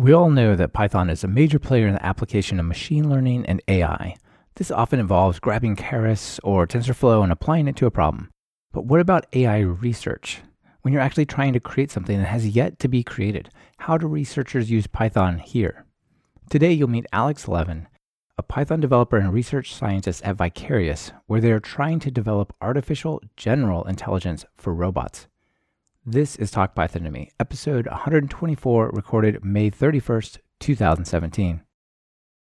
We 0.00 0.14
all 0.14 0.30
know 0.30 0.56
that 0.56 0.72
Python 0.72 1.10
is 1.10 1.24
a 1.24 1.28
major 1.28 1.58
player 1.58 1.86
in 1.86 1.92
the 1.92 2.06
application 2.06 2.58
of 2.58 2.64
machine 2.64 3.10
learning 3.10 3.44
and 3.44 3.60
AI. 3.68 4.16
This 4.54 4.70
often 4.70 4.98
involves 4.98 5.38
grabbing 5.38 5.76
Keras 5.76 6.40
or 6.42 6.66
TensorFlow 6.66 7.22
and 7.22 7.30
applying 7.30 7.68
it 7.68 7.76
to 7.76 7.86
a 7.86 7.90
problem. 7.90 8.30
But 8.72 8.86
what 8.86 9.00
about 9.00 9.26
AI 9.34 9.58
research? 9.58 10.40
When 10.80 10.94
you're 10.94 11.02
actually 11.02 11.26
trying 11.26 11.52
to 11.52 11.60
create 11.60 11.90
something 11.90 12.16
that 12.16 12.28
has 12.28 12.48
yet 12.48 12.78
to 12.78 12.88
be 12.88 13.02
created, 13.02 13.50
how 13.76 13.98
do 13.98 14.06
researchers 14.06 14.70
use 14.70 14.86
Python 14.86 15.38
here? 15.38 15.84
Today, 16.48 16.72
you'll 16.72 16.88
meet 16.88 17.04
Alex 17.12 17.46
Lavin, 17.46 17.86
a 18.38 18.42
Python 18.42 18.80
developer 18.80 19.18
and 19.18 19.34
research 19.34 19.74
scientist 19.74 20.22
at 20.24 20.36
Vicarious, 20.36 21.12
where 21.26 21.42
they 21.42 21.52
are 21.52 21.60
trying 21.60 21.98
to 21.98 22.10
develop 22.10 22.54
artificial 22.62 23.20
general 23.36 23.84
intelligence 23.84 24.46
for 24.56 24.72
robots. 24.72 25.26
This 26.06 26.34
is 26.36 26.50
Talk 26.50 26.74
Python 26.74 27.02
to 27.02 27.10
Me, 27.10 27.30
episode 27.38 27.86
124, 27.86 28.88
recorded 28.88 29.44
May 29.44 29.70
31st, 29.70 30.38
2017. 30.58 31.60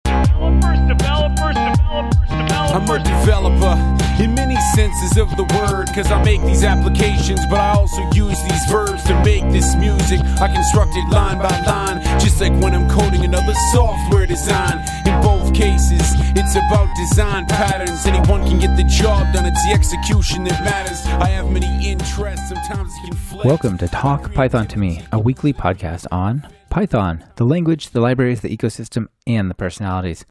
Developers, 0.04 0.80
developers, 0.86 1.56
developers, 1.56 2.72
I'm 2.76 2.90
a 2.90 3.00
developer 3.00 3.98
in 4.22 4.36
many 4.36 4.58
senses 4.76 5.18
of 5.18 5.30
the 5.38 5.46
word, 5.56 5.88
cause 5.96 6.12
I 6.12 6.22
make 6.24 6.42
these 6.42 6.66
applications, 6.66 7.40
but 7.50 7.62
I 7.62 7.72
also 7.72 8.02
use 8.12 8.38
these 8.44 8.66
verbs 8.70 9.02
to 9.06 9.16
make 9.24 9.50
this 9.54 9.76
music. 9.78 10.20
I 10.42 10.52
construct 10.54 10.98
it 10.98 11.10
line 11.10 11.38
by 11.38 11.58
line, 11.64 12.04
just 12.20 12.42
like 12.42 12.52
when 12.62 12.76
I'm 12.76 12.90
coding 12.90 13.24
another 13.24 13.54
software 13.72 14.26
design. 14.26 14.84
In 15.06 15.22
both 15.22 15.37
cases, 15.58 16.14
it's 16.36 16.56
about 16.56 16.96
design 16.96 17.44
patterns. 17.48 18.06
Anyone 18.06 18.46
can 18.48 18.60
get 18.60 18.78
the 18.78 18.84
job 18.84 19.34
done, 19.34 19.48
it's 19.48 19.66
the 19.66 19.72
execution 19.72 20.44
that 20.44 20.64
matters. 20.64 21.04
I 21.08 21.30
have 21.30 21.50
many 21.50 21.90
interests, 21.90 22.50
sometimes 22.50 22.94
it 22.98 23.10
conflicts. 23.10 23.44
Welcome 23.44 23.76
to 23.80 23.88
Talk 23.88 24.32
Python 24.36 24.68
to 24.68 24.78
Me, 24.78 25.02
a 25.12 25.18
weekly 25.18 25.54
podcast 25.54 26.06
on 26.12 26.48
Python, 26.70 27.26
the 27.38 27.44
language, 27.44 27.90
the 27.90 28.02
libraries, 28.02 28.42
the 28.42 28.56
ecosystem, 28.56 29.08
and 29.26 29.50
the 29.50 29.56
personalities. 29.56 30.28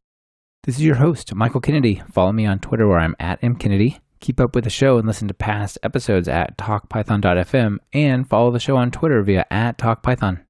This 0.62 0.77
is 0.77 0.85
your 0.85 0.95
host, 0.95 1.35
Michael 1.35 1.61
Kennedy. 1.61 2.05
Follow 2.13 2.30
me 2.30 2.46
on 2.46 2.61
Twitter 2.61 2.87
where 2.87 3.01
I'm 3.01 3.16
at 3.18 3.40
mkennedy. 3.40 3.99
Keep 4.21 4.38
up 4.38 4.55
with 4.55 4.63
the 4.63 4.71
show 4.71 4.96
and 4.96 5.09
listen 5.09 5.27
to 5.27 5.35
past 5.35 5.77
episodes 5.83 6.29
at 6.29 6.57
talkpython.fm 6.57 7.79
and 7.93 8.29
follow 8.29 8.52
the 8.52 8.61
show 8.61 8.77
on 8.77 8.93
Twitter 8.93 9.24
via 9.24 9.45
at 9.51 9.77
talkpython. 9.77 10.45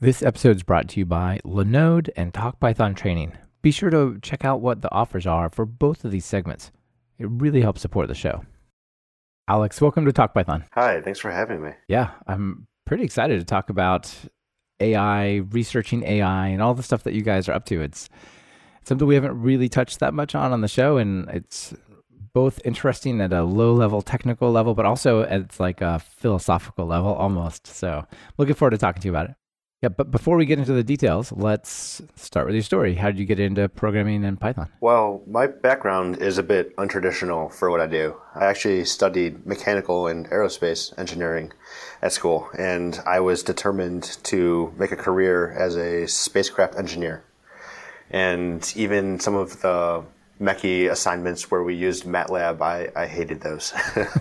This 0.00 0.22
episode 0.22 0.56
is 0.56 0.62
brought 0.62 0.88
to 0.88 1.00
you 1.00 1.04
by 1.04 1.40
Linode 1.44 2.08
and 2.16 2.32
TalkPython 2.32 2.96
Training. 2.96 3.34
Be 3.64 3.70
sure 3.70 3.88
to 3.88 4.18
check 4.20 4.44
out 4.44 4.60
what 4.60 4.82
the 4.82 4.92
offers 4.92 5.26
are 5.26 5.48
for 5.48 5.64
both 5.64 6.04
of 6.04 6.10
these 6.10 6.26
segments. 6.26 6.70
It 7.18 7.26
really 7.30 7.62
helps 7.62 7.80
support 7.80 8.08
the 8.08 8.14
show. 8.14 8.44
Alex, 9.48 9.80
welcome 9.80 10.04
to 10.04 10.12
Talk 10.12 10.34
Python. 10.34 10.66
Hi, 10.74 11.00
thanks 11.00 11.18
for 11.18 11.30
having 11.30 11.62
me. 11.62 11.70
Yeah, 11.88 12.10
I'm 12.26 12.66
pretty 12.84 13.04
excited 13.04 13.38
to 13.38 13.44
talk 13.46 13.70
about 13.70 14.14
AI, 14.80 15.36
researching 15.48 16.02
AI, 16.02 16.48
and 16.48 16.60
all 16.60 16.74
the 16.74 16.82
stuff 16.82 17.04
that 17.04 17.14
you 17.14 17.22
guys 17.22 17.48
are 17.48 17.54
up 17.54 17.64
to. 17.64 17.80
It's 17.80 18.10
something 18.84 19.08
we 19.08 19.14
haven't 19.14 19.40
really 19.40 19.70
touched 19.70 19.98
that 20.00 20.12
much 20.12 20.34
on 20.34 20.52
on 20.52 20.60
the 20.60 20.68
show, 20.68 20.98
and 20.98 21.26
it's 21.30 21.72
both 22.34 22.60
interesting 22.66 23.18
at 23.22 23.32
a 23.32 23.44
low 23.44 23.72
level 23.72 24.02
technical 24.02 24.50
level, 24.52 24.74
but 24.74 24.84
also 24.84 25.22
at 25.22 25.58
like 25.58 25.80
a 25.80 26.00
philosophical 26.00 26.84
level 26.84 27.14
almost. 27.14 27.66
So, 27.66 28.06
looking 28.36 28.56
forward 28.56 28.72
to 28.72 28.78
talking 28.78 29.00
to 29.00 29.08
you 29.08 29.12
about 29.12 29.30
it. 29.30 29.36
Yeah, 29.84 29.90
but 29.90 30.10
before 30.10 30.38
we 30.38 30.46
get 30.46 30.58
into 30.58 30.72
the 30.72 30.82
details, 30.82 31.30
let's 31.30 32.00
start 32.16 32.46
with 32.46 32.54
your 32.54 32.62
story. 32.62 32.94
How 32.94 33.10
did 33.10 33.18
you 33.18 33.26
get 33.26 33.38
into 33.38 33.68
programming 33.68 34.24
in 34.24 34.38
Python? 34.38 34.70
Well, 34.80 35.22
my 35.26 35.46
background 35.46 36.22
is 36.22 36.38
a 36.38 36.42
bit 36.42 36.74
untraditional 36.76 37.52
for 37.52 37.70
what 37.70 37.82
I 37.82 37.86
do. 37.86 38.16
I 38.34 38.46
actually 38.46 38.86
studied 38.86 39.44
mechanical 39.44 40.06
and 40.06 40.26
aerospace 40.30 40.98
engineering 40.98 41.52
at 42.00 42.12
school, 42.12 42.48
and 42.56 42.98
I 43.04 43.20
was 43.20 43.42
determined 43.42 44.04
to 44.22 44.72
make 44.78 44.90
a 44.90 44.96
career 44.96 45.52
as 45.52 45.76
a 45.76 46.08
spacecraft 46.08 46.76
engineer. 46.78 47.22
And 48.08 48.72
even 48.74 49.20
some 49.20 49.34
of 49.34 49.60
the 49.60 50.02
mechy 50.40 50.90
assignments 50.90 51.50
where 51.50 51.62
we 51.62 51.74
used 51.74 52.04
MATLAB, 52.04 52.62
I, 52.62 52.88
I 52.96 53.06
hated 53.06 53.42
those. 53.42 53.74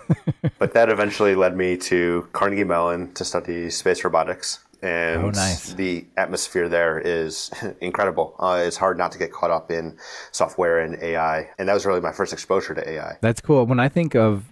but 0.60 0.74
that 0.74 0.90
eventually 0.90 1.36
led 1.36 1.56
me 1.56 1.78
to 1.78 2.28
Carnegie 2.34 2.66
Mellon 2.66 3.14
to 3.14 3.24
study 3.24 3.70
space 3.70 4.04
robotics. 4.04 4.60
And 4.84 5.24
Oh, 5.24 5.30
nice. 5.30 5.74
the 5.74 6.06
atmosphere 6.18 6.68
there 6.68 7.00
is 7.00 7.50
incredible. 7.82 8.36
Uh, 8.38 8.62
it's 8.66 8.76
hard 8.78 8.98
not 8.98 9.12
to 9.14 9.18
get 9.18 9.32
caught 9.32 9.50
up 9.50 9.72
in 9.72 9.98
software 10.32 10.80
and 10.80 11.02
AI. 11.02 11.50
And 11.58 11.70
that 11.70 11.74
was 11.74 11.86
really 11.86 12.02
my 12.02 12.12
first 12.12 12.34
exposure 12.34 12.76
to 12.76 12.88
AI. 12.90 13.18
That's 13.22 13.40
cool. 13.40 13.66
When 13.66 13.80
I 13.80 13.88
think 13.88 14.14
of 14.14 14.52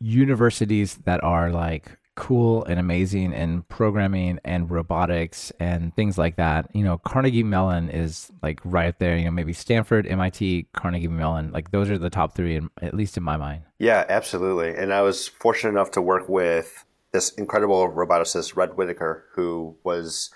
universities 0.00 0.96
that 1.04 1.22
are 1.24 1.50
like 1.50 1.96
cool 2.16 2.64
and 2.64 2.78
amazing 2.78 3.32
in 3.32 3.62
programming 3.62 4.38
and 4.44 4.70
robotics 4.70 5.52
and 5.58 5.94
things 5.96 6.18
like 6.18 6.36
that, 6.36 6.68
you 6.74 6.84
know, 6.84 6.98
Carnegie 6.98 7.42
Mellon 7.42 7.88
is 7.88 8.30
like 8.42 8.60
right 8.64 8.98
there. 8.98 9.16
You 9.16 9.24
know, 9.24 9.30
maybe 9.30 9.54
Stanford, 9.54 10.06
MIT, 10.06 10.66
Carnegie 10.74 11.08
Mellon. 11.08 11.50
Like 11.50 11.70
those 11.70 11.88
are 11.88 11.96
the 11.96 12.10
top 12.10 12.34
three, 12.34 12.56
in, 12.56 12.68
at 12.82 12.92
least 12.94 13.16
in 13.16 13.22
my 13.22 13.38
mind. 13.38 13.62
Yeah, 13.78 14.04
absolutely. 14.08 14.74
And 14.74 14.92
I 14.92 15.00
was 15.00 15.28
fortunate 15.28 15.70
enough 15.70 15.92
to 15.92 16.02
work 16.02 16.28
with 16.28 16.84
this 17.12 17.30
incredible 17.34 17.90
roboticist, 17.90 18.56
Red 18.56 18.76
Whittaker, 18.76 19.26
who 19.34 19.76
was 19.84 20.30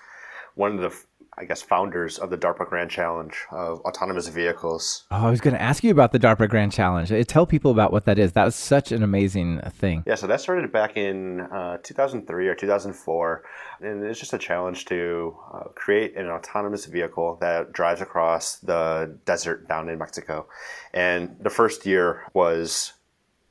one 0.55 0.77
of 0.77 0.81
the, 0.81 0.97
I 1.37 1.45
guess, 1.45 1.63
founders 1.63 2.19
of 2.19 2.31
the 2.31 2.39
DARPA 2.39 2.69
Grand 2.69 2.91
Challenge 2.91 3.35
of 3.51 3.81
autonomous 3.81 4.29
vehicles. 4.29 5.05
Oh, 5.11 5.27
I 5.27 5.31
was 5.31 5.41
going 5.41 5.55
to 5.55 5.61
ask 5.63 5.83
you 5.83 5.91
about 5.91 6.13
the 6.13 6.19
DARPA 6.19 6.49
Grand 6.49 6.73
Challenge. 6.73 7.11
Uh, 7.11 7.23
Tell 7.25 7.47
people 7.47 7.71
about 7.71 7.93
what 7.93 8.05
that 8.07 8.19
is. 8.19 8.33
That 8.33 8.45
was 8.45 8.55
such 8.55 8.93
an 8.93 9.03
amazing 9.03 9.61
thing. 9.71 10.05
Yeah, 10.07 10.15
so 10.15 10.27
that 10.27 10.41
started 10.41 10.71
back 10.73 10.97
in 10.97 11.41
uh, 11.41 11.79
2003 11.83 12.49
or 12.49 12.55
2004, 12.55 13.43
and 13.81 14.05
it's 14.05 14.21
just 14.21 14.33
a 14.33 14.39
challenge 14.39 14.85
to 14.87 15.37
uh, 15.53 15.65
create 15.75 16.17
an 16.17 16.29
autonomous 16.29 16.87
vehicle 16.87 17.39
that 17.41 17.73
drives 17.73 18.01
across 18.01 18.57
the 18.59 19.17
desert 19.25 19.69
down 19.69 19.89
in 19.89 19.99
Mexico. 19.99 20.47
And 20.93 21.37
the 21.41 21.51
first 21.51 21.87
year 21.87 22.23
was, 22.33 22.94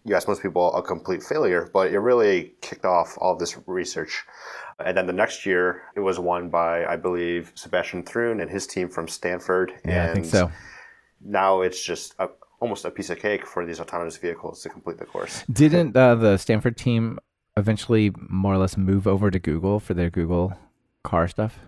you 0.06 0.16
ask 0.16 0.28
most 0.28 0.42
people, 0.42 0.74
a 0.76 0.82
complete 0.82 1.24
failure, 1.24 1.70
but 1.74 1.92
it 1.92 2.00
really 2.00 2.54
kicked 2.62 2.86
off 2.86 3.18
all 3.20 3.34
of 3.34 3.40
this 3.40 3.58
research. 3.68 4.24
And 4.84 4.98
then 4.98 5.08
the 5.08 5.14
next 5.14 5.46
year, 5.46 5.84
it 5.96 6.02
was 6.02 6.20
won 6.20 6.50
by, 6.50 6.86
I 6.86 6.98
believe, 6.98 7.52
Sebastian 7.56 8.04
Thrun 8.04 8.42
and 8.42 8.50
his 8.50 8.68
team 8.68 8.90
from 8.90 9.08
Stanford. 9.08 9.72
Yeah, 9.86 10.04
and 10.04 10.12
I 10.12 10.14
think 10.14 10.26
so. 10.26 10.52
now 11.22 11.62
it's 11.62 11.82
just 11.82 12.16
a, 12.20 12.28
almost 12.60 12.84
a 12.86 12.92
piece 12.92 13.10
of 13.10 13.20
cake 13.20 13.46
for 13.46 13.66
these 13.66 13.80
autonomous 13.80 14.18
vehicles 14.18 14.62
to 14.64 14.70
complete 14.70 14.98
the 14.98 15.06
course. 15.06 15.44
Didn't 15.52 15.96
uh, 15.96 16.16
the 16.16 16.38
Stanford 16.38 16.76
team 16.76 17.20
eventually 17.56 18.12
more 18.30 18.54
or 18.54 18.58
less 18.58 18.76
move 18.76 19.08
over 19.08 19.32
to 19.32 19.40
Google 19.40 19.80
for 19.80 19.94
their 19.94 20.10
Google 20.10 20.54
car 21.04 21.28
stuff? 21.28 21.60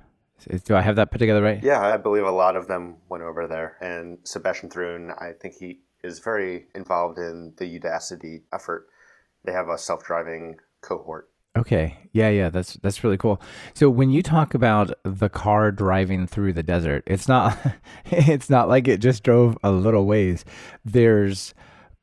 Do 0.66 0.75
I 0.75 0.81
have 0.81 0.97
that 0.97 1.12
put 1.12 1.19
together 1.19 1.41
right? 1.41 1.63
Yeah, 1.63 1.81
I 1.81 1.97
believe 1.97 2.25
a 2.25 2.31
lot 2.31 2.56
of 2.56 2.67
them 2.67 2.97
went 3.07 3.23
over 3.23 3.47
there. 3.47 3.78
And 3.81 4.17
Sebastian 4.23 4.69
Thrun, 4.69 5.12
I 5.12 5.31
think 5.31 5.56
he 5.56 5.79
is 6.05 6.19
very 6.19 6.67
involved 6.75 7.17
in 7.17 7.53
the 7.57 7.79
Udacity 7.79 8.43
effort. 8.53 8.88
They 9.43 9.51
have 9.51 9.69
a 9.69 9.77
self 9.77 10.03
driving 10.03 10.57
cohort. 10.81 11.29
Okay. 11.57 11.97
Yeah, 12.11 12.29
yeah, 12.29 12.49
that's 12.49 12.73
that's 12.75 13.03
really 13.03 13.17
cool. 13.17 13.41
So 13.73 13.89
when 13.89 14.09
you 14.09 14.21
talk 14.21 14.53
about 14.53 14.91
the 15.03 15.29
car 15.29 15.71
driving 15.71 16.27
through 16.27 16.53
the 16.53 16.63
desert, 16.63 17.03
it's 17.07 17.27
not 17.27 17.57
it's 18.05 18.49
not 18.49 18.67
like 18.67 18.88
it 18.88 18.99
just 18.99 19.23
drove 19.23 19.57
a 19.63 19.71
little 19.71 20.05
ways. 20.05 20.43
There's 20.83 21.53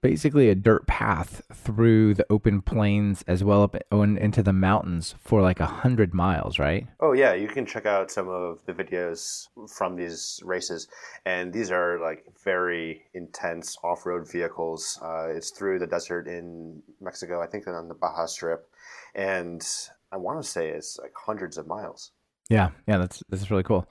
basically 0.02 0.50
a 0.50 0.54
dirt 0.54 0.86
path 0.86 1.42
through 1.54 2.12
the 2.12 2.26
open 2.28 2.60
plains 2.60 3.24
as 3.26 3.42
well 3.42 3.62
up 3.62 3.76
on 3.90 4.18
into 4.18 4.42
the 4.42 4.52
mountains 4.52 5.14
for 5.20 5.40
like 5.40 5.60
a 5.60 5.66
hundred 5.66 6.12
miles, 6.12 6.58
right? 6.58 6.86
Oh, 7.00 7.12
yeah, 7.12 7.32
you 7.32 7.48
can 7.48 7.64
check 7.64 7.86
out 7.86 8.10
some 8.10 8.28
of 8.28 8.58
the 8.66 8.74
videos 8.74 9.48
from 9.70 9.96
these 9.96 10.40
races. 10.44 10.88
And 11.24 11.52
these 11.52 11.70
are 11.70 11.98
like 12.00 12.24
very 12.44 13.04
intense 13.14 13.78
off 13.82 14.04
road 14.04 14.30
vehicles. 14.30 14.98
Uh, 15.02 15.28
it's 15.28 15.50
through 15.50 15.78
the 15.78 15.86
desert 15.86 16.26
in 16.26 16.82
Mexico, 17.00 17.40
I 17.40 17.46
think 17.46 17.66
on 17.66 17.88
the 17.88 17.94
Baja 17.94 18.26
Strip. 18.26 18.68
And 19.14 19.64
I 20.10 20.16
want 20.16 20.42
to 20.42 20.48
say 20.48 20.68
it's 20.68 20.98
like 20.98 21.12
hundreds 21.16 21.56
of 21.56 21.66
miles. 21.66 22.10
Yeah, 22.52 22.70
yeah, 22.86 22.98
that's 22.98 23.22
that's 23.28 23.50
really 23.50 23.62
cool. 23.62 23.88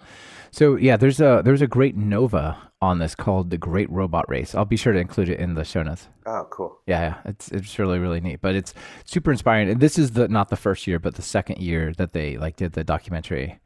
So 0.51 0.75
yeah, 0.75 0.97
there's 0.97 1.19
a 1.19 1.41
there's 1.43 1.61
a 1.61 1.67
great 1.67 1.95
Nova 1.95 2.57
on 2.81 2.99
this 2.99 3.15
called 3.15 3.49
the 3.49 3.57
Great 3.57 3.89
Robot 3.89 4.29
Race. 4.29 4.53
I'll 4.53 4.65
be 4.65 4.77
sure 4.77 4.93
to 4.93 4.99
include 4.99 5.29
it 5.29 5.39
in 5.39 5.55
the 5.55 5.63
show 5.63 5.83
notes. 5.83 6.07
Oh, 6.25 6.47
cool. 6.51 6.79
Yeah, 6.85 7.01
yeah, 7.01 7.17
it's 7.25 7.49
it's 7.49 7.79
really 7.79 7.99
really 7.99 8.21
neat, 8.21 8.41
but 8.41 8.55
it's 8.55 8.73
super 9.05 9.31
inspiring. 9.31 9.69
And 9.69 9.79
this 9.79 9.97
is 9.97 10.11
the 10.11 10.27
not 10.27 10.49
the 10.49 10.55
first 10.55 10.87
year, 10.87 10.99
but 10.99 11.15
the 11.15 11.21
second 11.21 11.59
year 11.59 11.93
that 11.97 12.13
they 12.13 12.37
like 12.37 12.55
did 12.55 12.73
the 12.73 12.83
documentary. 12.83 13.59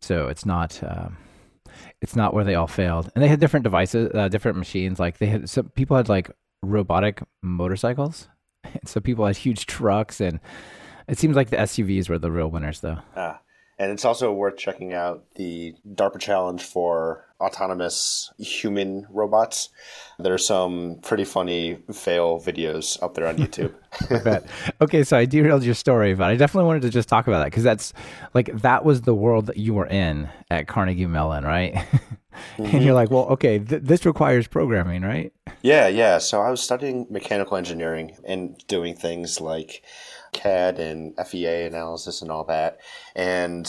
So 0.00 0.28
it's 0.28 0.46
not 0.46 0.80
um, 0.82 1.16
it's 2.00 2.14
not 2.14 2.34
where 2.34 2.44
they 2.44 2.54
all 2.54 2.66
failed. 2.66 3.10
And 3.14 3.24
they 3.24 3.28
had 3.28 3.40
different 3.40 3.64
devices, 3.64 4.10
uh, 4.14 4.28
different 4.28 4.58
machines. 4.58 4.98
Like 5.00 5.18
they 5.18 5.26
had 5.26 5.48
some 5.48 5.70
people 5.70 5.96
had 5.96 6.08
like 6.08 6.30
robotic 6.62 7.22
motorcycles, 7.42 8.28
so 8.84 9.00
people 9.00 9.26
had 9.26 9.36
huge 9.36 9.66
trucks, 9.66 10.20
and 10.20 10.40
it 11.08 11.18
seems 11.18 11.36
like 11.36 11.50
the 11.50 11.56
SUVs 11.56 12.08
were 12.08 12.18
the 12.18 12.30
real 12.30 12.48
winners, 12.50 12.80
though. 12.80 12.98
Ah, 13.16 13.40
And 13.78 13.92
it's 13.92 14.04
also 14.04 14.32
worth 14.32 14.56
checking 14.56 14.94
out 14.94 15.24
the 15.34 15.74
DARPA 15.86 16.18
challenge 16.18 16.62
for 16.62 17.26
autonomous 17.40 18.32
human 18.38 19.06
robots. 19.10 19.68
There 20.18 20.32
are 20.32 20.38
some 20.38 20.98
pretty 21.02 21.24
funny 21.24 21.78
fail 21.92 22.40
videos 22.40 23.02
up 23.02 23.14
there 23.14 23.26
on 23.26 23.36
YouTube. 23.36 23.74
I 24.10 24.18
bet. 24.18 24.46
Okay, 24.80 25.04
so 25.04 25.18
I 25.18 25.26
derailed 25.26 25.62
your 25.62 25.74
story, 25.74 26.14
but 26.14 26.30
I 26.30 26.36
definitely 26.36 26.68
wanted 26.68 26.82
to 26.82 26.90
just 26.90 27.08
talk 27.08 27.26
about 27.26 27.40
that 27.40 27.46
because 27.46 27.64
that's 27.64 27.92
like 28.32 28.50
that 28.62 28.84
was 28.84 29.02
the 29.02 29.14
world 29.14 29.46
that 29.46 29.58
you 29.58 29.74
were 29.74 29.86
in 29.86 30.28
at 30.50 30.68
Carnegie 30.68 31.06
Mellon, 31.06 31.44
right? 31.44 31.74
and 32.56 32.72
you're 32.72 32.80
mm-hmm. 32.80 32.90
like, 32.92 33.10
well, 33.10 33.26
okay, 33.26 33.58
th- 33.58 33.82
this 33.82 34.06
requires 34.06 34.46
programming, 34.46 35.02
right? 35.02 35.32
yeah, 35.62 35.88
yeah. 35.88 36.18
So 36.18 36.40
I 36.40 36.50
was 36.50 36.62
studying 36.62 37.06
mechanical 37.10 37.56
engineering 37.56 38.16
and 38.24 38.56
doing 38.68 38.94
things 38.94 39.40
like 39.40 39.82
CAD 40.36 40.78
and 40.78 41.14
FEA 41.26 41.62
analysis 41.62 42.22
and 42.22 42.30
all 42.30 42.44
that. 42.44 42.78
And 43.14 43.66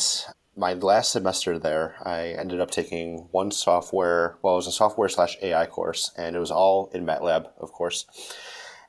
my 0.55 0.73
last 0.73 1.11
semester 1.11 1.59
there, 1.59 1.95
I 2.03 2.29
ended 2.29 2.59
up 2.59 2.71
taking 2.71 3.27
one 3.31 3.51
software, 3.51 4.37
well, 4.41 4.55
it 4.55 4.57
was 4.57 4.67
a 4.67 4.71
software 4.71 5.07
slash 5.07 5.37
AI 5.41 5.67
course, 5.67 6.11
and 6.17 6.35
it 6.35 6.39
was 6.39 6.51
all 6.51 6.89
in 6.93 7.05
MATLAB, 7.05 7.49
of 7.59 7.71
course. 7.71 8.05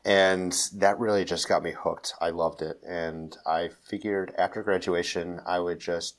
And 0.05 0.57
that 0.75 0.99
really 0.99 1.25
just 1.25 1.49
got 1.49 1.63
me 1.63 1.73
hooked. 1.73 2.15
I 2.21 2.31
loved 2.31 2.63
it. 2.63 2.81
And 2.87 3.37
I 3.47 3.69
figured 3.69 4.33
after 4.39 4.63
graduation, 4.63 5.41
I 5.47 5.59
would 5.59 5.79
just 5.79 6.17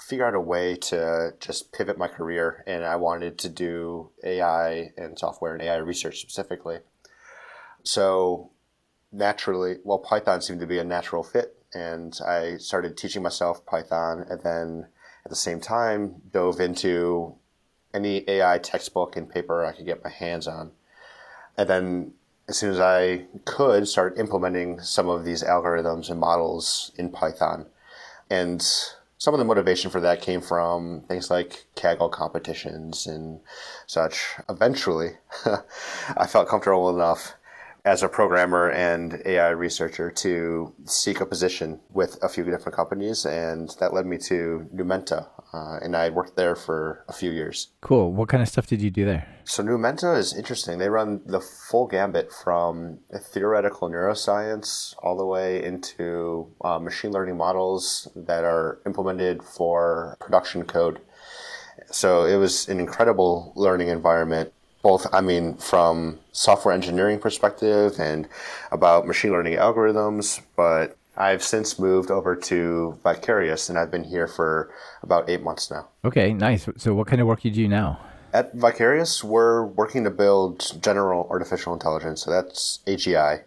figure 0.00 0.26
out 0.26 0.34
a 0.34 0.40
way 0.40 0.74
to 0.74 1.34
just 1.38 1.72
pivot 1.72 1.96
my 1.98 2.08
career. 2.08 2.64
And 2.66 2.84
I 2.84 2.96
wanted 2.96 3.38
to 3.38 3.48
do 3.48 4.10
AI 4.24 4.92
and 4.96 5.18
software 5.18 5.52
and 5.52 5.62
AI 5.62 5.76
research 5.76 6.20
specifically. 6.20 6.78
So 7.84 8.50
naturally, 9.12 9.78
well, 9.84 9.98
Python 9.98 10.42
seemed 10.42 10.60
to 10.60 10.66
be 10.66 10.78
a 10.78 10.84
natural 10.84 11.22
fit. 11.22 11.56
And 11.72 12.18
I 12.26 12.56
started 12.56 12.96
teaching 12.96 13.22
myself 13.22 13.64
Python 13.64 14.26
and 14.28 14.40
then 14.42 14.88
at 15.24 15.30
the 15.30 15.36
same 15.36 15.60
time 15.60 16.22
dove 16.32 16.60
into 16.60 17.36
any 17.94 18.28
AI 18.28 18.58
textbook 18.58 19.16
and 19.16 19.28
paper 19.28 19.64
I 19.64 19.72
could 19.72 19.86
get 19.86 20.02
my 20.02 20.10
hands 20.10 20.46
on. 20.48 20.72
And 21.56 21.68
then 21.68 22.12
as 22.48 22.56
soon 22.56 22.70
as 22.70 22.80
I 22.80 23.26
could, 23.44 23.86
start 23.86 24.18
implementing 24.18 24.80
some 24.80 25.08
of 25.08 25.24
these 25.24 25.44
algorithms 25.44 26.10
and 26.10 26.18
models 26.18 26.90
in 26.96 27.10
Python. 27.10 27.66
And 28.28 28.60
some 29.18 29.34
of 29.34 29.38
the 29.38 29.44
motivation 29.44 29.90
for 29.90 30.00
that 30.00 30.22
came 30.22 30.40
from 30.40 31.02
things 31.02 31.30
like 31.30 31.66
Kaggle 31.76 32.10
competitions 32.10 33.06
and 33.06 33.40
such. 33.86 34.34
Eventually, 34.48 35.10
I 36.16 36.26
felt 36.26 36.48
comfortable 36.48 36.88
enough 36.88 37.34
as 37.84 38.02
a 38.02 38.08
programmer 38.08 38.70
and 38.70 39.22
AI 39.24 39.50
researcher 39.50 40.10
to 40.10 40.74
seek 40.84 41.20
a 41.20 41.26
position 41.26 41.80
with 41.90 42.18
a 42.22 42.28
few 42.28 42.44
different 42.44 42.74
companies, 42.76 43.24
and 43.24 43.70
that 43.80 43.94
led 43.94 44.06
me 44.06 44.18
to 44.18 44.68
Numenta. 44.74 45.28
Uh, 45.52 45.78
and 45.82 45.96
I 45.96 46.10
worked 46.10 46.36
there 46.36 46.54
for 46.54 47.04
a 47.08 47.12
few 47.12 47.30
years. 47.30 47.68
Cool. 47.80 48.12
What 48.12 48.28
kind 48.28 48.42
of 48.42 48.48
stuff 48.48 48.66
did 48.66 48.80
you 48.80 48.90
do 48.90 49.04
there? 49.04 49.26
So 49.44 49.62
Numenta 49.62 50.16
is 50.16 50.36
interesting. 50.36 50.78
They 50.78 50.88
run 50.88 51.22
the 51.26 51.40
full 51.40 51.86
gambit 51.86 52.30
from 52.32 52.98
theoretical 53.18 53.90
neuroscience 53.90 54.94
all 55.02 55.16
the 55.16 55.26
way 55.26 55.62
into 55.64 56.52
uh, 56.62 56.78
machine 56.78 57.10
learning 57.10 57.36
models 57.36 58.08
that 58.14 58.44
are 58.44 58.78
implemented 58.86 59.42
for 59.42 60.16
production 60.20 60.64
code. 60.64 61.00
So 61.90 62.24
it 62.24 62.36
was 62.36 62.68
an 62.68 62.78
incredible 62.78 63.52
learning 63.56 63.88
environment 63.88 64.52
both 64.82 65.06
i 65.12 65.20
mean 65.20 65.54
from 65.56 66.18
software 66.32 66.74
engineering 66.74 67.18
perspective 67.18 67.98
and 67.98 68.28
about 68.72 69.06
machine 69.06 69.30
learning 69.30 69.56
algorithms 69.56 70.40
but 70.56 70.96
i've 71.16 71.42
since 71.42 71.78
moved 71.78 72.10
over 72.10 72.34
to 72.36 72.98
vicarious 73.02 73.68
and 73.68 73.78
i've 73.78 73.90
been 73.90 74.04
here 74.04 74.26
for 74.26 74.72
about 75.02 75.28
eight 75.28 75.42
months 75.42 75.70
now 75.70 75.86
Okay, 76.04 76.32
nice. 76.32 76.66
So, 76.78 76.94
what 76.94 77.06
kind 77.06 77.20
of 77.20 77.26
work 77.26 77.42
do 77.42 77.48
you 77.48 77.54
do 77.54 77.68
now? 77.68 78.00
at 78.32 78.54
vicarious 78.54 79.24
we're 79.24 79.64
working 79.64 80.04
to 80.04 80.10
build 80.10 80.80
general 80.80 81.26
artificial 81.30 81.72
intelligence 81.72 82.22
so 82.22 82.30
that's 82.30 82.78
agi 82.86 83.42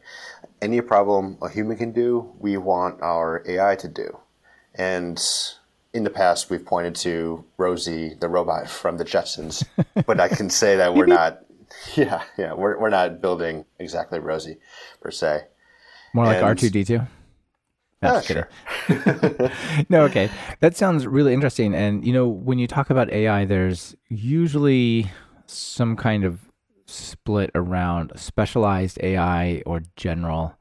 any 0.61 0.81
problem 0.81 1.37
a 1.41 1.49
human 1.49 1.77
can 1.77 1.91
do 1.91 2.29
we 2.39 2.57
want 2.57 3.01
our 3.01 3.41
ai 3.47 3.75
to 3.75 3.87
do 3.87 4.19
and 4.75 5.23
in 5.93 6.03
the 6.03 6.09
past 6.09 6.49
we've 6.49 6.65
pointed 6.65 6.95
to 6.95 7.43
rosie 7.57 8.15
the 8.19 8.27
robot 8.27 8.67
from 8.67 8.97
the 8.97 9.05
jetsons 9.05 9.63
but 10.05 10.19
i 10.19 10.27
can 10.27 10.49
say 10.49 10.75
that 10.75 10.93
we're 10.95 11.05
not 11.05 11.39
yeah 11.95 12.23
yeah 12.37 12.53
we're, 12.53 12.79
we're 12.79 12.89
not 12.89 13.21
building 13.21 13.65
exactly 13.79 14.19
rosie 14.19 14.57
per 15.01 15.11
se 15.11 15.41
More 16.13 16.25
like 16.25 16.43
R 16.43 16.55
two 16.55 16.69
D 16.69 16.83
two. 16.83 17.01
Ah, 18.03 18.21
Just 18.21 18.27
kidding. 18.27 18.43
no, 19.89 20.03
okay. 20.03 20.29
That 20.59 20.75
sounds 20.75 21.07
really 21.07 21.33
interesting. 21.33 21.73
And 21.73 22.05
you 22.05 22.11
know, 22.13 22.27
when 22.27 22.59
you 22.59 22.67
talk 22.67 22.89
about 22.89 23.09
AI, 23.09 23.45
there's 23.45 23.95
usually 24.09 25.09
some 25.47 25.95
kind 25.95 26.23
of 26.25 26.41
split 26.85 27.49
around 27.55 28.11
specialized 28.15 28.99
AI 29.01 29.63
or 29.65 29.81
general 29.95 30.53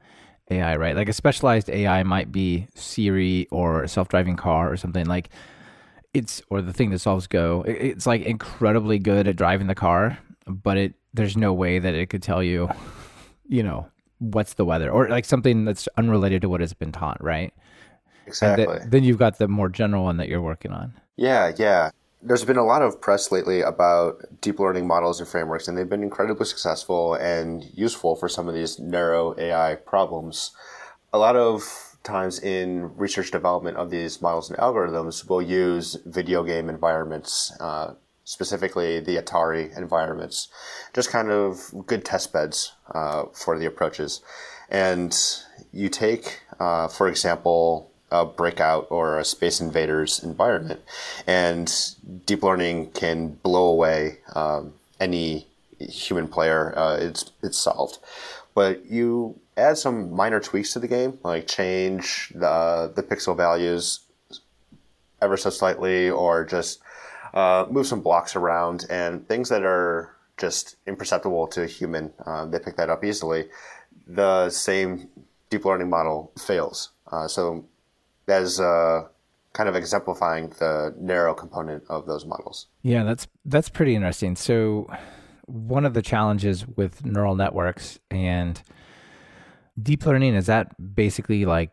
AI, 0.50 0.76
right? 0.76 0.96
Like 0.96 1.08
a 1.08 1.12
specialized 1.12 1.70
AI 1.70 2.02
might 2.02 2.32
be 2.32 2.66
Siri 2.74 3.48
or 3.50 3.82
a 3.82 3.88
self-driving 3.88 4.36
car 4.36 4.70
or 4.70 4.76
something 4.76 5.06
like 5.06 5.30
it's 6.14 6.42
or 6.50 6.60
the 6.60 6.72
thing 6.72 6.90
that 6.90 6.98
solves 6.98 7.26
Go. 7.26 7.64
It's 7.66 8.06
like 8.06 8.22
incredibly 8.22 8.98
good 8.98 9.26
at 9.26 9.36
driving 9.36 9.66
the 9.66 9.74
car, 9.74 10.18
but 10.46 10.76
it 10.76 10.94
there's 11.14 11.36
no 11.36 11.52
way 11.52 11.78
that 11.78 11.94
it 11.94 12.06
could 12.10 12.22
tell 12.22 12.42
you, 12.42 12.68
you 13.48 13.62
know, 13.62 13.86
what's 14.18 14.54
the 14.54 14.64
weather 14.64 14.90
or 14.90 15.08
like 15.08 15.24
something 15.24 15.64
that's 15.64 15.88
unrelated 15.96 16.42
to 16.42 16.48
what 16.48 16.60
has 16.60 16.72
been 16.74 16.92
taught, 16.92 17.22
right? 17.22 17.52
Exactly 18.26 18.66
th- 18.66 18.80
then 18.86 19.04
you've 19.04 19.18
got 19.18 19.38
the 19.38 19.48
more 19.48 19.68
general 19.68 20.04
one 20.04 20.16
that 20.18 20.28
you're 20.28 20.40
working 20.40 20.72
on. 20.72 20.94
Yeah, 21.16 21.52
yeah. 21.56 21.90
There's 22.24 22.44
been 22.44 22.56
a 22.56 22.64
lot 22.64 22.82
of 22.82 23.00
press 23.00 23.32
lately 23.32 23.62
about 23.62 24.40
deep 24.40 24.60
learning 24.60 24.86
models 24.86 25.18
and 25.18 25.28
frameworks, 25.28 25.66
and 25.66 25.76
they've 25.76 25.88
been 25.88 26.04
incredibly 26.04 26.46
successful 26.46 27.14
and 27.14 27.64
useful 27.74 28.14
for 28.14 28.28
some 28.28 28.46
of 28.48 28.54
these 28.54 28.78
narrow 28.78 29.34
AI 29.36 29.74
problems. 29.74 30.52
A 31.12 31.18
lot 31.18 31.34
of 31.34 31.96
times 32.04 32.38
in 32.38 32.96
research 32.96 33.32
development 33.32 33.76
of 33.76 33.90
these 33.90 34.22
models 34.22 34.50
and 34.50 34.58
algorithms, 34.60 35.28
we'll 35.28 35.42
use 35.42 35.96
video 36.06 36.44
game 36.44 36.68
environments, 36.68 37.52
uh, 37.58 37.94
specifically 38.22 39.00
the 39.00 39.16
Atari 39.16 39.76
environments, 39.76 40.48
just 40.94 41.10
kind 41.10 41.30
of 41.30 41.74
good 41.86 42.04
test 42.04 42.32
beds 42.32 42.72
uh, 42.94 43.24
for 43.32 43.58
the 43.58 43.66
approaches. 43.66 44.20
And 44.70 45.16
you 45.72 45.88
take, 45.88 46.40
uh, 46.60 46.86
for 46.86 47.08
example, 47.08 47.91
a 48.12 48.24
breakout 48.24 48.86
or 48.90 49.18
a 49.18 49.24
space 49.24 49.60
invaders 49.60 50.22
environment, 50.22 50.80
and 51.26 51.66
deep 52.26 52.42
learning 52.42 52.90
can 52.92 53.38
blow 53.42 53.66
away 53.66 54.18
um, 54.34 54.74
any 55.00 55.46
human 55.78 56.28
player. 56.28 56.72
Uh, 56.76 56.96
it's 57.00 57.32
it's 57.42 57.58
solved, 57.58 57.98
but 58.54 58.84
you 58.86 59.38
add 59.56 59.76
some 59.78 60.12
minor 60.12 60.40
tweaks 60.40 60.72
to 60.72 60.78
the 60.78 60.88
game, 60.88 61.18
like 61.24 61.46
change 61.48 62.32
the 62.34 62.92
the 62.94 63.02
pixel 63.02 63.36
values 63.36 64.00
ever 65.20 65.36
so 65.36 65.50
slightly, 65.50 66.10
or 66.10 66.44
just 66.44 66.80
uh, 67.34 67.66
move 67.70 67.86
some 67.86 68.02
blocks 68.02 68.36
around, 68.36 68.84
and 68.90 69.26
things 69.28 69.48
that 69.48 69.64
are 69.64 70.14
just 70.36 70.76
imperceptible 70.86 71.46
to 71.46 71.62
a 71.62 71.66
human, 71.66 72.12
uh, 72.26 72.44
they 72.46 72.58
pick 72.58 72.76
that 72.76 72.90
up 72.90 73.04
easily. 73.04 73.48
The 74.06 74.50
same 74.50 75.08
deep 75.50 75.64
learning 75.64 75.90
model 75.90 76.32
fails. 76.38 76.90
Uh, 77.10 77.28
so 77.28 77.64
that 78.26 78.42
is 78.42 78.60
uh, 78.60 79.08
kind 79.52 79.68
of 79.68 79.76
exemplifying 79.76 80.48
the 80.58 80.94
narrow 80.98 81.34
component 81.34 81.84
of 81.88 82.06
those 82.06 82.24
models. 82.24 82.66
Yeah, 82.82 83.04
that's 83.04 83.26
that's 83.44 83.68
pretty 83.68 83.94
interesting. 83.94 84.36
So 84.36 84.88
one 85.46 85.84
of 85.84 85.94
the 85.94 86.02
challenges 86.02 86.66
with 86.66 87.04
neural 87.04 87.34
networks 87.34 87.98
and 88.10 88.60
deep 89.80 90.06
learning 90.06 90.34
is 90.34 90.46
that 90.46 90.72
basically 90.94 91.44
like 91.44 91.70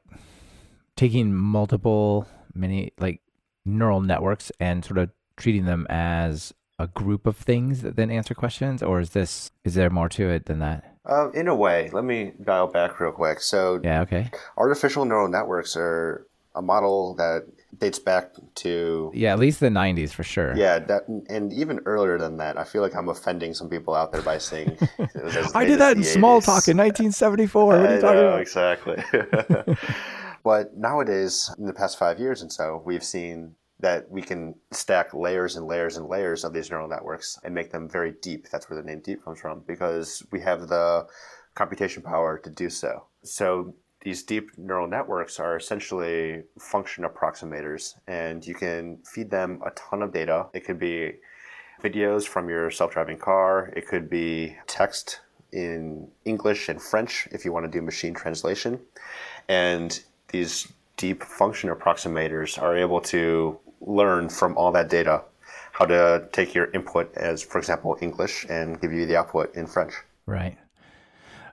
taking 0.96 1.34
multiple 1.34 2.28
many 2.54 2.92
like 3.00 3.22
neural 3.66 4.02
networks 4.02 4.52
and 4.60 4.84
sort 4.84 4.98
of 4.98 5.10
treating 5.38 5.66
them 5.66 5.86
as 5.90 6.54
a 6.80 6.88
group 6.88 7.28
of 7.28 7.36
things 7.38 7.82
that 7.82 7.96
then 7.96 8.10
answer 8.10 8.34
questions 8.34 8.82
or 8.82 9.00
is 9.00 9.12
this 9.12 9.52
is 9.64 9.76
there 9.76 9.90
more 9.90 10.10
to 10.10 10.30
it 10.30 10.46
than 10.46 10.60
that? 10.60 10.96
Uh, 11.06 11.30
in 11.32 11.48
a 11.48 11.56
way, 11.56 11.90
let 11.92 12.04
me 12.04 12.34
dial 12.44 12.68
back 12.68 13.00
real 13.00 13.12
quick. 13.12 13.42
So, 13.42 13.80
Yeah, 13.84 14.02
okay. 14.02 14.30
artificial 14.58 15.06
neural 15.06 15.28
networks 15.28 15.76
are 15.76 16.28
a 16.56 16.62
model 16.62 17.16
that 17.16 17.46
dates 17.78 18.00
back 18.00 18.32
to 18.56 19.12
Yeah, 19.14 19.32
at 19.34 19.40
least 19.40 19.60
the 19.60 19.68
90s 19.70 20.12
for 20.12 20.24
sure. 20.24 20.56
yeah, 20.56 20.80
that, 20.80 21.08
and 21.08 21.54
even 21.54 21.80
earlier 21.86 22.18
than 22.18 22.38
that. 22.38 22.58
I 22.58 22.64
feel 22.64 22.82
like 22.82 22.96
I'm 22.96 23.10
offending 23.10 23.54
some 23.54 23.70
people 23.70 23.94
out 23.94 24.12
there 24.12 24.22
by 24.24 24.38
saying 24.40 24.78
it 24.98 25.24
was 25.24 25.36
as 25.38 25.56
I 25.56 25.66
did 25.66 25.80
that 25.80 25.96
in 25.98 26.04
small 26.04 26.42
80s. 26.42 26.46
talk 26.46 26.68
in 26.68 26.78
1974. 26.78 27.66
What 27.66 27.76
are 27.80 27.96
you 27.96 28.02
talking 28.02 28.16
know, 28.18 28.28
about? 28.30 28.42
exactly. 28.42 28.98
but 30.44 30.76
nowadays, 30.76 31.52
in 31.58 31.66
the 31.66 31.74
past 31.74 31.98
five 32.00 32.20
years 32.20 32.42
and 32.42 32.52
so, 32.52 32.82
we've 32.86 33.04
seen 33.04 33.56
that 33.80 34.10
we 34.10 34.22
can 34.22 34.56
stack 34.72 35.14
layers 35.14 35.56
and 35.56 35.66
layers 35.66 35.96
and 35.96 36.08
layers 36.08 36.44
of 36.44 36.54
these 36.54 36.70
neural 36.70 36.88
networks 36.90 37.38
and 37.44 37.56
make 37.56 37.72
them 37.72 37.88
very 37.88 38.14
deep. 38.22 38.50
That's 38.52 38.70
where 38.70 38.80
the 38.82 38.86
name 38.86 39.00
deep 39.04 39.24
comes 39.24 39.40
from 39.40 39.62
because 39.66 40.22
we 40.32 40.42
have 40.42 40.68
the 40.68 41.08
computation 41.56 42.04
power 42.04 42.38
to 42.40 42.50
do 42.50 42.70
so. 42.70 43.06
So 43.24 43.76
these 44.02 44.24
deep 44.24 44.58
neural 44.58 44.88
networks 44.88 45.40
are 45.40 45.58
essentially 45.58 46.44
function 46.58 47.04
approximators, 47.04 47.96
and 48.08 48.46
you 48.46 48.56
can 48.56 48.98
feed 49.06 49.30
them 49.30 49.62
a 49.66 49.72
ton 49.72 50.02
of 50.02 50.14
data. 50.14 50.48
It 50.54 50.66
could 50.66 50.80
be 50.80 51.16
videos 51.84 52.26
from 52.28 52.50
your 52.50 52.72
self 52.72 52.94
driving 52.94 53.18
car, 53.18 53.72
it 53.76 53.88
could 53.88 54.10
be 54.10 54.56
text 54.68 55.22
in 55.52 56.08
English 56.26 56.70
and 56.70 56.82
French 56.82 57.28
if 57.32 57.44
you 57.44 57.52
want 57.52 57.66
to 57.66 57.72
do 57.72 57.82
machine 57.82 58.14
translation. 58.14 58.80
And 59.48 60.00
these 60.30 60.72
deep 60.98 61.24
function 61.24 61.70
approximators 61.70 62.62
are 62.62 62.78
able 62.78 63.02
to 63.02 63.60
learn 63.82 64.30
from 64.30 64.58
all 64.58 64.72
that 64.74 64.90
data 64.90 65.24
how 65.72 65.86
to 65.86 66.28
take 66.34 66.54
your 66.54 66.70
input 66.72 67.14
as, 67.16 67.42
for 67.42 67.58
example, 67.58 67.98
English 68.02 68.46
and 68.50 68.80
give 68.82 68.92
you 68.92 69.06
the 69.06 69.16
output 69.16 69.56
in 69.56 69.66
French. 69.66 69.94
Right. 70.26 70.58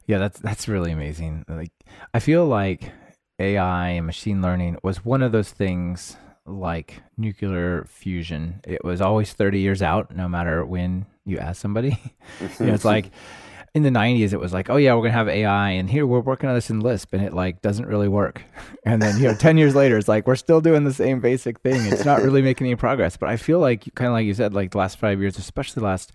Yeah, 0.07 0.19
that's 0.19 0.39
that's 0.39 0.69
really 0.69 0.93
amazing. 0.93 1.45
Like 1.49 1.73
I 2.15 2.21
feel 2.21 2.47
like 2.47 2.93
AI 3.39 3.89
and 3.91 4.07
machine 4.07 4.41
learning 4.41 4.79
was 4.83 5.05
one 5.05 5.23
of 5.23 5.33
those 5.33 5.51
things 5.51 6.17
like 6.47 7.03
nuclear 7.17 7.85
fusion. 7.89 8.61
It 8.65 8.85
was 8.85 9.01
always 9.01 9.33
30 9.33 9.61
years 9.61 9.83
out 9.83 10.15
no 10.15 10.29
matter 10.29 10.65
when 10.65 11.07
you 11.25 11.39
ask 11.39 11.61
somebody. 11.61 11.99
you 12.41 12.67
know, 12.67 12.75
it's 12.75 12.85
like 12.85 13.11
in 13.75 13.83
the 13.83 13.91
90s 13.91 14.33
it 14.33 14.39
was 14.39 14.53
like, 14.53 14.71
"Oh 14.71 14.77
yeah, 14.77 14.95
we're 14.95 15.03
going 15.03 15.13
to 15.13 15.19
have 15.19 15.29
AI 15.29 15.71
and 15.71 15.91
here 15.91 16.07
we're 16.07 16.21
working 16.21 16.49
on 16.49 16.55
this 16.55 16.71
in 16.71 16.81
Lisp 16.81 17.13
and 17.13 17.23
it 17.23 17.35
like 17.35 17.61
doesn't 17.63 17.87
really 17.87 18.09
work." 18.09 18.43
And 18.87 19.03
then, 19.03 19.17
you 19.17 19.25
know, 19.25 19.35
10 19.35 19.59
years 19.59 19.75
later 19.75 19.99
it's 19.99 20.07
like 20.07 20.29
we're 20.29 20.37
still 20.37 20.61
doing 20.61 20.85
the 20.85 20.95
same 20.95 21.19
basic 21.19 21.59
thing. 21.59 21.87
It's 21.87 22.05
not 22.05 22.23
really 22.23 22.41
making 22.41 22.69
any 22.69 22.77
progress. 22.77 23.17
But 23.17 23.31
I 23.31 23.37
feel 23.37 23.59
like 23.59 23.93
kind 23.97 24.07
of 24.07 24.13
like 24.13 24.27
you 24.27 24.35
said 24.35 24.55
like 24.55 24.71
the 24.71 24.79
last 24.79 24.99
5 24.99 25.21
years, 25.21 25.37
especially 25.37 25.81
the 25.81 25.87
last 25.87 26.13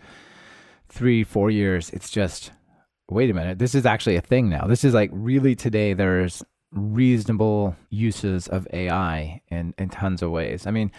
3 0.87 1.25
4 1.25 1.51
years, 1.51 1.89
it's 1.89 2.09
just 2.09 2.51
wait 3.11 3.29
a 3.29 3.33
minute, 3.33 3.59
this 3.59 3.75
is 3.75 3.85
actually 3.85 4.15
a 4.15 4.21
thing 4.21 4.49
now. 4.49 4.65
This 4.65 4.83
is 4.83 4.93
like 4.93 5.09
really 5.13 5.55
today 5.55 5.93
there's 5.93 6.43
reasonable 6.71 7.75
uses 7.89 8.47
of 8.47 8.67
AI 8.71 9.41
in, 9.49 9.73
in 9.77 9.89
tons 9.89 10.21
of 10.21 10.31
ways. 10.31 10.65
I 10.65 10.71
mean, 10.71 10.91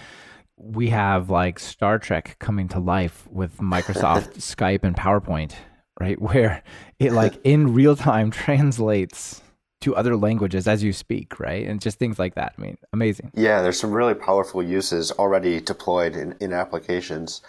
we 0.57 0.91
have 0.91 1.31
like 1.31 1.59
Star 1.59 1.99
Trek 1.99 2.37
coming 2.39 2.69
to 2.69 2.79
life 2.79 3.27
with 3.31 3.57
Microsoft 3.57 4.35
Skype 4.37 4.85
and 4.85 4.95
PowerPoint, 4.95 5.55
right? 5.99 6.21
Where 6.21 6.63
it 6.99 7.13
like 7.13 7.41
in 7.45 7.75
real 7.75 7.97
time 7.97 8.31
translates 8.45 9.41
to 9.81 9.97
other 9.97 10.15
languages 10.15 10.69
as 10.69 10.85
you 10.85 10.93
speak, 10.93 11.41
right? 11.41 11.67
And 11.67 11.81
just 11.81 11.99
things 11.99 12.19
like 12.19 12.35
that. 12.35 12.53
I 12.57 12.61
mean, 12.61 12.79
amazing. 12.93 13.33
Yeah, 13.35 13.63
there's 13.63 13.81
some 13.81 13.91
really 13.91 14.15
powerful 14.15 14.63
uses 14.63 15.11
already 15.13 15.61
deployed 15.61 16.15
in, 16.15 16.37
in 16.41 16.53
applications. 16.53 17.41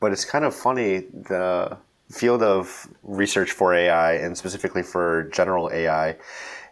But 0.00 0.12
it's 0.12 0.24
kind 0.24 0.44
of 0.44 0.54
funny 0.54 1.00
the 1.12 1.76
field 2.10 2.42
of 2.42 2.88
research 3.02 3.52
for 3.52 3.74
AI 3.74 4.14
and 4.14 4.36
specifically 4.36 4.82
for 4.82 5.24
general 5.32 5.70
AI 5.72 6.16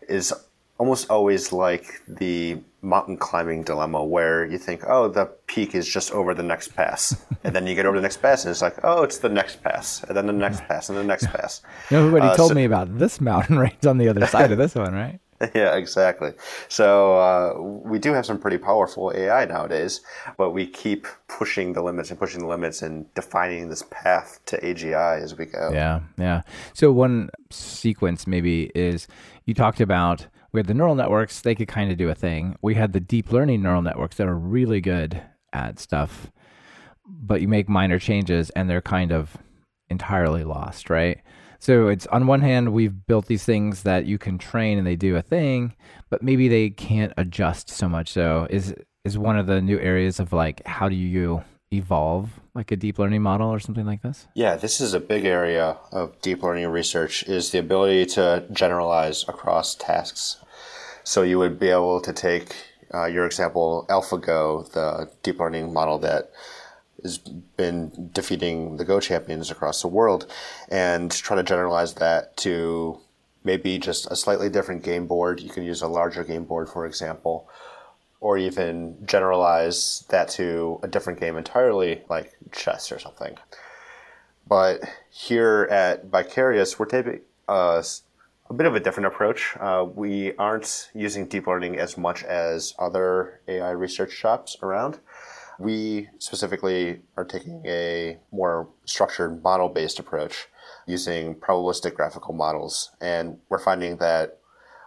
is 0.09 0.33
almost 0.79 1.09
always 1.11 1.53
like 1.53 2.03
the 2.09 2.59
mountain 2.83 3.17
climbing 3.17 3.63
dilemma 3.63 4.05
where 4.05 4.45
you 4.45 4.59
think, 4.59 4.83
oh, 4.89 5.09
the 5.09 5.27
peak 5.47 5.75
is 5.75 5.87
just 5.87 6.11
over 6.11 6.35
the 6.35 6.43
next 6.43 6.75
pass. 6.75 7.25
and 7.45 7.55
then 7.55 7.67
you 7.67 7.75
get 7.75 7.87
over 7.87 7.97
the 7.97 8.03
next 8.03 8.21
pass 8.21 8.45
and 8.45 8.51
it's 8.51 8.63
like, 8.63 8.77
oh, 8.83 9.03
it's 9.03 9.19
the 9.19 9.29
next 9.29 9.63
pass. 9.63 10.03
And 10.03 10.17
then 10.17 10.27
the 10.27 10.33
next 10.33 10.63
pass 10.65 10.89
and 10.89 10.99
the 10.99 11.05
next 11.05 11.27
pass. 11.27 11.63
Nobody 11.91 12.27
uh, 12.27 12.35
told 12.35 12.49
so, 12.49 12.55
me 12.55 12.65
about 12.65 12.99
this 12.99 13.21
mountain 13.21 13.59
range 13.65 13.87
on 13.87 13.99
the 13.99 14.09
other 14.09 14.27
side 14.27 14.51
of 14.51 14.59
this 14.59 14.75
one, 14.75 14.93
right? 14.93 15.21
Yeah, 15.55 15.77
exactly. 15.77 16.33
So 16.69 17.17
uh, 17.17 17.61
we 17.61 17.99
do 17.99 18.13
have 18.13 18.25
some 18.25 18.39
pretty 18.39 18.59
powerful 18.59 19.13
AI 19.15 19.45
nowadays, 19.45 20.01
but 20.37 20.51
we 20.51 20.67
keep 20.67 21.07
pushing 21.29 21.73
the 21.73 21.83
limits 21.83 22.11
and 22.11 22.19
pushing 22.19 22.41
the 22.41 22.47
limits 22.47 22.83
and 22.83 23.13
defining 23.15 23.69
this 23.69 23.83
path 23.91 24.41
to 24.47 24.61
AGI 24.61 25.21
as 25.21 25.37
we 25.37 25.47
go. 25.47 25.71
Yeah, 25.73 26.01
yeah. 26.17 26.43
So 26.75 26.93
one 26.93 27.31
sequence 27.51 28.27
maybe 28.27 28.71
is 28.75 29.09
you 29.45 29.55
talked 29.55 29.81
about 29.81 30.27
we 30.53 30.61
had 30.61 30.67
the 30.67 30.75
neural 30.75 30.95
networks; 30.95 31.41
they 31.41 31.55
could 31.55 31.69
kind 31.69 31.91
of 31.91 31.99
do 31.99 32.09
a 32.09 32.15
thing. 32.15 32.57
We 32.63 32.75
had 32.75 32.93
the 32.93 33.01
deep 33.01 33.33
learning 33.33 33.63
neural 33.63 33.83
networks 33.83 34.17
that 34.17 34.29
are 34.29 34.39
really 34.39 34.81
good 34.81 35.23
at 35.53 35.79
stuff, 35.79 36.31
but 37.07 37.41
you 37.41 37.49
make 37.49 37.69
minor 37.69 37.99
changes 37.99 38.51
and 38.51 38.71
they're 38.71 38.83
kind 38.83 39.13
of 39.13 39.37
entirely 39.89 40.45
lost, 40.45 40.89
right? 40.89 41.21
So 41.63 41.87
it's 41.87 42.09
on 42.09 42.27
one 42.27 42.41
hand, 42.41 42.73
we've 42.73 43.07
built 43.07 43.27
these 43.27 43.45
things 43.45 43.85
that 43.85 44.05
you 44.05 44.19
can 44.19 44.37
train 44.37 44.79
and 44.79 44.85
they 44.85 44.97
do 44.97 45.15
a 45.15 45.23
thing, 45.23 45.77
but 46.11 46.21
maybe 46.21 46.49
they 46.49 46.71
can't 46.71 47.13
adjust 47.17 47.71
so 47.71 47.89
much. 47.89 48.11
So 48.11 48.49
is 48.51 48.75
is 49.05 49.17
one 49.17 49.39
of 49.39 49.47
the 49.47 49.63
new 49.63 49.79
areas 49.79 50.19
of 50.19 50.33
like 50.33 50.67
how 50.67 50.89
do 50.89 50.97
you 50.97 51.45
evolve 51.73 52.31
like 52.53 52.73
a 52.73 52.77
deep 52.77 52.99
learning 52.99 53.23
model 53.23 53.49
or 53.49 53.61
something 53.61 53.87
like 53.87 54.03
this? 54.03 54.27
Yeah, 54.35 54.57
this 54.57 54.81
is 54.81 54.93
a 54.93 54.99
big 54.99 55.25
area 55.25 55.77
of 55.93 56.21
deep 56.21 56.43
learning 56.43 56.67
research 56.67 57.23
is 57.29 57.53
the 57.53 57.59
ability 57.59 58.07
to 58.17 58.45
generalize 58.51 59.25
across 59.29 59.77
tasks. 59.77 60.39
So 61.05 61.23
you 61.23 61.39
would 61.39 61.61
be 61.61 61.69
able 61.69 62.01
to 62.01 62.13
take 62.13 62.57
uh, 62.93 63.07
your 63.07 63.25
example, 63.25 63.87
AlphaGo, 63.89 64.73
the 64.73 65.09
deep 65.23 65.39
learning 65.39 65.73
model 65.73 66.01
that 66.01 66.33
has 67.03 67.19
been 67.19 68.11
defeating 68.13 68.77
the 68.77 68.85
Go 68.85 69.01
champions 69.01 69.51
across 69.51 69.83
the 69.83 69.89
world, 69.89 70.31
and 70.69 71.11
try 71.11 71.37
to 71.37 71.43
generalize 71.43 71.95
that 71.95 72.37
to 72.39 73.01
maybe 73.45 73.79
just 73.79 74.11
a 74.11 74.17
slightly 74.17 74.49
different 74.49 74.83
game 74.83 75.07
board. 75.07 75.41
You 75.41 75.51
can 75.51 75.65
use 75.65 75.83
a 75.83 75.89
larger 75.89 76.25
game 76.25 76.45
board, 76.45 76.69
for 76.69 76.87
example, 76.87 77.49
or 78.21 78.39
even 78.39 78.97
generalize 79.05 80.05
that 80.11 80.29
to 80.31 80.79
a 80.83 80.89
different 80.89 81.19
game 81.19 81.37
entirely, 81.37 82.03
like 82.09 82.33
chess 82.53 82.93
or 82.93 82.99
something. 82.99 83.37
But 84.47 84.83
here 85.11 85.69
at 85.71 86.07
Vicarious, 86.07 86.79
we're 86.79 86.87
taking 86.87 87.21
a, 87.49 87.85
a 88.51 88.55
bit 88.55 88.67
of 88.67 88.75
a 88.75 88.81
different 88.81 89.07
approach. 89.07 89.57
Uh, 89.59 89.87
we 89.93 90.37
aren't 90.37 90.91
using 90.95 91.27
deep 91.27 91.47
learning 91.47 91.79
as 91.79 91.97
much 91.97 92.23
as 92.25 92.75
other 92.79 93.41
AI 93.49 93.71
research 93.71 94.13
shops 94.13 94.57
around. 94.63 94.99
We 95.63 96.09
specifically 96.19 97.03
are 97.17 97.25
taking 97.25 97.63
a 97.65 98.19
more 98.33 98.69
structured 98.85 99.45
model 99.45 99.69
based 99.69 100.01
approach 100.01 100.49
using 100.87 101.37
probabilistic 101.37 101.95
graphical 101.95 102.35
models. 102.35 102.91
And 103.01 103.39
we're 103.49 103.61
finding 103.61 103.99
that 103.99 104.39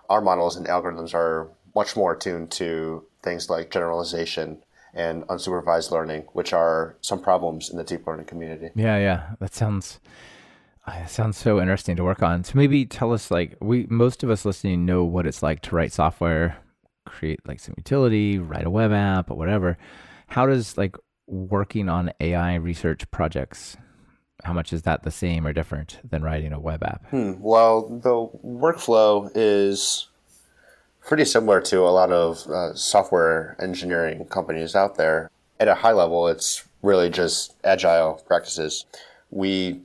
our 0.10 0.20
models 0.20 0.58
and 0.58 0.68
algorithms 0.68 1.14
are 1.14 1.50
much 1.74 1.96
more 1.96 2.14
attuned 2.14 2.52
to 2.52 3.06
things 3.24 3.50
like 3.50 3.72
generalization 3.72 4.64
and 4.94 5.24
unsupervised 5.28 5.92
learning, 5.92 6.26
which 6.34 6.52
are 6.52 6.98
some 7.00 7.22
problems 7.22 7.70
in 7.70 7.78
the 7.78 7.84
deep 7.86 8.06
learning 8.06 8.26
community. 8.26 8.72
Yeah, 8.76 8.98
yeah. 8.98 9.30
That 9.40 9.54
sounds 9.54 10.02
uh, 10.86 11.00
that 11.00 11.10
sounds 11.10 11.38
so 11.38 11.62
interesting 11.62 11.96
to 11.96 12.04
work 12.04 12.22
on. 12.22 12.44
So 12.44 12.52
maybe 12.56 12.86
tell 12.86 13.14
us 13.14 13.32
like 13.32 13.56
we 13.62 13.88
most 13.90 14.24
of 14.24 14.30
us 14.30 14.44
listening 14.44 14.86
know 14.86 15.06
what 15.06 15.26
it's 15.26 15.42
like 15.42 15.62
to 15.64 15.76
write 15.76 15.94
software, 15.94 16.58
create 17.06 17.40
like 17.48 17.62
some 17.62 17.76
utility, 17.78 18.40
write 18.40 18.66
a 18.66 18.70
web 18.70 18.92
app 18.92 19.32
or 19.32 19.38
whatever 19.38 19.78
how 20.28 20.46
does 20.46 20.78
like 20.78 20.96
working 21.28 21.90
on 21.90 22.12
AI 22.20 22.56
research 22.56 23.10
projects 23.12 23.78
how 24.46 24.54
much 24.54 24.72
is 24.72 24.84
that 24.84 25.04
the 25.04 25.12
same 25.12 25.46
or 25.48 25.54
different 25.54 26.00
than 26.08 26.22
writing 26.24 26.54
a 26.54 26.60
web 26.60 26.84
app? 26.84 27.08
Hmm. 27.10 27.34
Well, 27.40 27.88
the 27.88 28.30
workflow 28.46 29.32
is 29.34 30.08
pretty 31.02 31.26
similar 31.26 31.62
to 31.62 31.82
a 31.82 31.90
lot 31.90 32.12
of 32.12 32.46
uh, 32.48 32.74
software 32.76 33.56
engineering 33.60 34.26
companies 34.26 34.76
out 34.76 34.96
there. 34.96 35.32
At 35.60 35.68
a 35.68 35.76
high 35.76 35.94
level, 35.94 36.28
it's 36.28 36.64
really 36.82 37.10
just 37.10 37.56
agile 37.64 38.22
practices. 38.28 38.86
We 39.32 39.82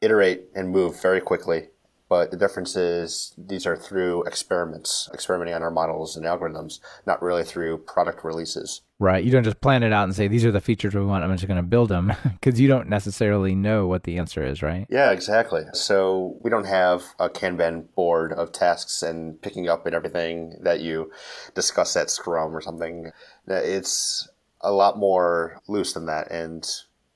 iterate 0.00 0.44
and 0.54 0.70
move 0.70 1.00
very 1.00 1.20
quickly 1.20 1.68
but 2.08 2.30
the 2.30 2.36
difference 2.36 2.76
is 2.76 3.34
these 3.36 3.66
are 3.66 3.76
through 3.76 4.22
experiments, 4.24 5.08
experimenting 5.12 5.54
on 5.54 5.62
our 5.62 5.70
models 5.70 6.16
and 6.16 6.24
algorithms, 6.24 6.78
not 7.04 7.20
really 7.20 7.42
through 7.42 7.78
product 7.78 8.24
releases. 8.24 8.82
Right. 8.98 9.24
You 9.24 9.32
don't 9.32 9.44
just 9.44 9.60
plan 9.60 9.82
it 9.82 9.92
out 9.92 10.04
and 10.04 10.14
say, 10.14 10.28
these 10.28 10.44
are 10.44 10.52
the 10.52 10.60
features 10.60 10.94
we 10.94 11.04
want. 11.04 11.24
I'm 11.24 11.32
just 11.32 11.48
going 11.48 11.56
to 11.56 11.62
build 11.62 11.88
them 11.88 12.12
because 12.22 12.60
you 12.60 12.68
don't 12.68 12.88
necessarily 12.88 13.54
know 13.54 13.86
what 13.86 14.04
the 14.04 14.18
answer 14.18 14.44
is, 14.44 14.62
right? 14.62 14.86
Yeah, 14.88 15.10
exactly. 15.10 15.64
So 15.72 16.38
we 16.42 16.48
don't 16.48 16.66
have 16.66 17.02
a 17.18 17.28
Kanban 17.28 17.92
board 17.94 18.32
of 18.32 18.52
tasks 18.52 19.02
and 19.02 19.40
picking 19.42 19.68
up 19.68 19.84
and 19.84 19.94
everything 19.94 20.56
that 20.62 20.80
you 20.80 21.10
discuss 21.54 21.96
at 21.96 22.08
Scrum 22.08 22.54
or 22.56 22.60
something. 22.60 23.10
It's 23.48 24.28
a 24.60 24.72
lot 24.72 24.96
more 24.96 25.60
loose 25.66 25.92
than 25.92 26.06
that. 26.06 26.30
And 26.30 26.66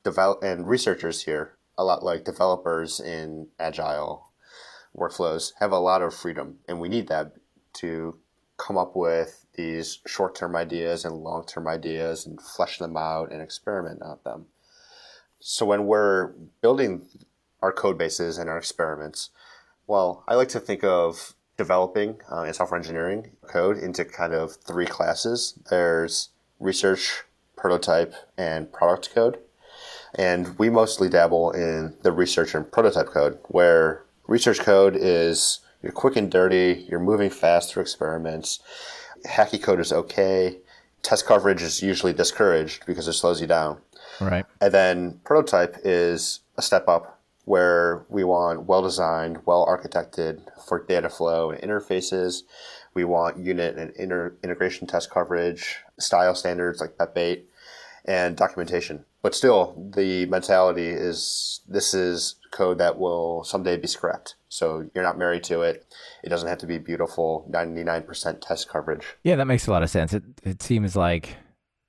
develop 0.03 0.43
and 0.43 0.67
researchers 0.67 1.23
here, 1.23 1.57
a 1.79 1.85
lot 1.85 2.03
like 2.03 2.25
developers 2.25 2.99
in 2.99 3.47
Agile 3.59 4.30
workflows 4.97 5.53
have 5.61 5.73
a 5.73 5.79
lot 5.79 6.03
of 6.03 6.15
freedom, 6.15 6.59
and 6.69 6.81
we 6.81 6.89
need 6.89 7.09
that 7.09 7.33
to 7.75 8.17
come 8.57 8.77
up 8.77 8.95
with 8.95 9.47
these 9.55 10.01
short 10.07 10.35
term 10.35 10.55
ideas 10.55 11.05
and 11.05 11.15
long 11.17 11.45
term 11.47 11.67
ideas 11.67 12.27
and 12.27 12.41
flesh 12.41 12.79
them 12.79 12.97
out 12.97 13.33
and 13.33 13.41
experiment 13.41 14.03
on 14.03 14.19
them. 14.25 14.47
So 15.41 15.65
when 15.65 15.87
we're 15.87 16.33
building 16.61 17.07
our 17.63 17.73
code 17.73 17.97
bases 17.97 18.39
and 18.39 18.51
our 18.51 18.59
experiments, 18.59 19.31
well, 19.87 20.25
I 20.29 20.35
like 20.35 20.49
to 20.51 20.61
think 20.61 20.85
of 20.85 21.35
developing 21.57 22.21
uh, 22.31 22.51
software 22.53 22.79
engineering 22.79 23.33
code 23.47 23.77
into 23.77 24.05
kind 24.05 24.33
of 24.33 24.57
three 24.57 24.87
classes. 24.87 25.59
There's 25.69 26.31
research, 26.59 27.25
prototype, 27.57 28.15
and 28.39 28.73
product 28.73 29.15
code. 29.15 29.39
And 30.15 30.59
we 30.59 30.71
mostly 30.71 31.09
dabble 31.09 31.53
in 31.53 31.97
the 32.03 32.13
research 32.13 32.55
and 32.55 32.71
prototype 32.71 33.07
code, 33.07 33.39
where 33.49 34.05
Research 34.31 34.61
code 34.61 34.95
is 34.97 35.59
You're 35.83 35.91
quick 35.91 36.15
and 36.15 36.31
dirty. 36.31 36.87
You're 36.89 37.01
moving 37.01 37.31
fast 37.31 37.73
through 37.73 37.83
experiments. 37.83 38.61
Hacky 39.27 39.61
code 39.61 39.81
is 39.81 39.93
okay. 39.93 40.59
Test 41.03 41.27
coverage 41.27 41.63
is 41.63 41.83
usually 41.83 42.13
discouraged 42.13 42.87
because 42.87 43.09
it 43.09 43.15
slows 43.15 43.41
you 43.41 43.49
down. 43.49 43.79
Right. 44.21 44.47
And 44.61 44.73
then 44.73 45.21
prototype 45.25 45.79
is 45.83 46.41
a 46.57 46.63
step 46.63 46.87
up 46.87 47.21
where 47.45 48.05
we 48.09 48.23
want 48.23 48.67
well 48.67 48.83
designed, 48.83 49.39
well 49.47 49.67
architected 49.67 50.43
for 50.65 50.85
data 50.87 51.09
flow 51.09 51.51
and 51.51 51.61
interfaces. 51.61 52.43
We 52.95 53.03
want 53.03 53.37
unit 53.37 53.77
and 53.79 53.91
inter- 53.97 54.37
integration 54.45 54.87
test 54.87 55.11
coverage, 55.11 55.79
style 55.99 56.37
standards 56.37 56.81
like 56.81 56.97
PEP8, 56.97 57.43
and 58.05 58.37
documentation. 58.37 59.05
But 59.23 59.35
still, 59.35 59.75
the 59.93 60.27
mentality 60.27 60.87
is 60.87 61.63
this 61.69 61.95
is 61.95 62.37
code 62.51 62.79
that 62.79 62.99
will 62.99 63.45
someday 63.45 63.77
be 63.77 63.87
scrapped. 63.87 64.35
So 64.49 64.89
you're 64.95 65.05
not 65.05 65.19
married 65.19 65.45
to 65.45 65.63
it. 65.63 65.87
It 66.23 66.29
doesn't 66.29 66.49
have 66.49 66.59
to 66.59 66.67
be 66.67 66.79
beautiful, 66.79 67.47
99% 67.51 68.41
test 68.41 68.69
coverage. 68.69 69.07
Yeah, 69.23 69.37
that 69.37 69.47
makes 69.47 69.67
a 69.67 69.71
lot 69.71 69.83
of 69.83 69.91
sense. 69.91 70.13
It 70.13 70.25
it 70.43 70.63
seems 70.63 70.97
like 70.97 71.37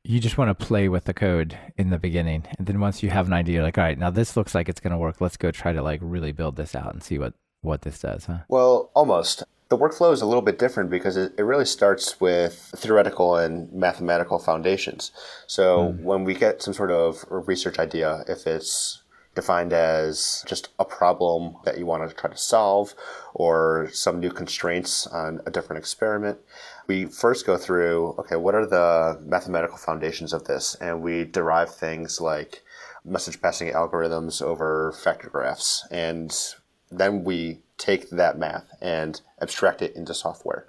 you 0.03 0.19
just 0.19 0.37
want 0.37 0.57
to 0.57 0.65
play 0.65 0.89
with 0.89 1.05
the 1.05 1.13
code 1.13 1.57
in 1.77 1.89
the 1.89 1.99
beginning, 1.99 2.45
and 2.57 2.67
then 2.67 2.79
once 2.79 3.03
you 3.03 3.09
have 3.09 3.27
an 3.27 3.33
idea, 3.33 3.61
like, 3.61 3.77
all 3.77 3.83
right, 3.83 3.97
now 3.97 4.09
this 4.09 4.35
looks 4.35 4.55
like 4.55 4.67
it's 4.67 4.79
going 4.79 4.91
to 4.91 4.97
work. 4.97 5.21
Let's 5.21 5.37
go 5.37 5.51
try 5.51 5.73
to 5.73 5.81
like 5.81 5.99
really 6.01 6.31
build 6.31 6.55
this 6.55 6.75
out 6.75 6.93
and 6.93 7.03
see 7.03 7.17
what 7.17 7.33
what 7.61 7.83
this 7.83 7.99
does, 7.99 8.25
huh? 8.25 8.39
Well, 8.47 8.91
almost. 8.93 9.43
The 9.69 9.77
workflow 9.77 10.11
is 10.11 10.21
a 10.21 10.25
little 10.25 10.41
bit 10.41 10.59
different 10.59 10.89
because 10.89 11.15
it, 11.15 11.33
it 11.37 11.43
really 11.43 11.63
starts 11.63 12.19
with 12.19 12.73
theoretical 12.75 13.37
and 13.37 13.71
mathematical 13.71 14.37
foundations. 14.37 15.13
So 15.47 15.93
hmm. 15.93 16.03
when 16.03 16.25
we 16.25 16.33
get 16.33 16.61
some 16.61 16.73
sort 16.73 16.91
of 16.91 17.23
research 17.29 17.79
idea, 17.79 18.25
if 18.27 18.45
it's 18.45 19.00
defined 19.35 19.71
as 19.71 20.43
just 20.45 20.69
a 20.77 20.85
problem 20.85 21.55
that 21.63 21.77
you 21.77 21.85
want 21.85 22.07
to 22.07 22.15
try 22.15 22.29
to 22.29 22.37
solve 22.37 22.93
or 23.33 23.89
some 23.93 24.19
new 24.19 24.29
constraints 24.29 25.07
on 25.07 25.41
a 25.45 25.51
different 25.51 25.79
experiment, 25.79 26.37
we 26.87 27.05
first 27.05 27.45
go 27.45 27.57
through 27.57 28.15
okay, 28.19 28.35
what 28.35 28.55
are 28.55 28.65
the 28.65 29.19
mathematical 29.23 29.77
foundations 29.77 30.33
of 30.33 30.45
this? 30.45 30.75
And 30.75 31.01
we 31.01 31.23
derive 31.23 31.73
things 31.73 32.19
like 32.19 32.61
message 33.05 33.41
passing 33.41 33.71
algorithms 33.71 34.41
over 34.41 34.91
factor 34.91 35.29
graphs. 35.29 35.87
And 35.89 36.37
then 36.91 37.23
we 37.23 37.59
take 37.77 38.09
that 38.09 38.37
math 38.37 38.67
and 38.81 39.21
abstract 39.41 39.81
it 39.81 39.95
into 39.95 40.13
software. 40.13 40.67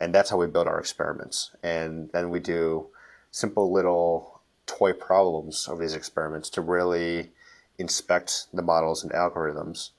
And 0.00 0.14
that's 0.14 0.30
how 0.30 0.36
we 0.36 0.46
build 0.46 0.68
our 0.68 0.78
experiments. 0.78 1.50
And 1.62 2.10
then 2.12 2.30
we 2.30 2.38
do 2.38 2.88
simple 3.30 3.72
little 3.72 4.40
toy 4.66 4.92
problems 4.92 5.68
of 5.68 5.78
these 5.78 5.94
experiments 5.94 6.50
to 6.50 6.60
really 6.60 7.30
inspect 7.78 8.46
the 8.52 8.62
models 8.62 9.02
and 9.02 9.12
algorithms. 9.12 9.90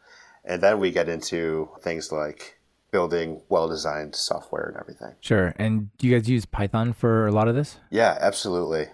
And 0.43 0.61
then 0.61 0.79
we 0.79 0.91
get 0.91 1.09
into 1.09 1.69
things 1.81 2.11
like 2.11 2.57
building 2.91 3.41
well 3.49 3.67
designed 3.67 4.15
software 4.15 4.67
and 4.69 4.77
everything. 4.77 5.13
Sure. 5.19 5.53
And 5.57 5.95
do 5.97 6.07
you 6.07 6.17
guys 6.17 6.29
use 6.29 6.45
Python 6.45 6.93
for 6.93 7.27
a 7.27 7.31
lot 7.31 7.47
of 7.47 7.55
this? 7.55 7.77
Yeah, 7.89 8.17
absolutely. 8.19 8.87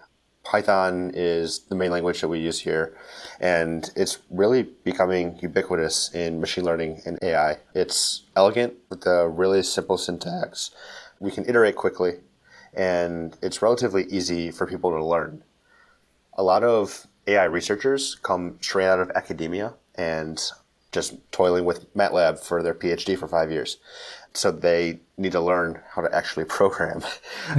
Python 0.44 1.12
is 1.13 1.60
the 1.70 1.75
main 1.75 1.92
language 1.92 2.20
that 2.20 2.28
we 2.28 2.40
use 2.40 2.60
here, 2.60 2.98
and 3.40 3.90
it's 3.96 4.20
really 4.30 4.63
becoming 4.63 5.40
ubiquitous 5.42 6.13
in 6.13 6.42
machine 6.42 6.66
learning 6.66 7.02
and 7.06 7.18
AI. 7.22 7.60
It's 7.74 8.24
elegant 8.36 8.74
with 8.90 9.06
a 9.06 9.30
really 9.30 9.63
simple 9.63 9.98
syntax. 9.98 10.72
We 11.20 11.32
can 11.32 11.46
iterate 11.48 11.78
quickly, 11.78 12.16
and 12.74 13.38
it's 13.42 13.62
relatively 13.62 14.04
easy 14.10 14.52
for 14.52 14.68
people 14.68 14.92
to 14.92 15.04
learn. 15.04 15.44
A 16.34 16.44
lot 16.44 16.63
of 16.63 17.08
AI 17.27 17.46
researchers 17.46 18.15
come 18.15 18.58
straight 18.62 18.88
out 18.88 19.00
of 19.00 19.10
academia 19.12 19.74
and 19.96 20.42
just 20.92 21.15
toiling 21.32 21.65
with 21.65 21.92
MATLAB 21.96 22.39
for 22.39 22.62
their 22.62 22.74
PhD 22.74 23.18
for 23.18 23.27
five 23.27 23.51
years. 23.51 23.77
So 24.34 24.51
they 24.51 25.00
need 25.18 25.32
to 25.34 25.42
learn 25.42 25.80
how 25.89 26.01
to 26.01 26.15
actually 26.15 26.46
program, 26.60 27.03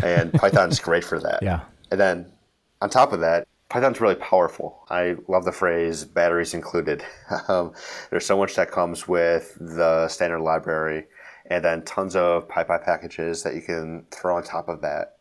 and 0.03 0.33
Python's 0.33 0.81
great 0.81 1.05
for 1.05 1.19
that. 1.21 1.43
Yeah. 1.43 1.61
And 1.91 2.01
then 2.01 2.33
on 2.81 2.91
top 2.91 3.13
of 3.13 3.21
that, 3.21 3.47
Python's 3.69 4.01
really 4.01 4.15
powerful. 4.15 4.85
I 4.89 5.17
love 5.27 5.45
the 5.45 5.53
phrase 5.53 6.05
batteries 6.05 6.55
included. 6.55 7.05
um, 7.49 7.73
there's 8.11 8.27
so 8.27 8.37
much 8.37 8.55
that 8.55 8.71
comes 8.71 9.09
with 9.09 9.57
the 9.59 10.09
standard 10.09 10.41
library, 10.41 11.07
and 11.47 11.65
then 11.65 11.83
tons 11.85 12.17
of 12.17 12.49
PyPI 12.49 12.85
packages 12.85 13.43
that 13.43 13.55
you 13.55 13.63
can 13.63 14.07
throw 14.11 14.37
on 14.37 14.43
top 14.43 14.69
of 14.69 14.81
that. 14.83 15.17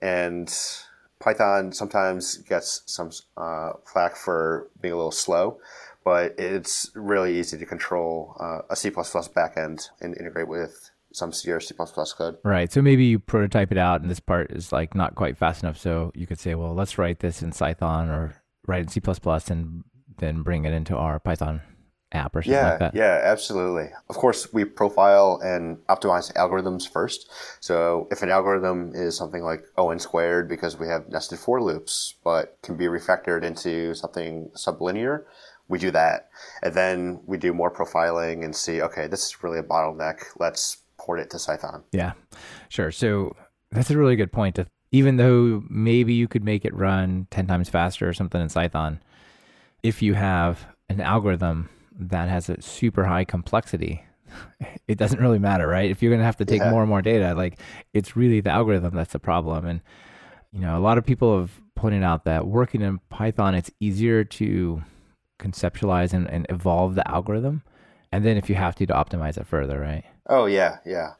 And 0.00 0.52
Python 1.20 1.72
sometimes 1.72 2.38
gets 2.38 2.82
some 2.86 3.10
uh, 3.36 3.72
flack 3.84 4.16
for 4.16 4.68
being 4.80 4.94
a 4.94 4.96
little 4.96 5.10
slow, 5.10 5.58
but 6.04 6.34
it's 6.38 6.90
really 6.94 7.38
easy 7.38 7.58
to 7.58 7.66
control 7.66 8.36
uh, 8.40 8.60
a 8.70 8.76
C++ 8.76 8.90
backend 8.90 9.88
and 10.00 10.16
integrate 10.16 10.48
with 10.48 10.90
some 11.12 11.32
C 11.32 11.50
or 11.50 11.60
C++ 11.60 11.74
code. 11.74 12.38
Right. 12.44 12.70
So 12.72 12.82
maybe 12.82 13.04
you 13.04 13.18
prototype 13.18 13.72
it 13.72 13.78
out 13.78 14.00
and 14.00 14.10
this 14.10 14.20
part 14.20 14.50
is 14.50 14.72
like 14.72 14.94
not 14.94 15.14
quite 15.14 15.36
fast 15.36 15.62
enough. 15.62 15.78
So 15.78 16.12
you 16.14 16.26
could 16.26 16.38
say, 16.38 16.54
well, 16.54 16.74
let's 16.74 16.98
write 16.98 17.20
this 17.20 17.42
in 17.42 17.52
Python 17.52 18.08
or 18.08 18.40
write 18.66 18.82
in 18.82 18.88
C 18.88 19.00
and 19.50 19.84
then 20.18 20.42
bring 20.42 20.64
it 20.64 20.72
into 20.72 20.96
our 20.96 21.18
Python 21.18 21.62
app 22.12 22.34
or 22.34 22.42
something 22.42 22.58
Yeah, 22.58 22.70
like 22.70 22.78
that. 22.78 22.94
yeah, 22.94 23.20
absolutely. 23.22 23.90
Of 24.08 24.16
course, 24.16 24.52
we 24.52 24.64
profile 24.64 25.40
and 25.42 25.76
optimize 25.88 26.32
algorithms 26.34 26.88
first. 26.88 27.30
So 27.60 28.08
if 28.10 28.22
an 28.22 28.30
algorithm 28.30 28.92
is 28.94 29.16
something 29.16 29.42
like 29.42 29.64
O(n) 29.76 30.00
squared 30.00 30.48
because 30.48 30.78
we 30.78 30.88
have 30.88 31.08
nested 31.08 31.38
for 31.38 31.60
loops, 31.62 32.14
but 32.24 32.56
can 32.62 32.76
be 32.76 32.86
refactored 32.86 33.42
into 33.42 33.94
something 33.94 34.50
sublinear, 34.56 35.24
we 35.68 35.78
do 35.78 35.90
that. 35.90 36.30
And 36.62 36.74
then 36.74 37.20
we 37.26 37.36
do 37.36 37.52
more 37.52 37.70
profiling 37.70 38.44
and 38.44 38.56
see, 38.56 38.80
okay, 38.82 39.06
this 39.06 39.26
is 39.26 39.42
really 39.42 39.58
a 39.58 39.62
bottleneck. 39.62 40.22
Let's 40.38 40.78
port 40.98 41.20
it 41.20 41.30
to 41.30 41.38
Python. 41.38 41.84
Yeah, 41.92 42.12
sure. 42.68 42.90
So 42.90 43.36
that's 43.70 43.90
a 43.90 43.98
really 43.98 44.16
good 44.16 44.32
point. 44.32 44.56
To, 44.56 44.66
even 44.92 45.16
though 45.16 45.62
maybe 45.68 46.14
you 46.14 46.26
could 46.26 46.42
make 46.42 46.64
it 46.64 46.74
run 46.74 47.26
10 47.30 47.46
times 47.46 47.68
faster 47.68 48.08
or 48.08 48.14
something 48.14 48.40
in 48.40 48.48
Python, 48.48 49.00
if 49.82 50.00
you 50.00 50.14
have 50.14 50.66
an 50.88 51.00
algorithm 51.02 51.68
that 51.98 52.28
has 52.28 52.48
a 52.48 52.60
super 52.62 53.04
high 53.04 53.24
complexity, 53.24 54.04
it 54.88 54.98
doesn't 54.98 55.20
really 55.20 55.38
matter, 55.38 55.66
right? 55.66 55.90
If 55.90 56.02
you're 56.02 56.10
going 56.10 56.20
to 56.20 56.24
have 56.26 56.36
to 56.36 56.44
take 56.44 56.60
Yeah. 56.60 56.70
more 56.70 56.82
and 56.82 56.88
more 56.88 57.02
data, 57.02 57.34
like 57.34 57.58
it's 57.92 58.16
really 58.16 58.40
the 58.40 58.50
algorithm 58.50 58.94
that's 58.94 59.12
the 59.12 59.18
problem. 59.18 59.66
And, 59.66 59.80
you 60.52 60.60
know, 60.60 60.78
a 60.78 60.80
lot 60.80 60.98
of 60.98 61.04
people 61.04 61.38
have 61.38 61.60
pointed 61.74 62.02
out 62.02 62.24
that 62.24 62.46
working 62.46 62.82
in 62.82 62.98
Python, 63.10 63.54
it's 63.54 63.70
easier 63.80 64.24
to 64.24 64.82
conceptualize 65.38 66.12
and, 66.12 66.28
and 66.28 66.46
evolve 66.48 66.94
the 66.94 67.08
algorithm. 67.08 67.62
And 68.12 68.24
then 68.24 68.36
if 68.36 68.48
you 68.48 68.56
have 68.56 68.74
to, 68.76 68.86
to 68.86 68.92
optimize 68.92 69.36
it 69.38 69.46
further, 69.46 69.78
right? 69.78 70.04
Oh 70.28 70.46
yeah, 70.46 70.78
yeah. 70.84 71.12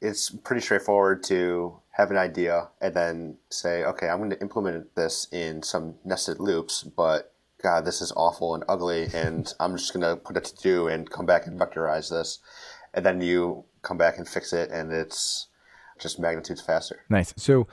It's 0.00 0.30
pretty 0.30 0.60
straightforward 0.62 1.22
to 1.24 1.80
have 1.92 2.10
an 2.12 2.16
idea 2.16 2.68
and 2.80 2.94
then 2.94 3.36
say, 3.50 3.82
okay, 3.84 4.08
I'm 4.08 4.18
going 4.18 4.30
to 4.30 4.40
implement 4.40 4.94
this 4.94 5.26
in 5.32 5.62
some 5.62 5.96
nested 6.04 6.38
loops, 6.38 6.84
but 6.84 7.32
God, 7.62 7.84
this 7.84 8.00
is 8.00 8.12
awful 8.16 8.54
and 8.54 8.64
ugly, 8.68 9.08
and 9.14 9.52
I'm 9.60 9.76
just 9.76 9.92
going 9.92 10.04
to 10.04 10.16
put 10.16 10.36
it 10.36 10.44
to 10.44 10.56
do 10.56 10.88
and 10.88 11.10
come 11.10 11.26
back 11.26 11.46
and 11.46 11.58
vectorize 11.58 12.10
this, 12.10 12.38
and 12.94 13.04
then 13.04 13.20
you 13.20 13.64
come 13.82 13.98
back 13.98 14.18
and 14.18 14.28
fix 14.28 14.52
it, 14.52 14.70
and 14.70 14.92
it's 14.92 15.48
just 15.98 16.18
magnitudes 16.18 16.60
faster. 16.60 17.00
Nice. 17.08 17.34
So 17.36 17.66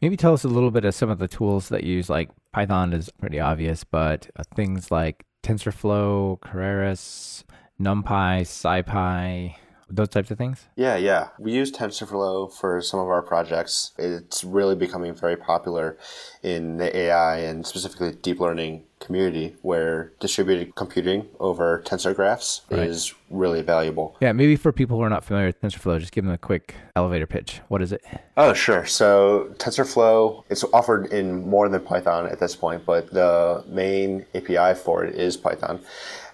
maybe 0.00 0.16
tell 0.16 0.32
us 0.32 0.44
a 0.44 0.48
little 0.48 0.70
bit 0.70 0.84
of 0.84 0.94
some 0.94 1.10
of 1.10 1.18
the 1.18 1.28
tools 1.28 1.68
that 1.68 1.84
you 1.84 1.96
use. 1.96 2.08
Like 2.08 2.30
Python 2.52 2.92
is 2.92 3.10
pretty 3.10 3.40
obvious, 3.40 3.84
but 3.84 4.28
uh, 4.36 4.44
things 4.54 4.90
like 4.90 5.24
TensorFlow, 5.42 6.40
Keras, 6.40 7.44
NumPy, 7.80 8.42
SciPy, 8.42 9.56
those 9.88 10.08
types 10.08 10.30
of 10.30 10.38
things. 10.38 10.66
Yeah, 10.74 10.96
yeah. 10.96 11.28
We 11.38 11.52
use 11.52 11.70
TensorFlow 11.70 12.52
for 12.52 12.80
some 12.82 12.98
of 13.00 13.08
our 13.08 13.22
projects. 13.22 13.92
It's 13.98 14.42
really 14.42 14.74
becoming 14.74 15.14
very 15.14 15.36
popular 15.36 15.96
in 16.42 16.76
the 16.78 16.94
AI 16.96 17.38
and 17.38 17.64
specifically 17.66 18.12
deep 18.12 18.40
learning 18.40 18.82
community 18.98 19.54
where 19.62 20.12
distributed 20.20 20.74
computing 20.74 21.28
over 21.38 21.82
tensor 21.84 22.14
graphs 22.16 22.62
Right. 22.70 22.80
is 22.88 23.14
really 23.30 23.60
valuable. 23.62 24.16
Yeah, 24.20 24.32
maybe 24.32 24.56
for 24.56 24.72
people 24.72 24.96
who 24.96 25.02
are 25.04 25.10
not 25.10 25.22
familiar 25.22 25.48
with 25.48 25.60
TensorFlow, 25.60 26.00
just 26.00 26.12
give 26.12 26.24
them 26.24 26.32
a 26.32 26.38
quick 26.38 26.74
elevator 26.96 27.26
pitch. 27.26 27.60
What 27.68 27.82
is 27.82 27.92
it? 27.92 28.02
Oh, 28.36 28.54
sure. 28.54 28.86
So 28.86 29.54
TensorFlow, 29.58 30.44
it's 30.48 30.64
offered 30.72 31.12
in 31.12 31.46
more 31.48 31.68
than 31.68 31.80
Python 31.82 32.26
at 32.26 32.40
this 32.40 32.56
point, 32.56 32.86
but 32.86 33.12
the 33.12 33.62
main 33.68 34.24
API 34.34 34.74
for 34.74 35.04
it 35.04 35.14
is 35.14 35.36
Python. 35.36 35.80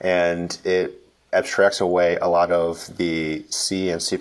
And 0.00 0.56
it 0.64 1.01
abstracts 1.32 1.80
away 1.80 2.16
a 2.16 2.28
lot 2.28 2.50
of 2.50 2.96
the 2.98 3.44
C 3.48 3.90
and 3.90 4.02
C++ 4.02 4.18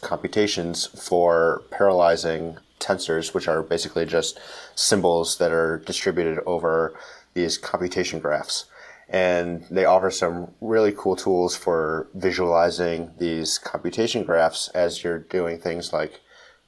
computations 0.00 0.86
for 0.86 1.62
parallelizing 1.70 2.56
tensors, 2.78 3.34
which 3.34 3.46
are 3.46 3.62
basically 3.62 4.06
just 4.06 4.40
symbols 4.74 5.38
that 5.38 5.52
are 5.52 5.78
distributed 5.78 6.40
over 6.46 6.98
these 7.34 7.58
computation 7.58 8.18
graphs. 8.18 8.64
And 9.08 9.66
they 9.70 9.84
offer 9.84 10.10
some 10.10 10.52
really 10.60 10.92
cool 10.96 11.16
tools 11.16 11.56
for 11.56 12.08
visualizing 12.14 13.10
these 13.18 13.58
computation 13.58 14.22
graphs 14.24 14.68
as 14.68 15.02
you're 15.02 15.18
doing 15.18 15.58
things 15.58 15.92
like 15.92 16.20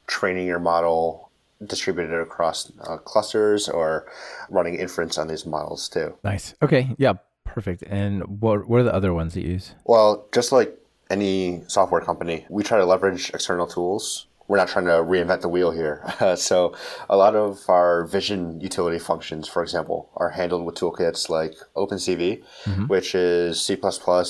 training 0.06 0.46
your 0.46 0.58
model 0.58 1.30
distributed 1.64 2.20
across 2.20 2.72
uh, 2.80 2.96
clusters 2.98 3.68
or 3.68 4.06
running 4.50 4.74
inference 4.74 5.18
on 5.18 5.28
these 5.28 5.46
models 5.46 5.88
too. 5.88 6.14
Nice. 6.24 6.54
Okay. 6.60 6.90
Yeah. 6.98 7.14
Perfect. 7.44 7.82
And 7.84 8.40
what 8.40 8.66
what 8.68 8.80
are 8.80 8.84
the 8.84 8.94
other 8.94 9.12
ones 9.12 9.34
that 9.34 9.42
you 9.42 9.52
use? 9.52 9.74
Well, 9.84 10.26
just 10.32 10.52
like 10.52 10.78
any 11.10 11.62
software 11.68 12.00
company, 12.00 12.46
we 12.48 12.62
try 12.62 12.78
to 12.78 12.86
leverage 12.86 13.30
external 13.30 13.66
tools. 13.66 14.26
We're 14.48 14.56
not 14.56 14.68
trying 14.68 14.86
to 14.86 14.92
reinvent 14.92 15.42
the 15.42 15.48
wheel 15.48 15.70
here. 15.70 16.02
so, 16.36 16.74
a 17.08 17.16
lot 17.16 17.36
of 17.36 17.60
our 17.68 18.04
vision 18.06 18.60
utility 18.60 18.98
functions, 18.98 19.48
for 19.48 19.62
example, 19.62 20.10
are 20.16 20.30
handled 20.30 20.64
with 20.66 20.74
toolkits 20.74 21.28
like 21.28 21.54
OpenCV, 21.76 22.42
mm-hmm. 22.64 22.86
which 22.86 23.14
is 23.14 23.60
C 23.62 23.78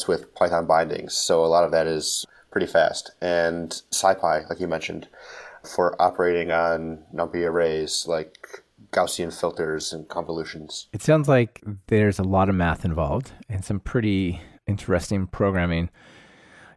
with 0.06 0.34
Python 0.34 0.66
bindings. 0.66 1.14
So, 1.14 1.44
a 1.44 1.46
lot 1.46 1.64
of 1.64 1.70
that 1.70 1.86
is 1.86 2.26
pretty 2.50 2.66
fast. 2.66 3.12
And 3.20 3.70
SciPy, 3.90 4.48
like 4.48 4.60
you 4.60 4.68
mentioned, 4.68 5.08
for 5.64 6.00
operating 6.00 6.50
on 6.50 7.04
NumPy 7.14 7.46
arrays 7.46 8.06
like 8.06 8.61
Gaussian 8.92 9.38
filters 9.38 9.92
and 9.92 10.06
convolutions. 10.08 10.88
It 10.92 11.02
sounds 11.02 11.28
like 11.28 11.62
there's 11.86 12.18
a 12.18 12.24
lot 12.24 12.48
of 12.48 12.54
math 12.54 12.84
involved 12.84 13.32
and 13.48 13.64
some 13.64 13.80
pretty 13.80 14.40
interesting 14.66 15.26
programming. 15.26 15.90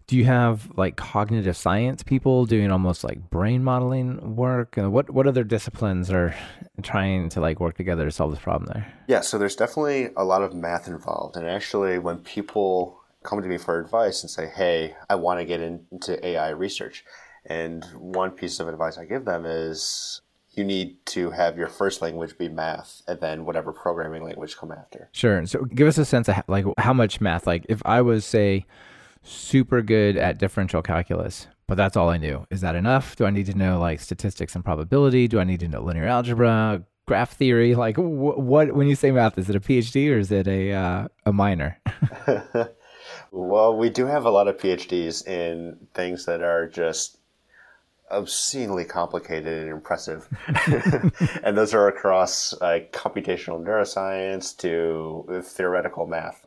Do 0.08 0.16
you 0.16 0.26
have 0.26 0.72
like 0.78 0.98
cognitive 0.98 1.58
science 1.58 2.04
people 2.04 2.46
doing 2.46 2.72
almost 2.72 3.04
like 3.04 3.30
brain 3.32 3.64
modeling 3.64 4.36
work? 4.36 4.78
And 4.78 4.94
what 4.94 5.10
what 5.10 5.28
other 5.28 5.44
disciplines 5.44 6.12
are 6.12 6.36
trying 6.84 7.30
to 7.30 7.42
like 7.42 7.60
work 7.60 7.76
together 7.76 8.06
to 8.06 8.12
solve 8.12 8.32
this 8.32 8.40
problem 8.40 8.70
there? 8.72 8.94
Yeah, 9.08 9.22
so 9.22 9.38
there's 9.38 9.56
definitely 9.56 10.10
a 10.16 10.24
lot 10.24 10.44
of 10.44 10.54
math 10.54 10.88
involved. 10.88 11.36
And 11.36 11.48
actually, 11.48 11.98
when 11.98 12.20
people 12.20 13.02
come 13.24 13.42
to 13.42 13.48
me 13.48 13.58
for 13.58 13.80
advice 13.80 14.22
and 14.22 14.30
say, 14.30 14.48
hey, 14.48 14.96
I 15.10 15.16
want 15.16 15.40
to 15.40 15.46
get 15.46 15.60
into 15.60 16.24
AI 16.26 16.50
research, 16.50 17.04
and 17.46 17.84
one 17.96 18.32
piece 18.32 18.60
of 18.60 18.68
advice 18.68 19.00
I 19.00 19.06
give 19.06 19.26
them 19.26 19.46
is 19.46 20.22
you 20.58 20.64
need 20.64 21.06
to 21.08 21.30
have 21.32 21.58
your 21.58 21.68
first 21.68 22.02
language 22.02 22.38
be 22.38 22.50
math 22.50 23.02
and 23.08 23.20
then 23.20 23.46
whatever 23.46 23.72
programming 23.72 24.24
language 24.24 24.58
come 24.58 24.72
after. 24.72 25.10
Sure. 25.12 25.46
So 25.46 25.64
give 25.66 25.88
us 25.88 25.98
a 25.98 26.06
sense 26.06 26.30
of 26.30 26.42
like 26.48 26.66
how 26.78 26.94
much 26.94 27.22
math. 27.22 27.48
Like 27.48 27.66
if 27.70 27.82
I 27.86 28.02
was 28.02 28.26
say 28.26 28.66
super 29.24 29.82
good 29.82 30.18
at 30.18 30.38
differential 30.38 30.82
calculus, 30.82 31.48
but 31.68 31.76
that's 31.76 31.98
all 31.98 32.10
I 32.10 32.18
knew. 32.18 32.46
Is 32.50 32.62
that 32.62 32.76
enough? 32.76 33.16
Do 33.16 33.26
I 33.26 33.32
need 33.32 33.48
to 33.48 33.58
know 33.58 33.80
like 33.80 34.00
statistics 34.00 34.56
and 34.56 34.64
probability? 34.64 35.28
Do 35.28 35.40
I 35.40 35.44
need 35.44 35.60
to 35.62 35.68
know 35.68 35.82
linear 35.82 36.06
algebra, 36.06 36.84
graph 37.08 37.34
theory? 37.34 37.76
Like 37.76 37.98
wh- 37.98 38.38
what? 38.38 38.74
When 38.74 38.88
you 38.88 38.96
say 38.96 39.12
math, 39.12 39.38
is 39.38 39.50
it 39.50 39.56
a 39.56 39.60
PhD 39.60 40.12
or 40.12 40.20
is 40.20 40.32
it 40.32 40.48
a 40.48 40.74
uh, 40.74 41.08
a 41.26 41.34
minor? 41.34 41.80
Well, 43.32 43.76
we 43.76 43.90
do 43.90 44.06
have 44.06 44.26
a 44.26 44.30
lot 44.30 44.48
of 44.48 44.58
PhDs 44.58 45.28
in 45.28 45.88
things 45.94 46.26
that 46.26 46.42
are 46.42 46.68
just 46.68 47.18
obscenely 48.12 48.86
complicated 48.86 49.64
and 49.64 49.72
impressive. 49.72 50.28
and 51.44 51.58
those 51.58 51.74
are 51.74 51.88
across 51.88 52.54
like 52.62 52.92
computational 52.92 53.64
neuroscience 53.64 54.56
to 54.58 55.42
theoretical 55.44 56.06
math. 56.06 56.46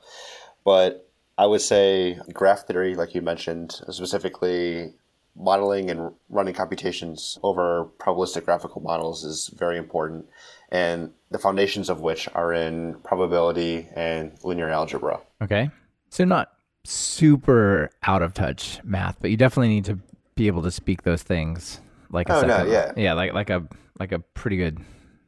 But 0.65 1.09
I 1.37 1.47
would 1.47 1.61
say 1.61 2.19
graph 2.33 2.67
theory, 2.67 2.95
like 2.95 3.15
you 3.15 3.23
mentioned, 3.23 3.81
specifically 3.91 4.95
modeling 5.37 5.89
and 5.89 6.13
running 6.29 6.55
computations 6.55 7.39
over 7.43 7.89
probabilistic 7.99 8.45
graphical 8.45 8.81
models 8.81 9.25
is 9.25 9.49
very 9.57 9.79
important. 9.79 10.29
And 10.71 11.13
the 11.31 11.39
foundations 11.39 11.89
of 11.89 12.01
which 12.01 12.29
are 12.35 12.53
in 12.53 12.95
probability 13.05 13.89
and 13.95 14.33
linear 14.43 14.69
algebra. 14.69 15.21
okay. 15.43 15.71
So 16.11 16.25
not 16.25 16.53
super 16.85 17.91
out 18.03 18.23
of 18.23 18.33
touch 18.35 18.81
math, 18.83 19.19
but 19.21 19.31
you 19.31 19.37
definitely 19.37 19.69
need 19.69 19.85
to 19.85 19.99
be 20.39 20.47
able 20.47 20.63
to 20.63 20.71
speak 20.71 21.03
those 21.03 21.23
things 21.23 21.81
like 22.11 22.29
a 22.29 22.37
Oh, 22.37 22.41
no, 22.43 22.65
yeah. 22.65 22.93
Yeah, 22.97 23.13
like 23.15 23.35
like 23.35 23.51
a 23.51 23.67
like 23.99 24.13
a 24.13 24.21
pretty 24.21 24.57
good 24.57 24.79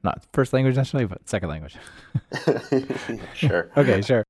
not 0.03 0.25
first 0.33 0.53
language 0.53 0.77
necessarily, 0.77 1.07
but 1.07 1.29
second 1.29 1.49
language. 1.49 1.77
sure. 3.35 3.71
Okay, 3.77 4.01
sure. 4.01 4.25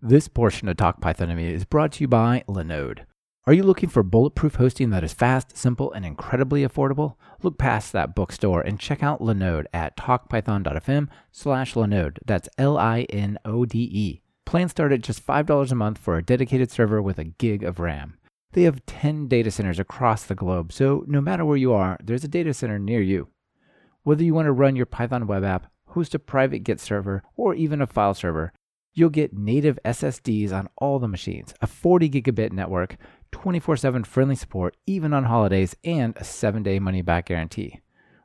This 0.00 0.28
portion 0.28 0.68
of 0.68 0.76
Talk 0.76 1.00
Python 1.00 1.28
to 1.28 1.34
Me 1.34 1.52
is 1.52 1.64
brought 1.64 1.92
to 1.92 2.04
you 2.04 2.08
by 2.08 2.44
Linode. 2.48 3.00
Are 3.46 3.52
you 3.52 3.62
looking 3.62 3.88
for 3.88 4.02
bulletproof 4.02 4.54
hosting 4.54 4.90
that 4.90 5.04
is 5.04 5.12
fast, 5.12 5.56
simple, 5.56 5.92
and 5.92 6.04
incredibly 6.04 6.66
affordable? 6.66 7.16
Look 7.42 7.58
past 7.58 7.92
that 7.92 8.14
bookstore 8.14 8.62
and 8.62 8.80
check 8.80 9.02
out 9.02 9.20
Linode 9.20 9.66
at 9.72 9.96
talkpython.fm 9.96 11.08
slash 11.30 11.74
Linode. 11.74 12.18
That's 12.24 12.48
L-I-N-O-D-E. 12.56 14.20
Plans 14.46 14.70
start 14.70 14.92
at 14.92 15.02
just 15.02 15.26
$5 15.26 15.70
a 15.70 15.74
month 15.74 15.98
for 15.98 16.16
a 16.16 16.22
dedicated 16.22 16.70
server 16.70 17.02
with 17.02 17.18
a 17.18 17.24
gig 17.24 17.62
of 17.62 17.78
RAM. 17.78 18.16
They 18.54 18.62
have 18.62 18.86
10 18.86 19.26
data 19.26 19.50
centers 19.50 19.80
across 19.80 20.22
the 20.22 20.36
globe, 20.36 20.72
so 20.72 21.04
no 21.08 21.20
matter 21.20 21.44
where 21.44 21.56
you 21.56 21.72
are, 21.72 21.98
there's 22.00 22.22
a 22.22 22.28
data 22.28 22.54
center 22.54 22.78
near 22.78 23.02
you. 23.02 23.26
Whether 24.04 24.22
you 24.22 24.32
want 24.32 24.46
to 24.46 24.52
run 24.52 24.76
your 24.76 24.86
Python 24.86 25.26
web 25.26 25.42
app, 25.42 25.66
host 25.88 26.14
a 26.14 26.20
private 26.20 26.60
Git 26.60 26.78
server, 26.78 27.24
or 27.36 27.56
even 27.56 27.82
a 27.82 27.86
file 27.88 28.14
server, 28.14 28.52
you'll 28.92 29.10
get 29.10 29.36
native 29.36 29.80
SSDs 29.84 30.52
on 30.52 30.68
all 30.78 31.00
the 31.00 31.08
machines, 31.08 31.52
a 31.60 31.66
40 31.66 32.08
gigabit 32.08 32.52
network, 32.52 32.96
24 33.32 33.76
7 33.76 34.04
friendly 34.04 34.36
support, 34.36 34.76
even 34.86 35.12
on 35.12 35.24
holidays, 35.24 35.74
and 35.82 36.16
a 36.16 36.22
7 36.22 36.62
day 36.62 36.78
money 36.78 37.02
back 37.02 37.26
guarantee. 37.26 37.80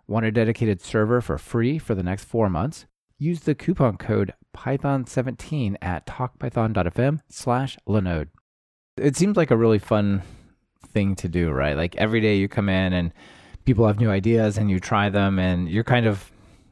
Want 0.05 0.27
a 0.27 0.31
dedicated 0.31 0.79
server 0.79 1.21
for 1.21 1.39
free 1.39 1.79
for 1.79 1.95
the 1.95 2.03
next 2.03 2.25
four 2.25 2.49
months? 2.49 2.85
Use 3.17 3.39
the 3.39 3.55
coupon 3.55 3.97
code 3.97 4.35
Python17 4.55 5.75
at 5.81 6.05
talkpython.fm 6.05 7.21
slash 7.29 7.79
Linode. 7.87 8.27
It 8.99 9.15
seems 9.15 9.37
like 9.37 9.51
a 9.51 9.57
really 9.57 9.79
fun 9.79 10.21
thing 10.87 11.15
to 11.15 11.27
do, 11.27 11.51
right? 11.51 11.75
Like 11.75 11.95
every 11.95 12.21
day 12.21 12.35
you 12.35 12.47
come 12.47 12.69
in 12.69 12.93
and 12.93 13.11
people 13.65 13.87
have 13.87 13.99
new 13.99 14.09
ideas 14.09 14.57
and 14.57 14.69
you 14.69 14.79
try 14.79 15.09
them 15.09 15.39
and 15.39 15.69
you're 15.69 15.83
kind 15.83 16.05
of 16.05 16.31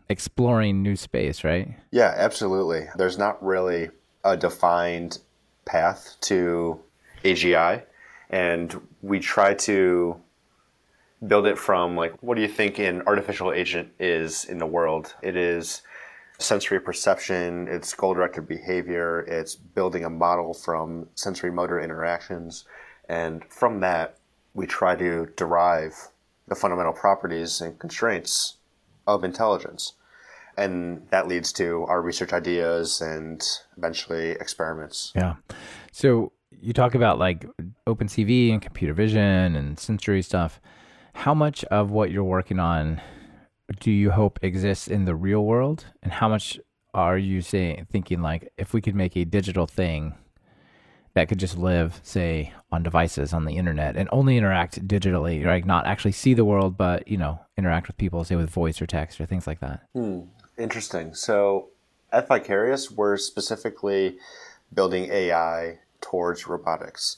exploring 0.10 0.82
new 0.82 0.96
space, 0.96 1.44
right? 1.44 1.76
Yeah, 1.92 2.14
absolutely. 2.16 2.88
There's 2.96 3.18
not 3.18 3.44
really 3.44 3.90
a 4.24 4.38
defined 4.38 5.20
path 5.66 6.16
to 6.22 6.80
AGI, 7.24 7.84
and 8.30 8.82
we 9.02 9.20
try 9.20 9.54
to 9.54 10.20
build 11.26 11.48
it 11.48 11.58
from 11.58 11.96
like, 11.96 12.14
what 12.22 12.36
do 12.36 12.42
you 12.42 12.48
think 12.48 12.80
an 12.80 13.02
artificial 13.08 13.52
agent 13.52 13.92
is 14.00 14.46
in 14.46 14.60
the 14.60 14.66
world? 14.66 15.14
It 15.22 15.36
is 15.36 15.82
sensory 16.40 16.80
perception, 16.80 17.68
it's 17.68 17.94
goal 17.94 18.14
directed 18.14 18.48
behavior, 18.48 19.22
it's 19.22 19.56
building 19.56 20.04
a 20.04 20.10
model 20.10 20.54
from 20.54 21.08
sensory 21.16 21.52
motor 21.52 21.80
interactions, 21.80 22.66
and 23.10 23.44
from 23.46 23.80
that, 23.82 24.18
we 24.54 24.66
try 24.66 24.96
to 24.96 25.28
derive 25.36 25.94
the 26.48 26.56
fundamental 26.56 26.94
properties 26.94 27.62
and 27.62 27.78
constraints 27.80 28.58
of 29.06 29.24
intelligence 29.24 29.94
and 30.58 31.08
that 31.12 31.28
leads 31.28 31.54
to 31.54 31.86
our 31.88 32.02
research 32.02 32.34
ideas 32.34 33.00
and 33.00 33.48
eventually 33.78 34.32
experiments. 34.32 35.14
Yeah. 35.16 35.36
So 35.92 36.32
you 36.60 36.74
talk 36.74 36.96
about 36.96 37.20
like 37.20 37.46
OpenCV 37.86 38.52
and 38.52 38.62
computer 38.62 38.94
vision 38.94 39.56
and 39.56 39.80
sensory 39.80 40.24
stuff. 40.24 40.60
How 41.14 41.34
much 41.34 41.64
of 41.66 41.92
what 41.92 42.12
you're 42.12 42.24
working 42.24 42.60
on 42.60 43.02
do 43.80 43.92
you 43.92 44.12
hope 44.12 44.40
exists 44.42 44.88
in 44.88 45.06
the 45.06 45.16
real 45.16 45.44
world, 45.44 45.86
and 46.02 46.12
how 46.12 46.30
much 46.30 46.60
are 46.94 47.18
you 47.18 47.42
saying 47.42 47.86
thinking 47.92 48.22
like 48.22 48.52
if 48.58 48.74
we 48.74 48.82
could 48.82 48.96
make 48.96 49.16
a 49.16 49.26
digital 49.26 49.68
thing 49.68 50.16
that 51.14 51.28
could 51.28 51.40
just 51.40 51.58
live, 51.58 52.00
say, 52.04 52.54
on 52.72 52.84
devices 52.84 53.34
on 53.34 53.46
the 53.46 53.58
internet 53.58 53.96
and 53.96 54.08
only 54.12 54.38
interact 54.38 54.88
digitally, 54.88 55.44
right? 55.44 55.66
Not 55.66 55.88
actually 55.88 56.12
see 56.12 56.34
the 56.34 56.46
world, 56.46 56.78
but 56.78 57.08
you 57.08 57.18
know, 57.18 57.40
interact 57.58 57.88
with 57.88 57.98
people, 57.98 58.24
say 58.24 58.36
with 58.36 58.50
voice 58.50 58.82
or 58.82 58.86
text 58.86 59.20
or 59.20 59.26
things 59.26 59.48
like 59.48 59.60
that. 59.60 59.82
Hmm. 59.94 60.22
Interesting. 60.58 61.14
So 61.14 61.70
at 62.12 62.28
Vicarious, 62.28 62.90
we're 62.92 63.18
specifically 63.18 64.18
building 64.74 65.10
AI 65.12 65.80
towards 66.02 66.48
robotics. 66.48 67.18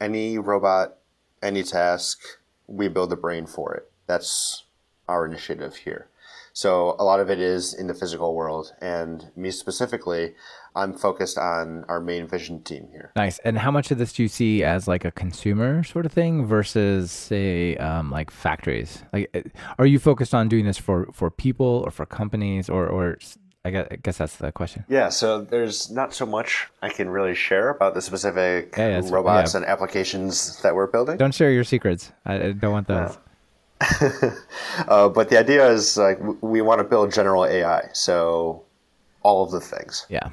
Any 0.00 0.38
robot, 0.38 0.96
any 1.42 1.62
task, 1.62 2.20
we 2.66 2.88
build 2.88 3.12
a 3.12 3.16
brain 3.16 3.46
for 3.46 3.74
it. 3.74 3.90
That's 4.06 4.64
our 5.08 5.26
initiative 5.26 5.76
here. 5.76 6.08
So 6.52 6.96
a 6.98 7.04
lot 7.04 7.20
of 7.20 7.28
it 7.28 7.38
is 7.38 7.74
in 7.74 7.86
the 7.86 7.92
physical 7.92 8.34
world, 8.34 8.72
and 8.80 9.30
me 9.36 9.50
specifically, 9.50 10.32
I'm 10.74 10.94
focused 10.94 11.36
on 11.36 11.84
our 11.86 12.00
main 12.00 12.26
vision 12.26 12.62
team 12.62 12.88
here. 12.90 13.12
Nice. 13.14 13.38
And 13.40 13.58
how 13.58 13.70
much 13.70 13.90
of 13.90 13.98
this 13.98 14.14
do 14.14 14.22
you 14.22 14.28
see 14.28 14.64
as 14.64 14.88
like 14.88 15.04
a 15.04 15.10
consumer 15.10 15.84
sort 15.84 16.06
of 16.06 16.12
thing 16.12 16.46
versus 16.46 17.10
say 17.10 17.76
um, 17.76 18.10
like 18.10 18.30
factories? 18.30 19.02
Like, 19.12 19.28
uh, 19.34 19.42
are 19.78 19.84
you 19.84 19.98
focused 19.98 20.34
on 20.34 20.48
doing 20.48 20.64
this 20.64 20.78
for 20.78 21.08
for 21.12 21.30
people 21.30 21.82
or 21.84 21.90
for 21.90 22.06
companies 22.06 22.70
or 22.70 22.86
or 22.86 23.18
I 23.66 23.70
guess, 23.70 23.88
I 23.90 23.96
guess 23.96 24.18
that's 24.18 24.36
the 24.36 24.52
question. 24.52 24.84
Yeah, 24.88 25.08
so 25.08 25.40
there's 25.40 25.90
not 25.90 26.14
so 26.14 26.24
much 26.24 26.68
I 26.82 26.88
can 26.88 27.10
really 27.10 27.34
share 27.34 27.68
about 27.68 27.94
the 27.94 28.00
specific 28.00 28.74
Yeah, 28.78 29.00
yeah, 29.00 29.10
robots 29.10 29.52
yeah. 29.52 29.58
and 29.58 29.66
applications 29.66 30.62
that 30.62 30.74
we're 30.74 30.86
building. 30.86 31.16
Don't 31.16 31.34
share 31.34 31.50
your 31.50 31.64
secrets. 31.64 32.12
I, 32.24 32.34
I 32.36 32.52
don't 32.52 32.72
want 32.72 32.86
those. 32.86 33.18
Uh, 34.88 35.08
but 35.08 35.30
the 35.30 35.38
idea 35.38 35.66
is 35.68 35.96
like 35.96 36.18
we 36.42 36.60
want 36.60 36.78
to 36.78 36.84
build 36.84 37.10
general 37.10 37.46
AI, 37.46 37.88
so 37.94 38.62
all 39.22 39.42
of 39.42 39.50
the 39.50 39.60
things. 39.60 40.06
Yeah, 40.10 40.28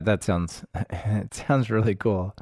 that 0.00 0.22
sounds 0.22 0.64
it 0.74 1.34
sounds 1.34 1.68
really 1.68 1.96
cool. 1.96 2.34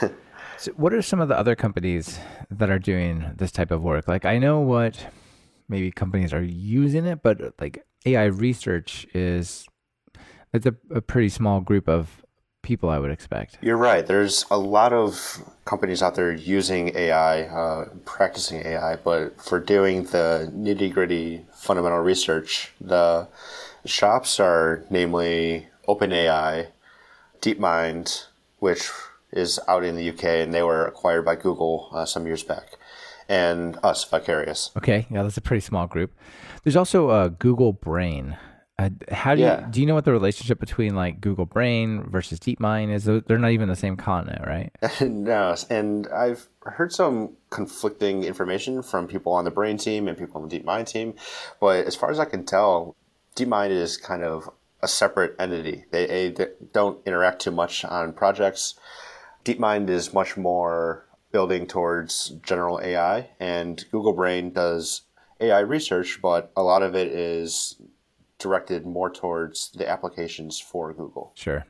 so, 0.56 0.72
what 0.72 0.94
are 0.94 1.02
some 1.02 1.20
of 1.20 1.28
the 1.28 1.38
other 1.38 1.54
companies 1.54 2.18
that 2.50 2.70
are 2.70 2.78
doing 2.78 3.32
this 3.36 3.52
type 3.52 3.70
of 3.70 3.82
work? 3.82 4.08
Like, 4.08 4.24
I 4.24 4.38
know 4.38 4.60
what 4.60 5.06
maybe 5.68 5.90
companies 5.90 6.32
are 6.32 6.42
using 6.42 7.04
it, 7.04 7.22
but 7.22 7.54
like 7.60 7.84
AI 8.06 8.24
research 8.24 9.06
is 9.14 9.66
it's 10.52 10.66
a, 10.66 10.74
a 10.90 11.02
pretty 11.02 11.28
small 11.28 11.60
group 11.60 11.88
of 11.88 12.24
people, 12.68 12.90
I 12.90 12.98
would 12.98 13.10
expect. 13.10 13.56
You're 13.62 13.78
right. 13.78 14.06
There's 14.06 14.44
a 14.50 14.58
lot 14.58 14.92
of 14.92 15.42
companies 15.64 16.02
out 16.02 16.16
there 16.16 16.30
using 16.30 16.94
AI, 16.94 17.44
uh, 17.44 17.88
practicing 18.04 18.60
AI, 18.60 18.96
but 18.96 19.40
for 19.40 19.58
doing 19.58 20.04
the 20.04 20.52
nitty 20.54 20.92
gritty 20.92 21.46
fundamental 21.54 22.00
research, 22.00 22.72
the 22.78 23.26
shops 23.86 24.38
are 24.38 24.84
namely 24.90 25.68
OpenAI, 25.88 26.66
DeepMind, 27.40 28.26
which 28.58 28.90
is 29.32 29.58
out 29.66 29.82
in 29.82 29.96
the 29.96 30.10
UK, 30.10 30.24
and 30.24 30.52
they 30.52 30.62
were 30.62 30.84
acquired 30.86 31.24
by 31.24 31.36
Google 31.36 31.88
uh, 31.92 32.04
some 32.04 32.26
years 32.26 32.42
back, 32.42 32.76
and 33.30 33.78
us, 33.82 34.04
Vicarious. 34.04 34.72
Okay, 34.76 35.06
yeah, 35.08 35.22
that's 35.22 35.38
a 35.38 35.42
pretty 35.42 35.60
small 35.60 35.86
group. 35.86 36.12
There's 36.64 36.76
also 36.76 37.08
uh, 37.08 37.28
Google 37.28 37.72
Brain. 37.72 38.36
Uh, 38.78 38.90
how 39.10 39.34
do 39.34 39.40
Yeah. 39.40 39.66
you 39.66 39.72
do 39.72 39.80
you 39.80 39.86
know 39.86 39.94
what 39.94 40.04
the 40.04 40.12
relationship 40.12 40.60
between 40.60 40.94
like 40.94 41.20
Google 41.20 41.46
Brain 41.46 42.04
versus 42.08 42.38
DeepMind 42.38 42.92
is? 42.92 43.04
They're 43.04 43.38
not 43.38 43.50
even 43.50 43.68
the 43.68 43.74
same 43.74 43.96
continent, 43.96 44.46
right? 44.46 44.70
no, 45.00 45.56
and 45.68 46.06
I've 46.08 46.48
heard 46.62 46.92
some 46.92 47.30
conflicting 47.50 48.22
information 48.22 48.82
from 48.82 49.08
people 49.08 49.32
on 49.32 49.44
the 49.44 49.50
Brain 49.50 49.78
team 49.78 50.06
and 50.06 50.16
people 50.16 50.40
on 50.40 50.48
the 50.48 50.60
DeepMind 50.60 50.86
team, 50.86 51.14
but 51.60 51.86
as 51.86 51.96
far 51.96 52.10
as 52.10 52.20
I 52.20 52.24
can 52.24 52.44
tell, 52.44 52.94
DeepMind 53.34 53.70
is 53.70 53.96
kind 53.96 54.22
of 54.22 54.48
a 54.80 54.86
separate 54.86 55.34
entity. 55.40 55.84
They, 55.90 56.30
they 56.30 56.46
don't 56.72 57.04
interact 57.04 57.42
too 57.42 57.50
much 57.50 57.84
on 57.84 58.12
projects. 58.12 58.74
DeepMind 59.44 59.90
is 59.90 60.14
much 60.14 60.36
more 60.36 61.04
building 61.32 61.66
towards 61.66 62.28
general 62.44 62.80
AI, 62.80 63.30
and 63.40 63.84
Google 63.90 64.12
Brain 64.12 64.52
does 64.52 65.02
AI 65.40 65.60
research, 65.60 66.20
but 66.22 66.52
a 66.56 66.62
lot 66.62 66.82
of 66.82 66.94
it 66.94 67.08
is 67.08 67.76
directed 68.38 68.86
more 68.86 69.10
towards 69.10 69.70
the 69.72 69.88
applications 69.88 70.58
for 70.60 70.92
Google. 70.92 71.32
Sure, 71.34 71.66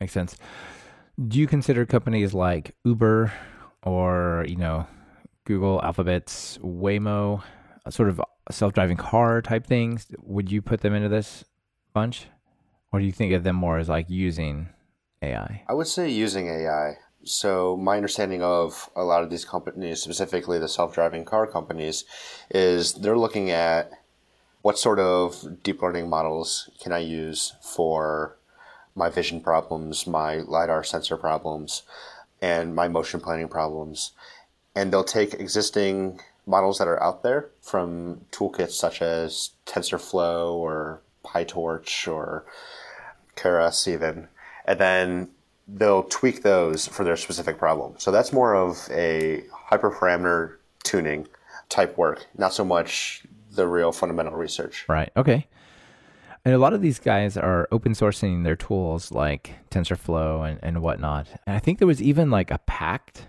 makes 0.00 0.12
sense. 0.12 0.36
Do 1.26 1.38
you 1.38 1.46
consider 1.46 1.84
companies 1.84 2.32
like 2.32 2.74
Uber 2.84 3.32
or 3.82 4.44
you 4.48 4.56
know 4.56 4.86
Google, 5.44 5.80
Alphabet's 5.82 6.58
Waymo, 6.58 7.42
sort 7.90 8.08
of 8.08 8.20
self-driving 8.50 8.96
car 8.96 9.42
type 9.42 9.66
things? 9.66 10.06
Would 10.22 10.50
you 10.50 10.62
put 10.62 10.80
them 10.80 10.94
into 10.94 11.08
this 11.08 11.44
bunch, 11.92 12.26
or 12.92 13.00
do 13.00 13.06
you 13.06 13.12
think 13.12 13.32
of 13.32 13.44
them 13.44 13.56
more 13.56 13.78
as 13.78 13.88
like 13.88 14.08
using 14.08 14.68
AI? 15.22 15.64
I 15.68 15.74
would 15.74 15.86
say 15.86 16.08
using 16.08 16.48
AI. 16.48 16.98
So 17.24 17.76
my 17.76 17.96
understanding 17.96 18.42
of 18.42 18.88
a 18.94 19.02
lot 19.02 19.24
of 19.24 19.30
these 19.30 19.44
companies, 19.44 20.00
specifically 20.00 20.58
the 20.58 20.68
self-driving 20.68 21.24
car 21.24 21.46
companies, 21.46 22.04
is 22.50 22.94
they're 22.94 23.18
looking 23.18 23.50
at 23.50 23.90
what 24.62 24.78
sort 24.78 24.98
of 24.98 25.62
deep 25.62 25.82
learning 25.82 26.08
models 26.08 26.68
can 26.80 26.92
I 26.92 26.98
use 26.98 27.54
for 27.62 28.36
my 28.94 29.08
vision 29.08 29.40
problems, 29.40 30.06
my 30.06 30.38
lidar 30.38 30.82
sensor 30.82 31.16
problems, 31.16 31.82
and 32.42 32.74
my 32.74 32.88
motion 32.88 33.20
planning 33.20 33.48
problems. 33.48 34.12
And 34.74 34.92
they'll 34.92 35.04
take 35.04 35.34
existing 35.34 36.20
models 36.46 36.78
that 36.78 36.88
are 36.88 37.02
out 37.02 37.22
there 37.22 37.50
from 37.60 38.22
toolkits 38.32 38.72
such 38.72 39.02
as 39.02 39.50
TensorFlow 39.66 40.52
or 40.54 41.00
PyTorch 41.24 42.12
or 42.12 42.44
Keras 43.36 43.86
even, 43.86 44.28
and 44.64 44.78
then 44.80 45.30
they'll 45.68 46.04
tweak 46.04 46.42
those 46.42 46.86
for 46.88 47.04
their 47.04 47.16
specific 47.16 47.58
problem. 47.58 47.94
So 47.98 48.10
that's 48.10 48.32
more 48.32 48.54
of 48.54 48.88
a 48.90 49.44
hyperparameter 49.70 50.56
tuning 50.82 51.28
type 51.68 51.98
work, 51.98 52.26
not 52.36 52.54
so 52.54 52.64
much 52.64 53.22
the 53.58 53.66
real 53.66 53.92
fundamental 53.92 54.34
research. 54.34 54.86
Right. 54.88 55.12
Okay. 55.16 55.46
And 56.44 56.54
a 56.54 56.58
lot 56.58 56.72
of 56.72 56.80
these 56.80 56.98
guys 56.98 57.36
are 57.36 57.68
open 57.70 57.92
sourcing 57.92 58.44
their 58.44 58.56
tools 58.56 59.12
like 59.12 59.54
TensorFlow 59.70 60.48
and, 60.48 60.58
and 60.62 60.80
whatnot. 60.80 61.26
And 61.46 61.54
I 61.54 61.58
think 61.58 61.78
there 61.78 61.86
was 61.86 62.00
even 62.00 62.30
like 62.30 62.50
a 62.50 62.58
pact 62.58 63.26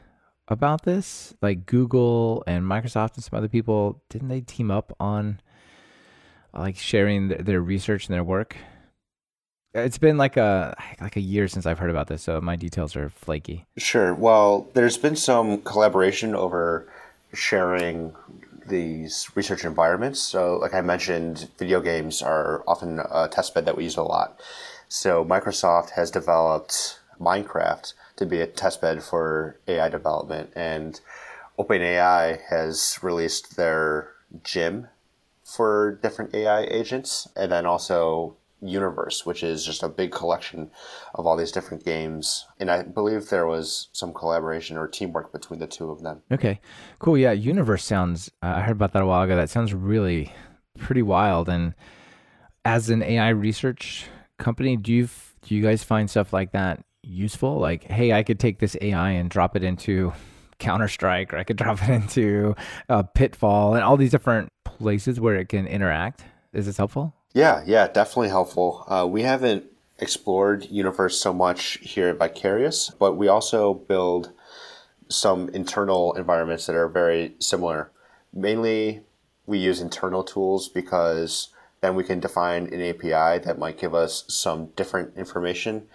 about 0.48 0.84
this. 0.84 1.34
Like 1.42 1.66
Google 1.66 2.44
and 2.48 2.64
Microsoft 2.64 3.16
and 3.16 3.24
some 3.24 3.38
other 3.38 3.50
people, 3.50 4.02
didn't 4.10 4.30
they 4.30 4.42
team 4.42 4.72
up 4.72 4.96
on 5.00 5.42
like 6.54 6.78
sharing 6.78 7.28
their, 7.28 7.40
their 7.40 7.62
research 7.62 8.08
and 8.08 8.14
their 8.14 8.24
work? 8.24 8.56
It's 9.74 9.98
been 10.00 10.18
like 10.18 10.38
a 10.38 10.76
like 11.00 11.16
a 11.16 11.22
year 11.22 11.48
since 11.48 11.68
I've 11.68 11.78
heard 11.78 11.92
about 11.92 12.08
this, 12.08 12.24
so 12.24 12.42
my 12.42 12.56
details 12.56 12.96
are 12.96 13.10
flaky. 13.10 13.68
Sure. 13.78 14.16
Well, 14.16 14.68
there's 14.74 14.98
been 14.98 15.16
some 15.16 15.62
collaboration 15.62 16.34
over 16.34 16.88
sharing 17.34 18.16
these 18.70 19.30
research 19.36 19.66
environments. 19.66 20.20
So, 20.20 20.58
like 20.58 20.74
I 20.74 20.82
mentioned, 20.82 21.50
video 21.58 21.82
games 21.82 22.22
are 22.22 22.64
often 22.68 23.00
a 23.00 23.28
testbed 23.28 23.66
that 23.66 23.76
we 23.76 23.84
use 23.84 23.98
a 23.98 24.04
lot. 24.04 24.40
So, 24.88 25.26
Microsoft 25.26 25.92
has 25.92 26.10
developed 26.12 27.00
Minecraft 27.20 27.94
to 28.16 28.26
be 28.26 28.42
a 28.42 28.48
testbed 28.48 29.02
for 29.02 29.60
AI 29.68 29.90
development, 29.90 30.52
and 30.56 31.00
OpenAI 31.58 32.40
has 32.50 33.00
released 33.02 33.58
their 33.58 34.12
Gym 34.44 34.88
for 35.44 36.00
different 36.02 36.34
AI 36.34 36.62
agents, 36.64 37.28
and 37.36 37.52
then 37.52 37.66
also 37.66 38.36
Universe, 38.62 39.26
which 39.26 39.44
is 39.44 39.66
just 39.66 39.84
a 39.84 39.90
big 39.90 40.12
collection 40.12 40.72
of 41.16 41.26
all 41.26 41.38
these 41.38 41.52
different 41.52 41.86
games. 41.86 42.46
And 42.60 42.70
I 42.70 42.84
believe 42.84 43.30
there 43.30 43.48
was 43.48 43.90
some 43.94 44.14
collaboration 44.14 44.78
or 44.78 44.88
teamwork 44.88 45.32
between 45.32 45.60
the 45.60 45.68
two 45.68 45.90
of 45.90 46.02
them. 46.02 46.22
Okay, 46.32 46.60
cool. 47.00 47.18
Yeah, 47.18 47.32
Universe 47.32 47.84
sounds. 47.84 48.30
Uh, 48.44 48.54
I 48.58 48.62
heard 48.62 48.76
about 48.76 48.94
that 48.94 49.04
a 49.04 49.06
while 49.06 49.24
ago. 49.24 49.36
That 49.36 49.50
sounds 49.50 49.74
really 49.74 50.34
pretty 50.78 51.02
wild. 51.02 51.50
And 51.50 51.74
as 52.66 52.90
an 52.90 53.02
AI 53.02 53.30
research 53.30 54.06
company, 54.38 54.76
do 54.78 54.94
you 54.94 55.10
do 55.42 55.56
you 55.56 55.62
guys 55.62 55.84
find 55.84 56.10
stuff 56.10 56.34
like 56.34 56.52
that 56.52 56.84
useful? 57.02 57.60
Like, 57.60 57.86
hey, 57.86 58.14
I 58.14 58.24
could 58.24 58.40
take 58.40 58.60
this 58.60 58.76
AI 58.82 59.12
and 59.12 59.30
drop 59.30 59.56
it 59.56 59.64
into 59.64 60.14
Counter 60.60 60.88
Strike, 60.88 61.34
or 61.34 61.38
I 61.38 61.44
could 61.44 61.58
drop 61.58 61.82
it 61.82 61.90
into 61.90 62.56
uh, 62.90 63.04
Pitfall, 63.04 63.76
and 63.76 63.84
all 63.84 63.98
these 63.98 64.12
different 64.12 64.50
places 64.66 65.20
where 65.20 65.36
it 65.36 65.50
can 65.50 65.66
interact. 65.68 66.26
Is 66.54 66.66
this 66.66 66.78
helpful? 66.78 67.14
Yeah, 67.34 67.64
yeah, 67.66 67.88
definitely 67.88 68.30
helpful. 68.30 68.84
Uh, 68.88 69.08
we 69.10 69.22
haven't 69.22 69.66
explored 70.00 70.70
Universe 70.72 71.20
so 71.22 71.32
much 71.34 71.78
here 71.82 72.10
at 72.10 72.18
Vicarious, 72.18 72.90
but 72.98 73.18
we 73.18 73.28
also 73.28 73.74
build 73.74 74.32
some 75.10 75.50
internal 75.50 76.14
environments 76.14 76.66
that 76.66 76.76
are 76.76 76.88
very 76.88 77.36
similar. 77.40 77.92
Mainly, 78.34 79.02
we 79.46 79.60
use 79.60 79.82
internal 79.82 80.24
tools 80.24 80.70
because 80.70 81.50
then 81.82 81.96
we 81.96 82.04
can 82.04 82.20
define 82.20 82.68
an 82.74 82.82
API 82.82 83.44
that 83.44 83.60
might 83.60 83.80
give 83.80 83.94
us 83.94 84.26
some 84.28 84.68
different 84.76 85.16
information 85.16 85.88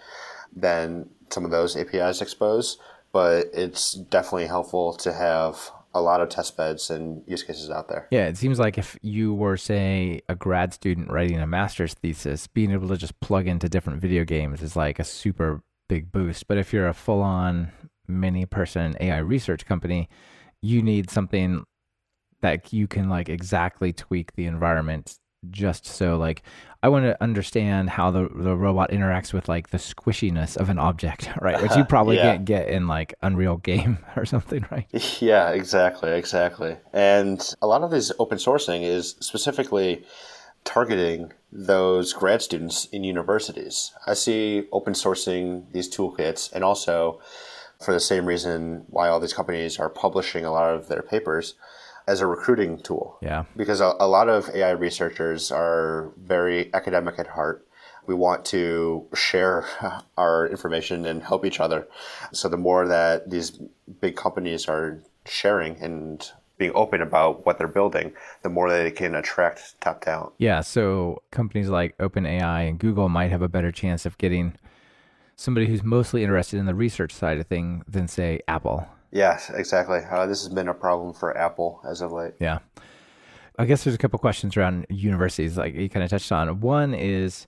than 0.55 1.09
some 1.29 1.43
of 1.45 1.51
those 1.51 1.75
APIs 1.75 2.21
expose. 2.21 2.77
But 3.11 3.47
it's 3.53 3.93
definitely 3.93 4.47
helpful 4.47 4.93
to 4.93 5.13
have 5.13 5.71
a 5.95 6.01
lot 6.01 6.19
of 6.19 6.27
test 6.27 6.57
beds 6.57 6.91
and 6.91 7.23
use 7.25 7.41
cases 7.41 7.71
out 7.71 7.87
there. 7.87 8.07
Yeah, 8.11 8.27
it 8.27 8.37
seems 8.37 8.59
like 8.59 8.77
if 8.77 8.99
you 9.01 9.33
were, 9.33 9.55
say, 9.55 10.21
a 10.27 10.35
grad 10.35 10.73
student 10.73 11.09
writing 11.09 11.39
a 11.39 11.47
master's 11.47 11.93
thesis, 11.93 12.47
being 12.47 12.71
able 12.71 12.89
to 12.89 12.97
just 12.97 13.17
plug 13.21 13.47
into 13.47 13.69
different 13.69 14.01
video 14.01 14.25
games 14.25 14.61
is 14.61 14.75
like 14.75 14.99
a 14.99 15.05
super 15.05 15.63
big 15.87 16.11
boost. 16.11 16.47
But 16.47 16.57
if 16.57 16.73
you're 16.73 16.89
a 16.89 16.93
full 16.93 17.21
on 17.21 17.71
many 18.07 18.45
person 18.45 18.95
AI 18.99 19.19
research 19.19 19.65
company, 19.65 20.09
you 20.61 20.83
need 20.83 21.09
something 21.09 21.63
that 22.41 22.73
you 22.73 22.87
can 22.87 23.09
like 23.09 23.29
exactly 23.29 23.93
tweak 23.93 24.35
the 24.35 24.45
environment 24.45 25.17
just 25.51 25.85
so 25.85 26.17
like 26.17 26.43
I 26.83 26.89
want 26.89 27.05
to 27.05 27.21
understand 27.23 27.89
how 27.89 28.11
the 28.11 28.29
the 28.33 28.55
robot 28.55 28.91
interacts 28.91 29.33
with 29.33 29.49
like 29.49 29.69
the 29.71 29.77
squishiness 29.77 30.55
of 30.55 30.69
an 30.69 30.77
object, 30.77 31.29
right? 31.41 31.61
Which 31.61 31.75
you 31.75 31.83
probably 31.89 32.17
Yeah. 32.17 32.33
can't 32.33 32.45
get 32.45 32.67
in 32.69 32.87
like 32.87 33.15
Unreal 33.23 33.57
game 33.57 33.97
or 34.15 34.25
something, 34.25 34.65
right? 34.71 34.87
Yeah, 35.19 35.49
exactly, 35.49 36.11
exactly. 36.11 36.77
And 36.93 37.41
a 37.61 37.67
lot 37.67 37.81
of 37.83 37.91
this 37.91 38.11
open 38.19 38.37
sourcing 38.37 38.83
is 38.83 39.15
specifically 39.19 40.05
targeting 40.63 41.31
those 41.51 42.11
grad 42.13 42.41
students 42.41 42.85
in 42.85 43.03
universities. 43.03 43.93
I 44.07 44.13
see 44.15 44.63
open 44.71 44.93
sourcing 44.93 45.71
these 45.71 45.89
toolkits 45.95 46.51
and 46.51 46.63
also 46.63 47.19
for 47.83 47.93
the 47.93 47.99
same 47.99 48.25
reason 48.25 48.85
why 48.87 49.07
all 49.07 49.19
these 49.19 49.33
companies 49.33 49.79
are 49.79 49.89
publishing 49.89 50.43
a 50.45 50.51
lot 50.51 50.73
of 50.73 50.87
their 50.87 51.01
papers 51.03 51.53
as 52.07 52.21
a 52.21 52.27
recruiting 52.27 52.77
tool. 52.79 53.17
Yeah. 53.21 53.45
Because 53.55 53.81
a, 53.81 53.93
a 53.99 54.07
lot 54.07 54.29
of 54.29 54.49
AI 54.49 54.71
researchers 54.71 55.51
are 55.51 56.11
very 56.17 56.73
academic 56.73 57.19
at 57.19 57.27
heart. 57.27 57.67
We 58.05 58.13
want 58.13 58.45
to 58.45 59.07
share 59.15 59.65
our 60.17 60.47
information 60.47 61.05
and 61.05 61.23
help 61.23 61.45
each 61.45 61.59
other. 61.59 61.87
So 62.31 62.47
the 62.49 62.57
more 62.57 62.87
that 62.87 63.29
these 63.29 63.59
big 64.01 64.15
companies 64.15 64.67
are 64.67 65.01
sharing 65.25 65.77
and 65.77 66.29
being 66.57 66.71
open 66.73 67.01
about 67.01 67.45
what 67.45 67.57
they're 67.57 67.67
building, 67.67 68.13
the 68.43 68.49
more 68.49 68.69
that 68.69 68.85
it 68.85 68.95
can 68.95 69.15
attract 69.15 69.79
top 69.81 70.01
talent. 70.01 70.33
Yeah, 70.37 70.61
so 70.61 71.21
companies 71.31 71.69
like 71.69 71.97
OpenAI 71.97 72.69
and 72.69 72.79
Google 72.79 73.09
might 73.09 73.31
have 73.31 73.41
a 73.41 73.49
better 73.49 73.71
chance 73.71 74.05
of 74.05 74.17
getting 74.17 74.53
somebody 75.35 75.67
who's 75.67 75.83
mostly 75.83 76.23
interested 76.23 76.59
in 76.59 76.65
the 76.65 76.75
research 76.75 77.11
side 77.11 77.39
of 77.39 77.47
thing 77.47 77.83
than 77.87 78.07
say 78.07 78.39
Apple. 78.47 78.87
Yes, 79.11 79.49
exactly. 79.49 79.99
Uh, 80.09 80.25
this 80.25 80.43
has 80.43 80.53
been 80.53 80.67
a 80.67 80.73
problem 80.73 81.13
for 81.13 81.37
Apple 81.37 81.81
as 81.87 82.01
of 82.01 82.11
late. 82.11 82.33
Yeah. 82.39 82.59
I 83.57 83.65
guess 83.65 83.83
there's 83.83 83.95
a 83.95 83.97
couple 83.97 84.19
questions 84.19 84.57
around 84.57 84.85
universities 84.89 85.57
like 85.57 85.73
you 85.75 85.89
kind 85.89 86.03
of 86.03 86.09
touched 86.09 86.31
on. 86.31 86.59
One 86.59 86.93
is 86.93 87.47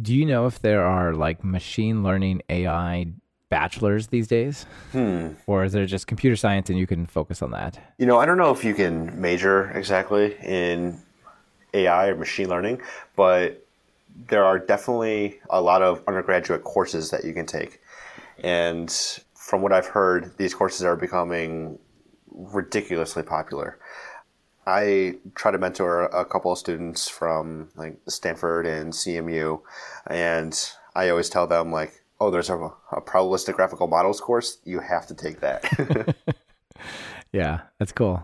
Do 0.00 0.14
you 0.14 0.24
know 0.24 0.46
if 0.46 0.60
there 0.60 0.84
are 0.84 1.12
like 1.14 1.42
machine 1.42 2.04
learning 2.04 2.42
AI 2.48 3.08
bachelors 3.48 4.08
these 4.08 4.28
days? 4.28 4.66
Hmm. 4.92 5.30
Or 5.46 5.64
is 5.64 5.72
there 5.72 5.86
just 5.86 6.06
computer 6.06 6.36
science 6.36 6.70
and 6.70 6.78
you 6.78 6.86
can 6.86 7.06
focus 7.06 7.42
on 7.42 7.50
that? 7.52 7.94
You 7.98 8.06
know, 8.06 8.18
I 8.18 8.26
don't 8.26 8.38
know 8.38 8.52
if 8.52 8.64
you 8.64 8.74
can 8.74 9.20
major 9.20 9.70
exactly 9.70 10.36
in 10.42 11.00
AI 11.74 12.08
or 12.08 12.16
machine 12.16 12.48
learning, 12.48 12.80
but 13.16 13.66
there 14.28 14.44
are 14.44 14.58
definitely 14.58 15.40
a 15.50 15.60
lot 15.60 15.82
of 15.82 16.02
undergraduate 16.06 16.64
courses 16.64 17.10
that 17.10 17.24
you 17.24 17.32
can 17.32 17.46
take. 17.46 17.80
And 18.42 18.90
from 19.48 19.62
what 19.62 19.72
I've 19.72 19.86
heard, 19.86 20.36
these 20.36 20.52
courses 20.52 20.84
are 20.84 20.94
becoming 20.94 21.78
ridiculously 22.30 23.22
popular. 23.22 23.78
I 24.66 25.14
try 25.34 25.52
to 25.52 25.56
mentor 25.56 26.02
a 26.04 26.26
couple 26.26 26.52
of 26.52 26.58
students 26.58 27.08
from 27.08 27.70
like 27.74 27.96
Stanford 28.06 28.66
and 28.66 28.92
CMU, 28.92 29.62
and 30.06 30.70
I 30.94 31.08
always 31.08 31.30
tell 31.30 31.46
them 31.46 31.72
like, 31.72 32.04
"Oh, 32.20 32.30
there's 32.30 32.50
a, 32.50 32.56
a 32.92 33.00
probabilistic 33.00 33.54
graphical 33.54 33.86
models 33.86 34.20
course. 34.20 34.58
You 34.64 34.80
have 34.80 35.06
to 35.06 35.14
take 35.14 35.40
that." 35.40 36.14
yeah, 37.32 37.60
that's 37.78 37.92
cool. 37.92 38.22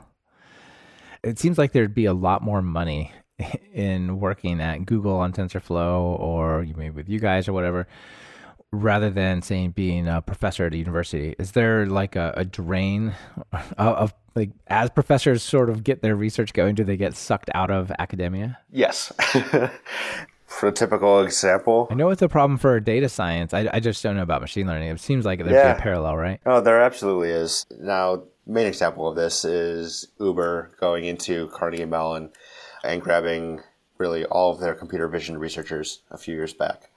It 1.22 1.38
seems 1.38 1.56
like 1.56 1.72
there'd 1.72 1.94
be 1.94 2.04
a 2.04 2.12
lot 2.12 2.42
more 2.42 2.60
money 2.60 3.12
in 3.72 4.20
working 4.20 4.60
at 4.60 4.84
Google 4.84 5.16
on 5.16 5.32
TensorFlow 5.32 6.20
or 6.20 6.66
maybe 6.76 6.90
with 6.90 7.08
you 7.08 7.18
guys 7.18 7.48
or 7.48 7.54
whatever, 7.54 7.88
rather 8.74 9.10
than 9.10 9.42
saying 9.42 9.70
being 9.70 10.08
a 10.08 10.20
professor 10.22 10.66
at 10.66 10.74
a 10.74 10.76
university. 10.76 11.34
Is 11.38 11.52
there 11.52 11.86
like 11.86 12.16
a, 12.16 12.34
a 12.36 12.44
drain 12.44 13.14
of, 13.52 13.72
of 13.78 14.14
like 14.34 14.50
as 14.66 14.90
professors 14.90 15.42
sort 15.42 15.70
of 15.70 15.84
get 15.84 16.02
their 16.02 16.16
research 16.16 16.52
going, 16.52 16.74
do 16.74 16.84
they 16.84 16.96
get 16.96 17.14
sucked 17.16 17.50
out 17.54 17.70
of 17.70 17.92
academia? 17.98 18.58
Yes. 18.70 19.12
for 20.46 20.68
a 20.68 20.72
typical 20.72 21.20
example. 21.20 21.88
I 21.90 21.94
know 21.94 22.10
it's 22.10 22.22
a 22.22 22.28
problem 22.28 22.58
for 22.58 22.78
data 22.80 23.08
science. 23.08 23.52
I, 23.52 23.68
I 23.72 23.80
just 23.80 24.02
don't 24.02 24.16
know 24.16 24.22
about 24.22 24.40
machine 24.40 24.66
learning. 24.66 24.88
It 24.88 25.00
seems 25.00 25.24
like 25.24 25.40
there's 25.40 25.52
yeah. 25.52 25.76
a 25.76 25.80
parallel, 25.80 26.16
right? 26.16 26.40
Oh, 26.46 26.60
there 26.60 26.80
absolutely 26.80 27.30
is. 27.30 27.66
Now, 27.78 28.24
main 28.46 28.66
example 28.66 29.08
of 29.08 29.16
this 29.16 29.44
is 29.44 30.08
Uber 30.20 30.72
going 30.80 31.04
into 31.04 31.48
Carnegie 31.48 31.84
Mellon 31.84 32.30
and 32.84 33.02
grabbing 33.02 33.60
really 33.98 34.24
all 34.26 34.52
of 34.52 34.60
their 34.60 34.74
computer 34.74 35.08
vision 35.08 35.38
researchers 35.38 36.02
a 36.10 36.18
few 36.18 36.34
years 36.34 36.54
back. 36.54 36.90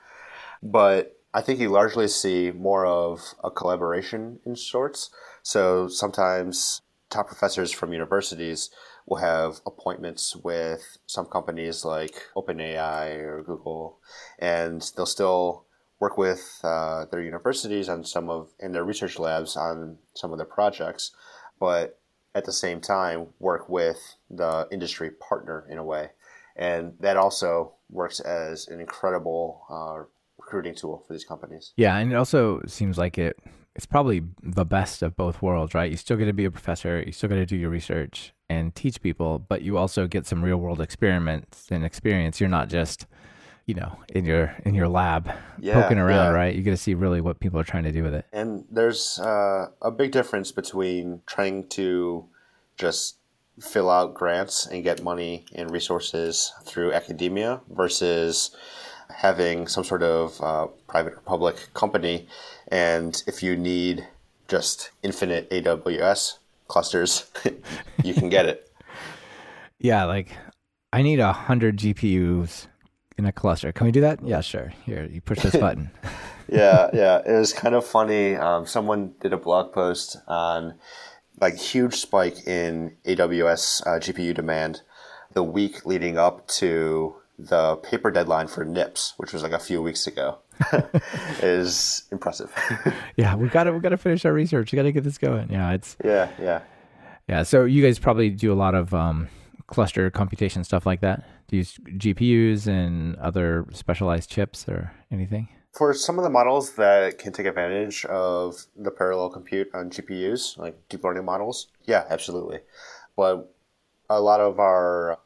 But 0.61 1.16
I 1.33 1.41
think 1.41 1.59
you 1.59 1.69
largely 1.69 2.07
see 2.07 2.51
more 2.51 2.85
of 2.85 3.33
a 3.43 3.51
collaboration 3.51 4.39
in 4.45 4.55
sorts. 4.55 5.09
So 5.43 5.87
sometimes 5.87 6.81
top 7.09 7.27
professors 7.27 7.71
from 7.71 7.93
universities 7.93 8.69
will 9.05 9.17
have 9.17 9.61
appointments 9.65 10.35
with 10.35 10.97
some 11.05 11.25
companies 11.25 11.85
like 11.85 12.15
OpenAI 12.35 13.19
or 13.19 13.43
Google, 13.43 13.99
and 14.39 14.89
they'll 14.95 15.05
still 15.05 15.65
work 15.99 16.17
with 16.17 16.59
uh, 16.63 17.05
their 17.05 17.21
universities 17.21 17.89
on 17.89 18.03
some 18.03 18.29
of 18.29 18.49
in 18.59 18.71
their 18.71 18.83
research 18.83 19.17
labs 19.17 19.55
on 19.55 19.97
some 20.13 20.31
of 20.31 20.37
their 20.37 20.45
projects, 20.45 21.11
but 21.59 21.99
at 22.35 22.45
the 22.45 22.53
same 22.53 22.79
time 22.79 23.27
work 23.39 23.67
with 23.67 24.15
the 24.29 24.67
industry 24.71 25.09
partner 25.09 25.65
in 25.69 25.77
a 25.77 25.83
way. 25.83 26.09
And 26.55 26.93
that 26.99 27.17
also 27.17 27.73
works 27.89 28.19
as 28.19 28.67
an 28.67 28.79
incredible 28.79 29.63
uh, 29.69 30.03
recruiting 30.47 30.75
tool 30.75 31.03
for 31.05 31.13
these 31.13 31.25
companies. 31.25 31.73
Yeah, 31.75 31.97
and 31.97 32.11
it 32.11 32.15
also 32.15 32.61
seems 32.67 32.97
like 32.97 33.17
it 33.17 33.37
it's 33.75 33.85
probably 33.85 34.23
the 34.41 34.65
best 34.65 35.03
of 35.03 35.15
both 35.15 35.41
worlds, 35.41 35.75
right? 35.75 35.91
You 35.91 35.97
still 35.97 36.17
get 36.17 36.25
to 36.25 36.33
be 36.33 36.45
a 36.45 36.51
professor, 36.51 37.03
you 37.05 37.11
still 37.11 37.29
get 37.29 37.35
to 37.35 37.45
do 37.45 37.55
your 37.55 37.69
research 37.69 38.33
and 38.49 38.73
teach 38.73 39.01
people, 39.01 39.37
but 39.37 39.61
you 39.61 39.77
also 39.77 40.07
get 40.07 40.25
some 40.25 40.43
real 40.43 40.57
world 40.57 40.81
experiments 40.81 41.67
and 41.69 41.85
experience. 41.85 42.39
You're 42.39 42.49
not 42.49 42.69
just 42.69 43.05
you 43.65 43.75
know 43.75 43.99
in 44.15 44.23
your 44.23 44.55
in 44.63 44.73
your 44.73 44.87
lab 44.87 45.29
yeah, 45.59 45.73
poking 45.73 45.97
around 45.97 46.31
yeah. 46.31 46.39
right 46.39 46.55
you 46.55 46.61
get 46.61 46.71
to 46.71 46.77
see 46.77 46.93
really 46.93 47.19
what 47.19 47.41
people 47.41 47.59
are 47.59 47.65
trying 47.65 47.83
to 47.83 47.91
do 47.91 48.01
with 48.01 48.13
it 48.13 48.25
and 48.31 48.63
there's 48.71 49.19
uh, 49.19 49.65
a 49.81 49.91
big 49.91 50.13
difference 50.13 50.53
between 50.53 51.21
trying 51.25 51.67
to 51.67 52.25
just 52.77 53.17
fill 53.59 53.89
out 53.89 54.13
grants 54.13 54.65
and 54.65 54.85
get 54.85 55.03
money 55.03 55.43
and 55.53 55.69
resources 55.69 56.53
through 56.63 56.93
academia 56.93 57.59
versus 57.69 58.55
having 59.17 59.67
some 59.67 59.83
sort 59.83 60.03
of 60.03 60.41
uh, 60.41 60.67
private 60.87 61.13
or 61.13 61.21
public 61.21 61.73
company 61.73 62.27
and 62.69 63.23
if 63.27 63.41
you 63.43 63.55
need 63.55 64.07
just 64.47 64.91
infinite 65.03 65.49
aws 65.49 66.37
clusters 66.67 67.29
you 68.03 68.13
can 68.13 68.29
get 68.29 68.45
it 68.45 68.71
yeah 69.79 70.03
like 70.03 70.29
i 70.93 71.01
need 71.01 71.19
a 71.19 71.33
hundred 71.33 71.77
gpus 71.77 72.67
in 73.17 73.25
a 73.25 73.31
cluster. 73.31 73.71
Can 73.71 73.85
we 73.85 73.91
do 73.91 74.01
that? 74.01 74.19
Yeah, 74.23 74.41
sure. 74.41 74.71
Here, 74.85 75.07
you 75.11 75.21
push 75.21 75.39
this 75.39 75.55
button. 75.59 75.89
yeah, 76.47 76.89
yeah. 76.93 77.21
It 77.25 77.37
was 77.37 77.53
kind 77.53 77.75
of 77.75 77.85
funny. 77.85 78.35
Um, 78.35 78.65
someone 78.65 79.13
did 79.19 79.33
a 79.33 79.37
blog 79.37 79.73
post 79.73 80.17
on 80.27 80.75
like 81.39 81.55
huge 81.55 81.95
spike 81.95 82.47
in 82.47 82.95
AWS 83.05 83.85
uh, 83.85 83.99
GPU 83.99 84.33
demand 84.33 84.81
the 85.33 85.43
week 85.43 85.85
leading 85.85 86.17
up 86.17 86.47
to 86.47 87.15
the 87.39 87.75
paper 87.77 88.11
deadline 88.11 88.47
for 88.47 88.65
NIPS, 88.65 89.13
which 89.17 89.33
was 89.33 89.43
like 89.43 89.51
a 89.51 89.59
few 89.59 89.81
weeks 89.81 90.07
ago. 90.07 90.39
is 91.43 92.03
impressive. 92.11 92.51
yeah, 93.15 93.35
we 93.35 93.47
got 93.47 93.65
to 93.65 93.73
we 93.73 93.79
got 93.79 93.89
to 93.89 93.97
finish 93.97 94.25
our 94.25 94.33
research. 94.33 94.71
We 94.71 94.75
got 94.75 94.83
to 94.83 94.91
get 94.91 95.03
this 95.03 95.19
going. 95.19 95.51
Yeah, 95.51 95.71
it's 95.73 95.95
yeah, 96.03 96.29
yeah, 96.41 96.61
yeah. 97.27 97.43
So 97.43 97.65
you 97.65 97.83
guys 97.83 97.99
probably 97.99 98.31
do 98.31 98.51
a 98.51 98.55
lot 98.55 98.73
of 98.73 98.91
um, 98.93 99.27
cluster 99.67 100.09
computation 100.09 100.63
stuff 100.63 100.87
like 100.87 101.01
that 101.01 101.25
do 101.47 101.55
you 101.55 101.59
use 101.59 101.77
GPUs 101.77 102.67
and 102.67 103.15
other 103.17 103.65
specialized 103.71 104.29
chips 104.29 104.67
or 104.67 104.91
anything? 105.11 105.47
For 105.73 105.93
some 105.93 106.17
of 106.17 106.23
the 106.23 106.29
models 106.29 106.73
that 106.73 107.19
can 107.19 107.33
take 107.33 107.45
advantage 107.45 108.03
of 108.05 108.65
the 108.75 108.91
parallel 108.91 109.29
compute 109.29 109.69
on 109.73 109.89
GPUs, 109.89 110.57
like 110.57 110.77
deep 110.89 111.03
learning 111.03 111.25
models, 111.25 111.67
yeah, 111.85 112.05
absolutely. 112.09 112.59
But 113.15 113.53
a 114.09 114.19
lot 114.19 114.41
of 114.41 114.59
our 114.59 115.19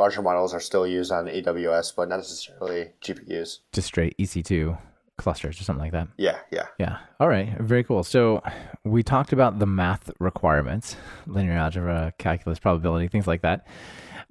larger 0.00 0.22
models 0.22 0.54
are 0.54 0.60
still 0.60 0.86
used 0.86 1.12
on 1.12 1.26
AWS, 1.26 1.94
but 1.94 2.08
not 2.08 2.16
necessarily 2.16 2.88
GPUs. 3.02 3.58
Just 3.72 3.86
straight 3.86 4.16
EC2 4.16 4.78
clusters 5.18 5.60
or 5.60 5.64
something 5.64 5.82
like 5.82 5.92
that. 5.92 6.08
Yeah, 6.16 6.38
yeah. 6.50 6.68
Yeah. 6.78 6.96
All 7.20 7.28
right. 7.28 7.54
Very 7.60 7.84
cool. 7.84 8.02
So 8.02 8.42
we 8.82 9.02
talked 9.02 9.34
about 9.34 9.58
the 9.58 9.66
math 9.66 10.10
requirements, 10.18 10.96
linear 11.26 11.52
algebra, 11.52 12.14
calculus, 12.18 12.58
probability, 12.58 13.08
things 13.08 13.26
like 13.26 13.42
that. 13.42 13.66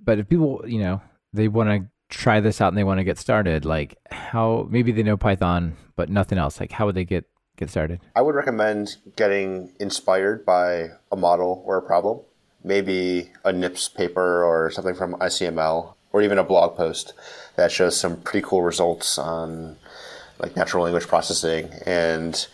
But 0.03 0.17
if 0.17 0.27
people, 0.27 0.63
you 0.65 0.79
know, 0.79 1.01
they 1.33 1.47
want 1.47 1.69
to 1.69 1.87
try 2.09 2.39
this 2.39 2.59
out 2.59 2.69
and 2.69 2.77
they 2.77 2.83
want 2.83 2.97
to 2.97 3.03
get 3.03 3.19
started, 3.19 3.63
like 3.63 3.95
how 4.09 4.67
maybe 4.71 4.91
they 4.91 5.03
know 5.03 5.17
Python 5.17 5.77
but 5.95 6.09
nothing 6.09 6.39
else. 6.39 6.59
Like 6.59 6.71
how 6.71 6.87
would 6.87 6.95
they 6.95 7.05
get 7.05 7.25
get 7.57 7.69
started? 7.69 7.99
I 8.15 8.21
would 8.23 8.33
recommend 8.33 8.95
getting 9.15 9.73
inspired 9.79 10.45
by 10.45 10.87
a 11.11 11.15
model 11.15 11.61
or 11.65 11.77
a 11.77 11.81
problem, 11.81 12.21
maybe 12.63 13.31
a 13.43 13.51
NIPS 13.51 13.89
paper 13.89 14.43
or 14.43 14.71
something 14.71 14.95
from 14.95 15.13
ICML, 15.15 15.93
or 16.11 16.21
even 16.21 16.37
a 16.37 16.43
blog 16.43 16.75
post 16.75 17.13
that 17.55 17.71
shows 17.71 17.99
some 17.99 18.17
pretty 18.21 18.45
cool 18.45 18.61
results 18.61 19.17
on 19.17 19.77
like 20.39 20.55
natural 20.55 20.83
language 20.83 21.07
processing 21.07 21.69
and 21.85 22.47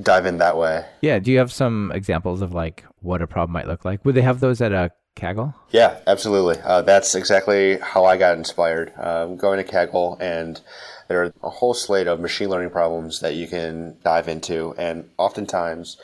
dive 0.00 0.26
in 0.26 0.38
that 0.38 0.56
way. 0.56 0.84
Yeah. 1.00 1.18
Do 1.18 1.30
you 1.30 1.38
have 1.38 1.52
some 1.52 1.92
examples 1.92 2.40
of 2.40 2.52
like 2.52 2.84
what 3.00 3.20
a 3.20 3.26
problem 3.26 3.52
might 3.52 3.66
look 3.66 3.84
like? 3.84 4.04
Would 4.04 4.14
they 4.14 4.22
have 4.22 4.40
those 4.40 4.60
at 4.60 4.72
a 4.72 4.90
Kaggle? 5.16 5.54
Yeah, 5.70 5.98
absolutely. 6.06 6.58
Uh, 6.62 6.82
that's 6.82 7.14
exactly 7.14 7.78
how 7.78 8.04
I 8.04 8.16
got 8.16 8.38
inspired. 8.38 8.92
Um, 8.98 9.36
going 9.36 9.62
to 9.62 9.70
Kaggle, 9.70 10.20
and 10.20 10.60
there 11.08 11.22
are 11.22 11.34
a 11.42 11.50
whole 11.50 11.74
slate 11.74 12.06
of 12.06 12.20
machine 12.20 12.48
learning 12.48 12.70
problems 12.70 13.20
that 13.20 13.34
you 13.34 13.46
can 13.46 13.96
dive 14.02 14.28
into, 14.28 14.74
and 14.78 15.10
oftentimes 15.18 15.98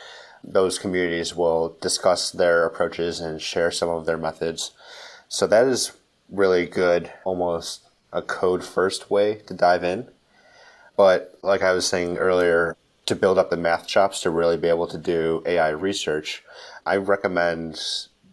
those 0.44 0.79
communities 0.79 1.35
will 1.35 1.77
discuss 1.81 2.31
their 2.31 2.64
approaches 2.64 3.20
and 3.20 3.40
share 3.40 3.70
some 3.70 3.88
of 3.88 4.07
their 4.07 4.16
methods. 4.16 4.72
So 5.29 5.46
that 5.46 5.66
is 5.66 5.92
really 6.31 6.66
good, 6.66 7.12
almost 7.24 7.83
a 8.12 8.22
code 8.22 8.64
first 8.64 9.11
way 9.11 9.37
to 9.46 9.55
dive 9.55 9.85
in. 9.85 10.09
But 10.96 11.38
like 11.42 11.62
I 11.62 11.72
was 11.72 11.87
saying 11.87 12.18
earlier, 12.18 12.77
to 13.07 13.16
build 13.16 13.38
up 13.38 13.48
the 13.48 13.57
math 13.57 13.87
chops 13.87 14.20
to 14.20 14.31
really 14.31 14.59
be 14.59 14.68
able 14.68 14.87
to 14.87 14.98
do 14.98 15.42
AI 15.46 15.70
research, 15.70 16.42
I 16.85 16.96
recommend 16.96 17.81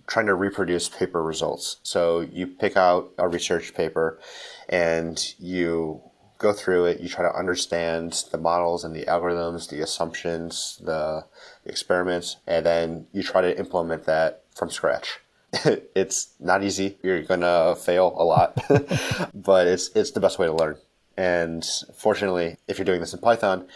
trying 0.06 0.26
to 0.26 0.36
reproduce 0.36 0.90
paper 0.90 1.24
results. 1.24 1.78
So 1.82 2.20
you 2.20 2.46
pick 2.46 2.76
out 2.76 3.12
a 3.18 3.28
research 3.28 3.74
paper 3.74 4.20
and 4.68 5.34
you 5.40 6.02
go 6.38 6.52
through 6.52 6.86
it, 6.86 7.00
you 7.00 7.08
try 7.08 7.24
to 7.24 7.36
understand 7.36 8.26
the 8.32 8.38
models 8.38 8.84
and 8.84 8.94
the 8.94 9.06
algorithms, 9.06 9.70
the 9.70 9.82
assumptions, 9.82 10.80
the 10.84 11.26
experiments, 11.66 12.38
and 12.48 12.66
then 12.66 13.08
you 13.12 13.24
try 13.24 13.42
to 13.42 13.58
implement 13.58 14.06
that 14.06 14.44
from 14.54 14.70
scratch. 14.70 15.20
it's 15.96 16.34
not 16.40 16.64
easy. 16.64 16.98
You're 17.02 17.22
gonna 17.22 17.76
fail 17.76 18.14
a 18.18 18.24
lot, 18.24 18.58
but 19.34 19.68
it's 19.68 19.90
it's 19.96 20.12
the 20.12 20.20
best 20.20 20.40
way 20.40 20.48
to 20.48 20.54
learn. 20.54 20.78
And 21.18 21.66
fortunately, 21.96 22.58
if 22.68 22.78
you're 22.78 22.86
doing 22.86 23.00
this 23.00 23.14
in 23.14 23.20
Python, 23.20 23.68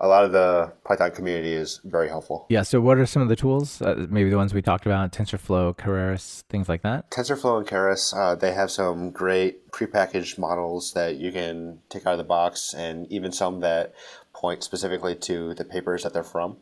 a 0.00 0.08
lot 0.08 0.24
of 0.24 0.32
the 0.32 0.72
Python 0.84 1.10
community 1.12 1.52
is 1.52 1.80
very 1.84 2.08
helpful. 2.08 2.46
Yeah. 2.48 2.62
So, 2.62 2.80
what 2.80 2.98
are 2.98 3.06
some 3.06 3.22
of 3.22 3.28
the 3.28 3.36
tools? 3.36 3.80
Uh, 3.80 4.06
maybe 4.10 4.30
the 4.30 4.36
ones 4.36 4.52
we 4.52 4.62
talked 4.62 4.86
about: 4.86 5.12
TensorFlow, 5.12 5.76
Keras, 5.76 6.42
things 6.42 6.68
like 6.68 6.82
that. 6.82 7.10
TensorFlow 7.10 7.58
and 7.58 7.66
Keras, 7.66 8.16
uh, 8.16 8.34
they 8.34 8.52
have 8.52 8.70
some 8.70 9.10
great 9.10 9.70
prepackaged 9.70 10.38
models 10.38 10.92
that 10.92 11.16
you 11.16 11.32
can 11.32 11.80
take 11.88 12.06
out 12.06 12.12
of 12.12 12.18
the 12.18 12.24
box, 12.24 12.74
and 12.74 13.10
even 13.10 13.32
some 13.32 13.60
that 13.60 13.94
point 14.32 14.62
specifically 14.62 15.14
to 15.14 15.54
the 15.54 15.64
papers 15.64 16.02
that 16.02 16.12
they're 16.12 16.22
from, 16.22 16.56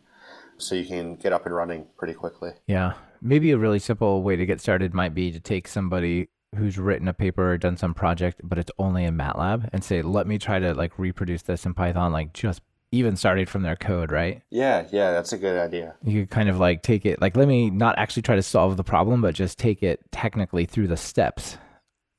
so 0.62 0.74
you 0.74 0.86
can 0.86 1.16
get 1.16 1.32
up 1.32 1.46
and 1.46 1.54
running 1.54 1.86
pretty 1.96 2.14
quickly. 2.14 2.52
Yeah. 2.66 2.94
Maybe 3.20 3.50
a 3.50 3.58
really 3.58 3.78
simple 3.78 4.22
way 4.22 4.36
to 4.36 4.46
get 4.46 4.60
started 4.60 4.94
might 4.94 5.14
be 5.14 5.30
to 5.32 5.40
take 5.40 5.68
somebody 5.68 6.28
who's 6.56 6.78
written 6.78 7.08
a 7.08 7.14
paper 7.14 7.52
or 7.52 7.58
done 7.58 7.76
some 7.76 7.94
project, 7.94 8.40
but 8.44 8.58
it's 8.58 8.70
only 8.78 9.04
in 9.04 9.16
MATLAB, 9.16 9.70
and 9.72 9.82
say, 9.82 10.02
"Let 10.02 10.26
me 10.26 10.38
try 10.38 10.58
to 10.58 10.74
like 10.74 10.98
reproduce 10.98 11.42
this 11.42 11.64
in 11.66 11.74
Python, 11.74 12.12
like 12.12 12.32
just." 12.32 12.60
Even 12.94 13.16
started 13.16 13.48
from 13.48 13.62
their 13.62 13.74
code, 13.74 14.12
right? 14.12 14.42
Yeah, 14.50 14.86
yeah, 14.92 15.12
that's 15.12 15.32
a 15.32 15.38
good 15.38 15.58
idea. 15.58 15.94
you 16.04 16.20
could 16.20 16.30
kind 16.30 16.50
of 16.50 16.58
like 16.58 16.82
take 16.82 17.06
it 17.06 17.22
like 17.22 17.34
let 17.34 17.48
me 17.48 17.70
not 17.70 17.98
actually 17.98 18.20
try 18.20 18.36
to 18.36 18.42
solve 18.42 18.76
the 18.76 18.84
problem 18.84 19.22
but 19.22 19.34
just 19.34 19.58
take 19.58 19.82
it 19.82 20.00
technically 20.12 20.66
through 20.66 20.88
the 20.88 20.96
steps 20.98 21.56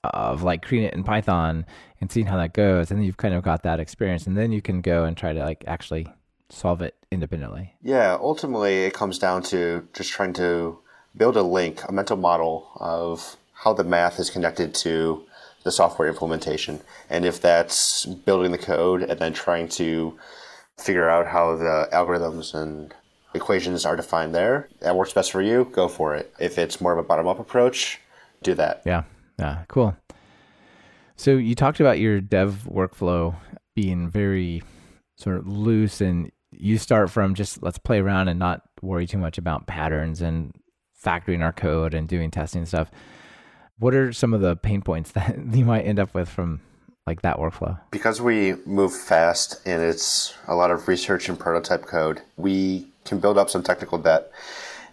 of 0.03 0.41
like 0.41 0.63
creating 0.63 0.87
it 0.87 0.95
in 0.95 1.03
python 1.03 1.63
and 2.01 2.11
seeing 2.11 2.25
how 2.25 2.37
that 2.37 2.53
goes 2.53 2.89
and 2.89 2.99
then 2.99 3.05
you've 3.05 3.17
kind 3.17 3.35
of 3.35 3.43
got 3.43 3.61
that 3.61 3.79
experience 3.79 4.25
and 4.25 4.35
then 4.35 4.51
you 4.51 4.63
can 4.63 4.81
go 4.81 5.03
and 5.05 5.15
try 5.15 5.31
to 5.31 5.41
like 5.41 5.63
actually 5.67 6.07
solve 6.53 6.81
it 6.81 6.95
independently 7.11 7.73
Yeah, 7.81 8.17
ultimately, 8.19 8.85
it 8.85 8.93
comes 8.93 9.19
down 9.19 9.43
to 9.43 9.87
just 9.93 10.11
trying 10.11 10.33
to 10.33 10.79
build 11.15 11.35
a 11.37 11.43
link, 11.43 11.81
a 11.87 11.91
mental 11.91 12.17
model 12.17 12.69
of 12.75 13.35
how 13.53 13.73
the 13.73 13.83
math 13.83 14.19
is 14.19 14.29
connected 14.29 14.73
to 14.75 15.23
the 15.63 15.71
software 15.71 16.07
implementation. 16.07 16.81
And 17.09 17.25
if 17.25 17.41
that's 17.41 18.05
building 18.05 18.51
the 18.51 18.57
code 18.57 19.03
and 19.03 19.19
then 19.19 19.33
trying 19.33 19.69
to 19.69 20.17
figure 20.77 21.09
out 21.09 21.27
how 21.27 21.55
the 21.55 21.87
algorithms 21.93 22.53
and 22.53 22.93
equations 23.33 23.85
are 23.85 23.95
defined 23.95 24.35
there, 24.35 24.67
that 24.81 24.95
works 24.95 25.13
best 25.13 25.31
for 25.31 25.41
you, 25.41 25.69
go 25.71 25.87
for 25.87 26.15
it. 26.15 26.33
If 26.39 26.57
it's 26.57 26.81
more 26.81 26.91
of 26.93 26.99
a 26.99 27.03
bottom 27.03 27.27
up 27.27 27.39
approach, 27.39 27.99
do 28.43 28.53
that. 28.55 28.81
yeah 28.85 29.03
yeah 29.39 29.63
cool 29.69 29.95
so 31.15 31.31
you 31.31 31.55
talked 31.55 31.79
about 31.79 31.97
your 31.99 32.19
dev 32.19 32.67
workflow 32.69 33.33
being 33.73 34.09
very 34.09 34.61
sort 35.17 35.37
of 35.37 35.47
loose 35.47 36.01
and 36.01 36.29
you 36.57 36.77
start 36.77 37.09
from 37.09 37.35
just 37.35 37.61
let's 37.63 37.77
play 37.77 37.99
around 37.99 38.27
and 38.27 38.39
not 38.39 38.61
worry 38.81 39.05
too 39.05 39.17
much 39.17 39.37
about 39.37 39.67
patterns 39.67 40.21
and 40.21 40.53
factoring 41.03 41.41
our 41.41 41.53
code 41.53 41.93
and 41.93 42.07
doing 42.07 42.31
testing 42.31 42.65
stuff 42.65 42.89
what 43.79 43.93
are 43.93 44.13
some 44.13 44.33
of 44.33 44.41
the 44.41 44.55
pain 44.55 44.81
points 44.81 45.11
that 45.13 45.37
you 45.51 45.65
might 45.65 45.83
end 45.83 45.99
up 45.99 46.13
with 46.13 46.29
from 46.29 46.61
like 47.05 47.21
that 47.21 47.37
workflow 47.37 47.77
Because 47.91 48.21
we 48.21 48.53
move 48.65 48.93
fast 48.93 49.61
and 49.65 49.81
it's 49.81 50.33
a 50.47 50.55
lot 50.55 50.71
of 50.71 50.87
research 50.87 51.29
and 51.29 51.37
prototype 51.37 51.85
code, 51.85 52.21
we 52.37 52.87
can 53.05 53.19
build 53.19 53.37
up 53.37 53.49
some 53.49 53.63
technical 53.63 53.97
debt. 53.97 54.31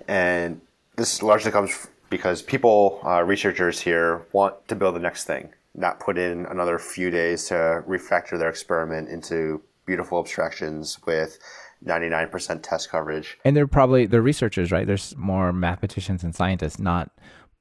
And 0.08 0.61
this 0.96 1.22
largely 1.22 1.52
comes 1.52 1.86
because 2.08 2.42
people, 2.42 3.00
uh, 3.04 3.22
researchers 3.22 3.78
here, 3.78 4.26
want 4.32 4.66
to 4.68 4.74
build 4.74 4.96
the 4.96 5.00
next 5.00 5.24
thing, 5.24 5.50
not 5.74 6.00
put 6.00 6.18
in 6.18 6.46
another 6.46 6.78
few 6.80 7.11
days 7.11 7.46
to 7.46 7.84
refactor 7.86 8.36
their 8.36 8.48
experiment 8.48 9.08
into 9.08 9.62
beautiful 9.91 10.20
abstractions 10.20 10.99
with 11.05 11.38
99% 11.84 12.62
test 12.62 12.91
coverage. 12.91 13.28
and 13.45 13.57
they're 13.57 13.66
probably 13.66 14.07
they're 14.07 14.22
researchers 14.32 14.70
right 14.70 14.86
there's 14.86 15.16
more 15.16 15.53
mathematicians 15.53 16.22
and 16.22 16.32
scientists 16.34 16.78
not 16.78 17.11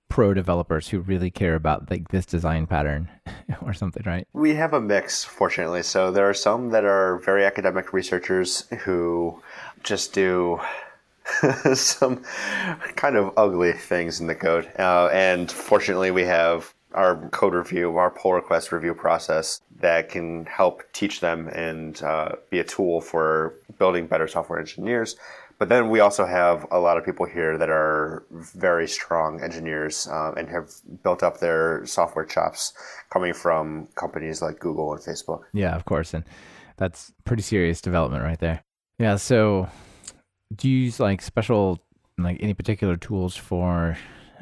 pro 0.10 0.34
developers 0.34 0.90
who 0.90 1.00
really 1.00 1.32
care 1.32 1.56
about 1.56 1.90
like 1.90 2.08
this 2.10 2.26
design 2.26 2.68
pattern 2.68 3.10
or 3.66 3.74
something 3.74 4.04
right 4.06 4.28
We 4.34 4.56
have 4.56 4.74
a 4.74 4.82
mix, 4.82 5.24
fortunately. 5.24 5.84
So 5.84 6.12
there 6.12 6.28
are 6.30 6.34
some 6.48 6.70
that 6.72 6.84
are 6.84 7.18
very 7.30 7.46
academic 7.46 7.94
researchers 7.94 8.66
who 8.84 9.42
just 9.84 10.14
do 10.14 10.60
some 11.74 12.24
kind 12.96 13.16
of 13.16 13.34
ugly 13.38 13.74
things 13.74 14.20
in 14.20 14.28
the 14.28 14.36
code. 14.36 14.66
Uh, 14.78 15.08
and 15.14 15.52
fortunately, 15.52 16.12
we 16.12 16.24
have 16.24 16.74
our 16.94 17.30
code 17.30 17.54
review, 17.54 17.98
our 17.98 18.10
pull 18.10 18.34
request 18.34 18.72
review 18.72 18.94
process 18.94 19.62
that 19.80 20.10
can 20.10 20.46
help 20.46 20.82
teach 20.94 21.20
them 21.20 21.48
and 21.50 22.02
uh, 22.04 22.32
be 22.50 22.60
a 22.60 22.64
tool 22.64 23.02
for 23.02 23.56
building 23.78 24.08
better 24.08 24.28
software 24.28 24.60
engineers. 24.60 25.16
But 25.60 25.68
then 25.68 25.90
we 25.90 26.00
also 26.00 26.26
have 26.26 26.66
a 26.72 26.80
lot 26.80 26.98
of 26.98 27.04
people 27.04 27.26
here 27.26 27.58
that 27.58 27.70
are 27.70 28.24
very 28.32 28.88
strong 28.88 29.44
engineers 29.44 30.08
um, 30.08 30.36
and 30.38 30.48
have 30.48 30.72
built 31.04 31.22
up 31.22 31.40
their 31.40 31.86
software 31.86 32.26
chops 32.26 32.74
coming 33.12 33.34
from 33.34 33.88
companies 33.96 34.42
like 34.42 34.60
Google 34.60 34.94
and 34.94 35.02
Facebook. 35.02 35.42
Yeah, 35.54 35.76
of 35.76 35.84
course. 35.84 36.14
And 36.14 36.24
that's 36.78 37.12
pretty 37.26 37.44
serious 37.44 37.82
development 37.82 38.24
right 38.24 38.40
there. 38.40 38.64
Yeah. 39.00 39.18
So 39.18 39.68
do 40.56 40.70
you 40.70 40.86
use 40.86 41.00
like 41.00 41.22
special, 41.22 41.80
like 42.18 42.38
any 42.40 42.54
particular 42.54 42.96
tools 42.96 43.36
for 43.36 43.98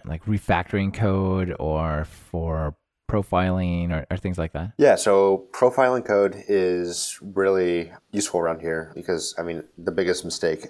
like 0.08 0.26
refactoring 0.26 0.94
code 0.94 1.56
or 1.60 2.06
for 2.06 2.76
profiling 3.10 3.92
or, 3.92 4.06
or 4.12 4.18
things 4.18 4.38
like 4.38 4.54
that? 4.54 4.74
Yeah, 4.78 4.96
so 4.96 5.48
profiling 5.52 6.06
code 6.06 6.44
is 6.48 7.18
really 7.22 7.92
useful 8.12 8.40
around 8.40 8.62
here 8.62 8.92
because, 8.96 9.34
I 9.38 9.44
mean, 9.44 9.64
the 9.78 9.92
biggest 9.92 10.26
mistake 10.26 10.68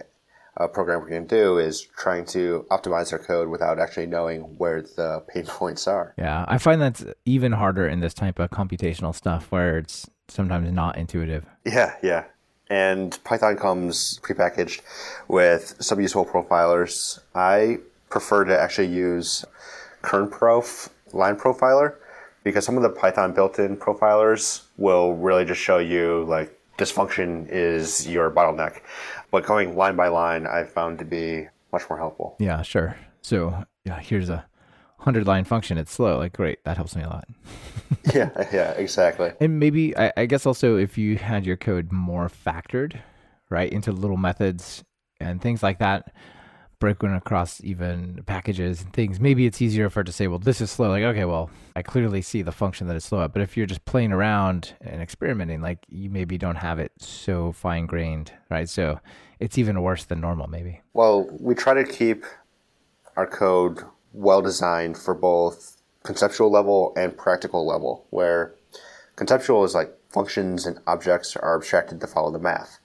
a 0.60 0.68
programmer 0.68 1.08
can 1.08 1.28
do 1.28 1.60
is 1.60 1.82
trying 1.82 2.26
to 2.26 2.66
optimize 2.72 3.12
their 3.12 3.20
code 3.20 3.48
without 3.48 3.80
actually 3.80 4.08
knowing 4.08 4.42
where 4.58 4.82
the 4.82 5.24
pain 5.28 5.46
points 5.48 5.88
are. 5.88 6.14
Yeah. 6.18 6.46
I 6.48 6.58
find 6.58 6.82
that's 6.82 7.06
even 7.26 7.52
harder 7.52 7.88
in 7.88 8.00
this 8.00 8.14
type 8.14 8.40
of 8.40 8.50
computational 8.50 9.14
stuff 9.14 9.52
where 9.52 9.78
it's 9.78 10.10
sometimes 10.28 10.72
not 10.72 10.98
intuitive. 10.98 11.46
Yeah, 11.66 11.96
yeah. 12.02 12.26
And 12.70 13.18
Python 13.24 13.56
comes 13.56 14.20
prepackaged 14.24 14.82
with 15.28 15.76
some 15.80 16.02
useful 16.02 16.26
profilers. 16.26 17.20
I 17.34 17.78
prefer 18.10 18.46
to 18.46 18.58
actually 18.58 18.88
use 18.88 19.46
KernProf 20.02 20.90
line 21.14 21.36
profiler 21.36 21.96
because 22.44 22.66
some 22.66 22.78
of 22.78 22.84
the 22.84 22.90
Python 22.90 23.34
built-in 23.34 23.78
profilers 23.78 24.64
will 24.78 25.16
really 25.16 25.44
just 25.44 25.60
show 25.60 25.78
you 25.78 26.24
like 26.26 26.58
this 26.78 26.92
function 26.92 27.48
is 27.50 28.08
your 28.08 28.32
bottleneck. 28.32 28.82
But 29.32 29.46
going 29.46 29.76
line 29.76 29.96
by 29.96 30.08
line, 30.08 30.48
I 30.48 30.64
found 30.64 31.00
to 31.00 31.06
be 31.06 31.48
much 31.72 31.90
more 31.90 32.00
helpful. 32.00 32.36
Yeah, 32.40 32.62
sure. 32.62 32.98
So 33.22 33.66
yeah, 33.84 34.00
here's 34.00 34.30
a 34.30 34.46
hundred 35.00 35.28
line 35.28 35.44
function. 35.44 35.78
It's 35.78 35.92
slow. 35.92 36.18
Like 36.18 36.34
great, 36.34 36.64
that 36.64 36.78
helps 36.78 36.96
me 36.96 37.04
a 37.04 37.10
lot. 37.10 37.28
yeah, 38.14 38.30
yeah, 38.54 38.72
exactly. 38.72 39.32
And 39.40 39.60
maybe 39.60 39.98
I, 39.98 40.14
I 40.16 40.26
guess 40.26 40.46
also 40.46 40.78
if 40.78 40.98
you 40.98 41.18
had 41.18 41.46
your 41.46 41.58
code 41.58 41.92
more 41.92 42.30
factored, 42.30 43.00
right, 43.50 43.72
into 43.72 43.92
little 43.92 44.18
methods 44.18 44.84
and 45.20 45.42
things 45.42 45.64
like 45.64 45.80
that, 45.80 46.14
broken 46.80 47.14
across 47.14 47.64
even 47.64 48.24
packages 48.26 48.82
and 48.82 48.94
things, 48.94 49.20
maybe 49.20 49.46
it's 49.46 49.62
easier 49.62 49.90
for 49.90 50.02
it 50.02 50.06
to 50.06 50.12
say, 50.12 50.28
well, 50.28 50.40
this 50.40 50.62
is 50.62 50.70
slow. 50.70 50.90
Like, 50.90 51.04
okay, 51.04 51.26
well, 51.26 51.50
I 51.76 51.82
clearly 51.82 52.22
see 52.22 52.42
the 52.42 52.52
function 52.52 52.88
that 52.88 52.96
it's 52.96 53.06
slow 53.06 53.24
at. 53.24 53.34
But 53.34 53.42
if 53.42 53.58
you're 53.58 53.66
just 53.66 53.86
playing 53.86 54.12
around 54.12 54.74
and 54.82 55.02
experimenting, 55.02 55.62
like 55.62 55.80
you 55.90 56.10
maybe 56.10 56.38
don't 56.38 56.56
have 56.56 56.80
it 56.80 56.92
so 56.98 57.52
fine 57.52 57.86
grained, 57.86 58.32
right? 58.50 58.70
So 58.70 59.00
it's 59.40 59.58
even 59.58 59.82
worse 59.82 60.06
than 60.06 60.22
normal, 60.22 60.48
maybe. 60.48 60.82
Well, 60.94 61.28
we 61.40 61.56
try 61.56 61.74
to 61.74 61.84
keep 61.84 62.26
our 63.16 63.28
code 63.28 63.84
well 64.14 64.42
designed 64.42 64.98
for 64.98 65.14
both 65.14 65.82
conceptual 66.04 66.50
level 66.50 66.94
and 66.96 67.18
practical 67.18 67.68
level, 67.68 68.06
where 68.12 68.54
conceptual 69.16 69.64
is 69.64 69.76
like 69.76 69.94
functions 70.10 70.66
and 70.66 70.80
objects 70.88 71.36
are 71.36 71.58
abstracted 71.58 72.00
to 72.00 72.08
follow 72.08 72.32
the 72.32 72.40
math. 72.40 72.80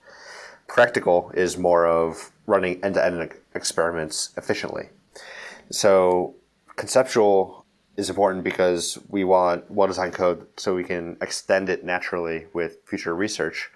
Practical 0.67 1.31
is 1.33 1.57
more 1.57 1.85
of 1.85 2.31
running 2.45 2.83
end 2.83 2.95
to 2.95 3.05
end 3.05 3.33
experiments 3.55 4.31
efficiently. 4.37 4.89
So, 5.69 6.35
conceptual 6.75 7.65
is 7.95 8.09
important 8.09 8.43
because 8.43 8.97
we 9.07 9.23
want 9.23 9.69
well 9.69 9.87
designed 9.87 10.13
code 10.13 10.47
so 10.57 10.75
we 10.75 10.83
can 10.83 11.17
extend 11.21 11.69
it 11.69 11.83
naturally 11.83 12.47
with 12.53 12.77
future 12.85 13.15
research. 13.15 13.69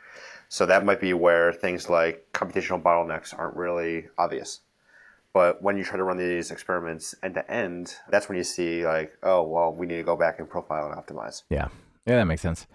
So, 0.50 0.66
that 0.66 0.86
might 0.86 1.00
be 1.00 1.14
where 1.14 1.54
things 1.54 1.90
like 1.90 2.28
computational 2.34 2.82
bottlenecks 2.82 3.38
aren't 3.38 3.56
really 3.56 4.08
obvious. 4.18 4.62
But 5.34 5.62
when 5.62 5.78
you 5.78 5.84
try 5.84 5.98
to 5.98 6.04
run 6.04 6.18
these 6.18 6.50
experiments 6.50 7.14
end 7.22 7.36
to 7.36 7.52
end, 7.52 7.96
that's 8.10 8.28
when 8.28 8.38
you 8.38 8.44
see 8.44 8.86
like, 8.86 9.14
oh 9.24 9.44
well, 9.44 9.72
we 9.74 9.86
need 9.86 9.98
to 9.98 10.04
go 10.04 10.16
back 10.16 10.40
and 10.40 10.50
profile 10.50 10.92
and 10.92 10.96
optimize. 10.96 11.44
Yeah. 11.50 11.68
Yeah, 12.08 12.16
that 12.16 12.26
makes 12.26 12.42
sense. 12.42 12.66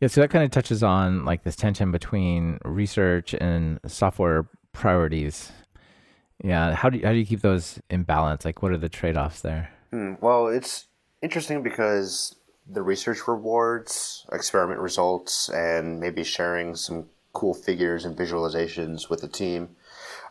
Yeah, 0.00 0.08
so 0.08 0.20
that 0.20 0.30
kind 0.30 0.44
of 0.44 0.50
touches 0.50 0.82
on 0.82 1.24
like 1.24 1.44
this 1.44 1.54
tension 1.54 1.92
between 1.92 2.58
research 2.64 3.34
and 3.34 3.78
software 3.86 4.46
priorities. 4.72 5.52
Yeah, 6.42 6.74
how 6.74 6.90
do 6.90 6.98
you, 6.98 7.06
how 7.06 7.12
do 7.12 7.18
you 7.18 7.26
keep 7.26 7.40
those 7.40 7.78
in 7.88 8.02
balance? 8.02 8.44
Like, 8.44 8.62
what 8.62 8.72
are 8.72 8.78
the 8.78 8.88
trade 8.88 9.16
offs 9.16 9.40
there? 9.42 9.70
Hmm, 9.90 10.14
Well, 10.20 10.48
it's 10.48 10.86
interesting 11.20 11.62
because 11.62 12.34
the 12.68 12.82
research 12.82 13.28
rewards, 13.28 14.26
experiment 14.32 14.80
results, 14.80 15.48
and 15.50 16.00
maybe 16.00 16.24
sharing 16.24 16.74
some 16.74 17.06
cool 17.32 17.54
figures 17.54 18.04
and 18.04 18.16
visualizations 18.16 19.08
with 19.08 19.20
the 19.20 19.28
team 19.28 19.68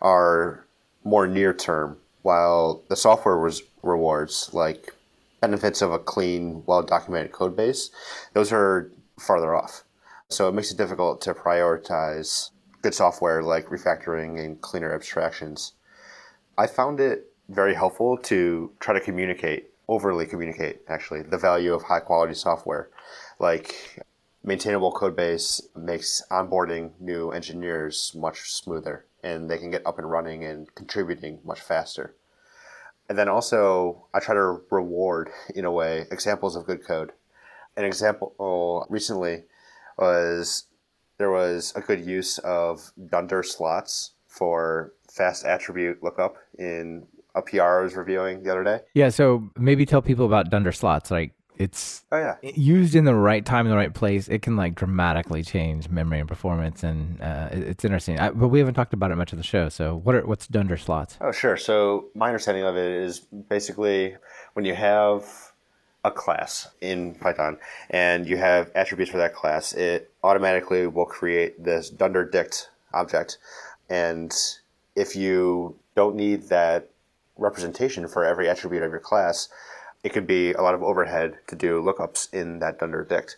are 0.01 0.65
more 1.03 1.27
near 1.27 1.53
term, 1.53 1.97
while 2.21 2.83
the 2.89 2.95
software 2.95 3.39
was 3.39 3.63
rewards, 3.83 4.49
like 4.53 4.93
benefits 5.39 5.81
of 5.81 5.91
a 5.91 5.99
clean, 5.99 6.61
well 6.65 6.83
documented 6.83 7.31
code 7.31 7.55
base, 7.55 7.89
those 8.33 8.51
are 8.51 8.91
farther 9.19 9.55
off. 9.55 9.83
So 10.29 10.47
it 10.47 10.53
makes 10.53 10.71
it 10.71 10.77
difficult 10.77 11.21
to 11.21 11.33
prioritize 11.33 12.51
good 12.81 12.93
software 12.93 13.43
like 13.43 13.67
refactoring 13.67 14.43
and 14.43 14.59
cleaner 14.61 14.93
abstractions. 14.93 15.73
I 16.57 16.67
found 16.67 16.99
it 16.99 17.27
very 17.49 17.73
helpful 17.73 18.17
to 18.17 18.71
try 18.79 18.93
to 18.93 18.99
communicate, 18.99 19.71
overly 19.87 20.25
communicate 20.25 20.81
actually, 20.87 21.21
the 21.21 21.37
value 21.37 21.73
of 21.73 21.83
high 21.83 21.99
quality 21.99 22.33
software. 22.33 22.89
Like 23.39 24.03
maintainable 24.43 24.91
code 24.91 25.15
base 25.15 25.61
makes 25.75 26.21
onboarding 26.31 26.91
new 26.99 27.31
engineers 27.31 28.13
much 28.15 28.51
smoother 28.51 29.05
and 29.23 29.49
they 29.49 29.57
can 29.57 29.71
get 29.71 29.85
up 29.85 29.99
and 29.99 30.09
running 30.09 30.43
and 30.43 30.73
contributing 30.75 31.39
much 31.43 31.61
faster. 31.61 32.15
And 33.07 33.17
then 33.17 33.27
also, 33.27 34.07
I 34.13 34.19
try 34.19 34.35
to 34.35 34.61
reward, 34.71 35.29
in 35.53 35.65
a 35.65 35.71
way, 35.71 36.05
examples 36.11 36.55
of 36.55 36.65
good 36.65 36.83
code. 36.83 37.11
An 37.75 37.83
example 37.83 38.87
recently 38.89 39.43
was 39.97 40.65
there 41.21 41.31
was 41.31 41.71
a 41.75 41.81
good 41.81 42.03
use 42.05 42.39
of 42.39 42.91
dunder 43.09 43.43
slots 43.43 44.13
for 44.27 44.93
fast 45.09 45.45
attribute 45.45 46.01
lookup 46.01 46.35
in 46.57 47.05
a 47.35 47.41
PR 47.41 47.61
I 47.61 47.83
was 47.83 47.95
reviewing 47.95 48.43
the 48.43 48.51
other 48.51 48.63
day. 48.63 48.79
Yeah, 48.93 49.09
so 49.09 49.49
maybe 49.55 49.85
tell 49.85 50.01
people 50.01 50.25
about 50.25 50.49
dunder 50.49 50.71
slots. 50.71 51.11
Like 51.11 51.33
it's 51.57 52.03
Oh 52.11 52.17
yeah, 52.17 52.37
used 52.41 52.95
in 52.95 53.05
the 53.05 53.13
right 53.13 53.45
time 53.45 53.67
in 53.67 53.69
the 53.69 53.77
right 53.77 53.93
place. 53.93 54.27
It 54.27 54.41
can 54.41 54.55
like 54.55 54.73
dramatically 54.73 55.43
change 55.43 55.89
memory 55.89 56.19
and 56.19 56.27
performance, 56.27 56.83
and 56.83 57.21
uh, 57.21 57.49
it's 57.51 57.85
interesting. 57.85 58.19
I, 58.19 58.31
but 58.31 58.47
we 58.47 58.59
haven't 58.59 58.73
talked 58.73 58.93
about 58.93 59.11
it 59.11 59.15
much 59.15 59.31
of 59.31 59.37
the 59.37 59.43
show. 59.43 59.69
So 59.69 59.95
what 59.95 60.15
are 60.15 60.25
what's 60.25 60.47
dunder 60.47 60.77
slots? 60.77 61.17
Oh, 61.21 61.31
sure. 61.31 61.57
So 61.57 62.07
my 62.15 62.27
understanding 62.27 62.63
of 62.63 62.75
it 62.77 62.91
is 62.91 63.19
basically 63.19 64.15
when 64.53 64.65
you 64.65 64.73
have 64.73 65.50
a 66.03 66.11
class 66.11 66.67
in 66.81 67.15
Python 67.15 67.57
and 67.89 68.27
you 68.27 68.37
have 68.37 68.71
attributes 68.73 69.11
for 69.11 69.17
that 69.17 69.35
class, 69.35 69.73
it 69.73 70.11
automatically 70.23 70.87
will 70.87 71.05
create 71.05 71.63
this 71.63 71.89
dunder 71.89 72.25
dict 72.25 72.69
object. 72.93 73.37
And 73.89 74.33
if 74.95 75.15
you 75.15 75.77
don't 75.95 76.15
need 76.15 76.43
that 76.49 76.89
representation 77.37 78.07
for 78.07 78.25
every 78.25 78.49
attribute 78.49 78.83
of 78.83 78.91
your 78.91 78.99
class, 78.99 79.49
it 80.03 80.09
could 80.13 80.27
be 80.27 80.53
a 80.53 80.61
lot 80.61 80.73
of 80.73 80.81
overhead 80.81 81.37
to 81.47 81.55
do 81.55 81.81
lookups 81.81 82.33
in 82.33 82.59
that 82.59 82.79
dunder 82.79 83.03
dict. 83.03 83.37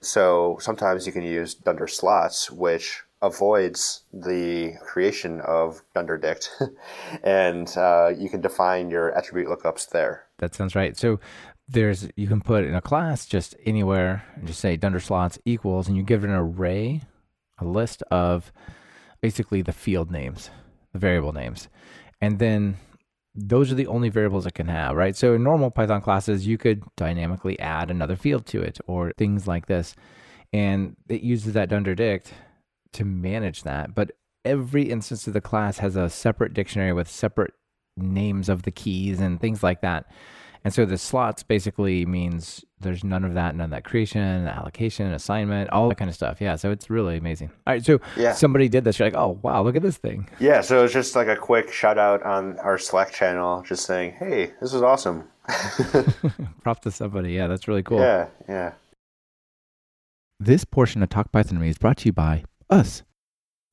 So 0.00 0.58
sometimes 0.60 1.06
you 1.06 1.12
can 1.12 1.22
use 1.22 1.54
dunder 1.54 1.86
slots, 1.86 2.50
which 2.50 3.02
avoids 3.22 4.02
the 4.12 4.74
creation 4.84 5.40
of 5.42 5.82
dunder 5.94 6.18
dict, 6.18 6.50
and 7.22 7.72
uh, 7.76 8.10
you 8.16 8.28
can 8.28 8.40
define 8.40 8.90
your 8.90 9.16
attribute 9.16 9.46
lookups 9.46 9.88
there. 9.90 10.24
That 10.38 10.56
sounds 10.56 10.74
right. 10.74 10.96
So 10.96 11.20
there's 11.68 12.08
you 12.16 12.26
can 12.26 12.40
put 12.40 12.64
in 12.64 12.74
a 12.74 12.80
class 12.80 13.26
just 13.26 13.54
anywhere 13.64 14.24
and 14.34 14.46
just 14.46 14.60
say 14.60 14.76
dunder 14.76 15.00
slots 15.00 15.38
equals, 15.44 15.88
and 15.88 15.96
you 15.96 16.02
give 16.02 16.24
it 16.24 16.30
an 16.30 16.36
array, 16.36 17.02
a 17.58 17.64
list 17.64 18.02
of 18.10 18.52
basically 19.20 19.62
the 19.62 19.72
field 19.72 20.10
names, 20.10 20.50
the 20.92 20.98
variable 20.98 21.32
names, 21.32 21.68
and 22.20 22.38
then 22.38 22.76
those 23.34 23.72
are 23.72 23.76
the 23.76 23.86
only 23.86 24.10
variables 24.10 24.46
it 24.46 24.54
can 24.54 24.68
have, 24.68 24.94
right? 24.94 25.16
So 25.16 25.34
in 25.34 25.42
normal 25.42 25.70
Python 25.70 26.02
classes, 26.02 26.46
you 26.46 26.58
could 26.58 26.82
dynamically 26.96 27.58
add 27.58 27.90
another 27.90 28.16
field 28.16 28.44
to 28.46 28.60
it 28.60 28.78
or 28.86 29.12
things 29.16 29.46
like 29.46 29.66
this. 29.66 29.94
And 30.52 30.96
it 31.08 31.22
uses 31.22 31.54
that 31.54 31.70
dunder 31.70 31.94
dict 31.94 32.34
to 32.92 33.06
manage 33.06 33.62
that. 33.62 33.94
But 33.94 34.10
every 34.44 34.90
instance 34.90 35.26
of 35.26 35.32
the 35.32 35.40
class 35.40 35.78
has 35.78 35.96
a 35.96 36.10
separate 36.10 36.52
dictionary 36.52 36.92
with 36.92 37.08
separate 37.08 37.54
names 37.96 38.50
of 38.50 38.64
the 38.64 38.70
keys 38.70 39.18
and 39.18 39.40
things 39.40 39.62
like 39.62 39.80
that. 39.80 40.04
And 40.64 40.72
so 40.72 40.84
the 40.84 40.96
slots 40.96 41.42
basically 41.42 42.06
means 42.06 42.64
there's 42.78 43.02
none 43.02 43.24
of 43.24 43.34
that, 43.34 43.56
none 43.56 43.64
of 43.64 43.70
that 43.70 43.84
creation, 43.84 44.46
allocation, 44.46 45.12
assignment, 45.12 45.70
all 45.70 45.88
that 45.88 45.96
kind 45.98 46.08
of 46.08 46.14
stuff. 46.14 46.40
Yeah. 46.40 46.54
So 46.56 46.70
it's 46.70 46.88
really 46.88 47.16
amazing. 47.16 47.50
All 47.66 47.72
right. 47.74 47.84
So 47.84 48.00
Yeah. 48.16 48.32
somebody 48.32 48.68
did 48.68 48.84
this. 48.84 48.98
You're 48.98 49.06
like, 49.08 49.16
oh, 49.16 49.38
wow, 49.42 49.62
look 49.62 49.74
at 49.74 49.82
this 49.82 49.96
thing. 49.96 50.28
Yeah, 50.38 50.60
so 50.60 50.84
it's 50.84 50.92
just 50.92 51.16
like 51.16 51.26
a 51.28 51.36
quick 51.36 51.72
shout 51.72 51.98
out 51.98 52.22
on 52.22 52.58
our 52.60 52.78
Slack 52.78 53.12
channel, 53.12 53.62
just 53.62 53.84
saying, 53.86 54.12
"Hey, 54.18 54.52
this 54.60 54.72
is 54.72 54.82
awesome." 54.82 55.24
Prop 56.62 56.80
to 56.82 56.90
somebody. 56.90 57.32
Yeah. 57.32 57.46
That's 57.48 57.66
really 57.66 57.82
cool. 57.82 57.98
Yeah, 58.00 58.28
yeah. 58.48 58.72
This 60.38 60.64
portion 60.64 61.02
of 61.02 61.08
Talk 61.08 61.30
Python 61.32 61.54
to 61.54 61.60
Me 61.60 61.68
is 61.68 61.78
brought 61.78 61.98
to 61.98 62.06
you 62.06 62.12
by 62.12 62.44
us. 62.70 63.02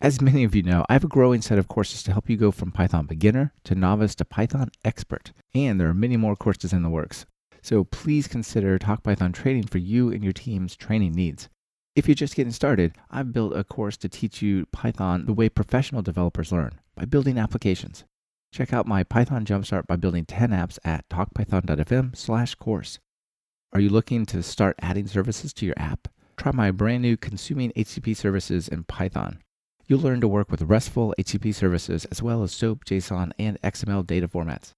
As 0.02 0.22
many 0.22 0.46
of 0.46 0.56
you 0.56 0.64
know, 0.64 0.86
I 0.88 0.94
have 0.94 1.04
a 1.04 1.10
growing 1.10 1.42
set 1.42 1.60
of 1.60 1.68
courses 1.68 2.04
to 2.04 2.14
help 2.14 2.30
you 2.30 2.38
go 2.38 2.52
from 2.52 2.72
Python 2.72 3.06
beginner 3.06 3.52
to 3.66 3.76
novice 3.76 4.16
to 4.16 4.24
Python 4.24 4.72
expert, 4.86 5.34
and 5.54 5.78
there 5.78 5.90
are 5.90 5.94
many 5.94 6.16
more 6.16 6.38
courses 6.38 6.72
in 6.72 6.84
the 6.84 6.90
works. 6.90 7.26
So 7.62 7.84
please 7.84 8.26
consider 8.26 8.80
Talk 8.80 9.04
Python 9.04 9.34
training 9.34 9.64
for 9.64 9.78
you 9.78 10.10
and 10.10 10.24
your 10.24 10.32
team's 10.32 10.78
training 10.78 11.12
needs. 11.12 11.50
If 11.98 12.08
you're 12.08 12.16
just 12.16 12.38
getting 12.38 12.54
started, 12.54 12.94
I've 13.12 13.34
built 13.34 13.58
a 13.58 13.66
course 13.66 13.98
to 13.98 14.08
teach 14.08 14.42
you 14.42 14.66
Python 14.68 15.26
the 15.26 15.34
way 15.34 15.50
professional 15.50 16.02
developers 16.02 16.54
learn 16.54 16.80
by 16.96 17.04
building 17.04 17.38
applications. 17.38 18.06
Check 18.54 18.72
out 18.72 18.88
my 18.88 19.04
Python 19.04 19.44
Jumpstart 19.44 19.86
by 19.86 19.98
building 19.98 20.24
10 20.24 20.52
apps 20.52 20.80
at 20.86 21.10
talkpython.fm/course. 21.10 23.00
Are 23.74 23.80
you 23.82 23.90
looking 23.90 24.26
to 24.28 24.42
start 24.44 24.80
adding 24.82 25.08
services 25.08 25.52
to 25.56 25.66
your 25.66 25.76
app? 25.78 26.08
Try 26.38 26.54
my 26.54 26.72
brand 26.72 27.02
new 27.02 27.18
Consuming 27.18 27.74
HTTP 27.76 28.16
Services 28.16 28.70
in 28.70 28.86
Python. 28.86 29.40
You'll 29.90 30.02
learn 30.02 30.22
to 30.22 30.28
work 30.28 30.52
with 30.52 30.62
RESTful 30.62 31.16
HTTP 31.18 31.52
services 31.52 32.06
as 32.12 32.22
well 32.22 32.44
as 32.44 32.52
SOAP, 32.52 32.86
JSON, 32.86 33.32
and 33.40 33.60
XML 33.64 34.06
data 34.06 34.28
formats. 34.28 34.74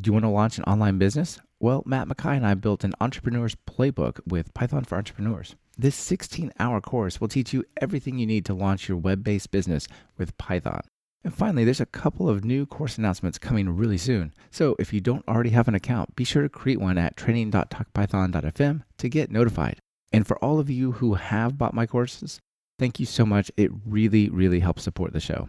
Do 0.00 0.08
you 0.08 0.12
want 0.12 0.24
to 0.24 0.28
launch 0.28 0.58
an 0.58 0.64
online 0.64 0.98
business? 0.98 1.38
Well, 1.60 1.84
Matt 1.86 2.08
Makai 2.08 2.36
and 2.36 2.44
I 2.44 2.54
built 2.54 2.82
an 2.82 2.92
entrepreneur's 3.00 3.54
playbook 3.54 4.18
with 4.26 4.52
Python 4.54 4.82
for 4.82 4.98
Entrepreneurs. 4.98 5.54
This 5.78 5.94
16 5.94 6.52
hour 6.58 6.80
course 6.80 7.20
will 7.20 7.28
teach 7.28 7.52
you 7.52 7.62
everything 7.80 8.18
you 8.18 8.26
need 8.26 8.44
to 8.46 8.54
launch 8.54 8.88
your 8.88 8.98
web 8.98 9.22
based 9.22 9.52
business 9.52 9.86
with 10.18 10.36
Python. 10.36 10.80
And 11.22 11.32
finally, 11.32 11.62
there's 11.62 11.80
a 11.80 11.86
couple 11.86 12.28
of 12.28 12.44
new 12.44 12.66
course 12.66 12.98
announcements 12.98 13.38
coming 13.38 13.70
really 13.70 13.98
soon. 13.98 14.34
So 14.50 14.74
if 14.80 14.92
you 14.92 15.00
don't 15.00 15.26
already 15.28 15.50
have 15.50 15.68
an 15.68 15.76
account, 15.76 16.16
be 16.16 16.24
sure 16.24 16.42
to 16.42 16.48
create 16.48 16.80
one 16.80 16.98
at 16.98 17.16
training.talkpython.fm 17.16 18.82
to 18.98 19.08
get 19.08 19.30
notified. 19.30 19.78
And 20.12 20.26
for 20.26 20.36
all 20.44 20.58
of 20.58 20.68
you 20.68 20.92
who 20.92 21.14
have 21.14 21.56
bought 21.56 21.72
my 21.72 21.86
courses, 21.86 22.40
thank 22.78 23.00
you 23.00 23.06
so 23.06 23.24
much. 23.24 23.50
It 23.56 23.70
really, 23.84 24.28
really 24.28 24.60
helps 24.60 24.82
support 24.82 25.12
the 25.12 25.20
show. 25.20 25.48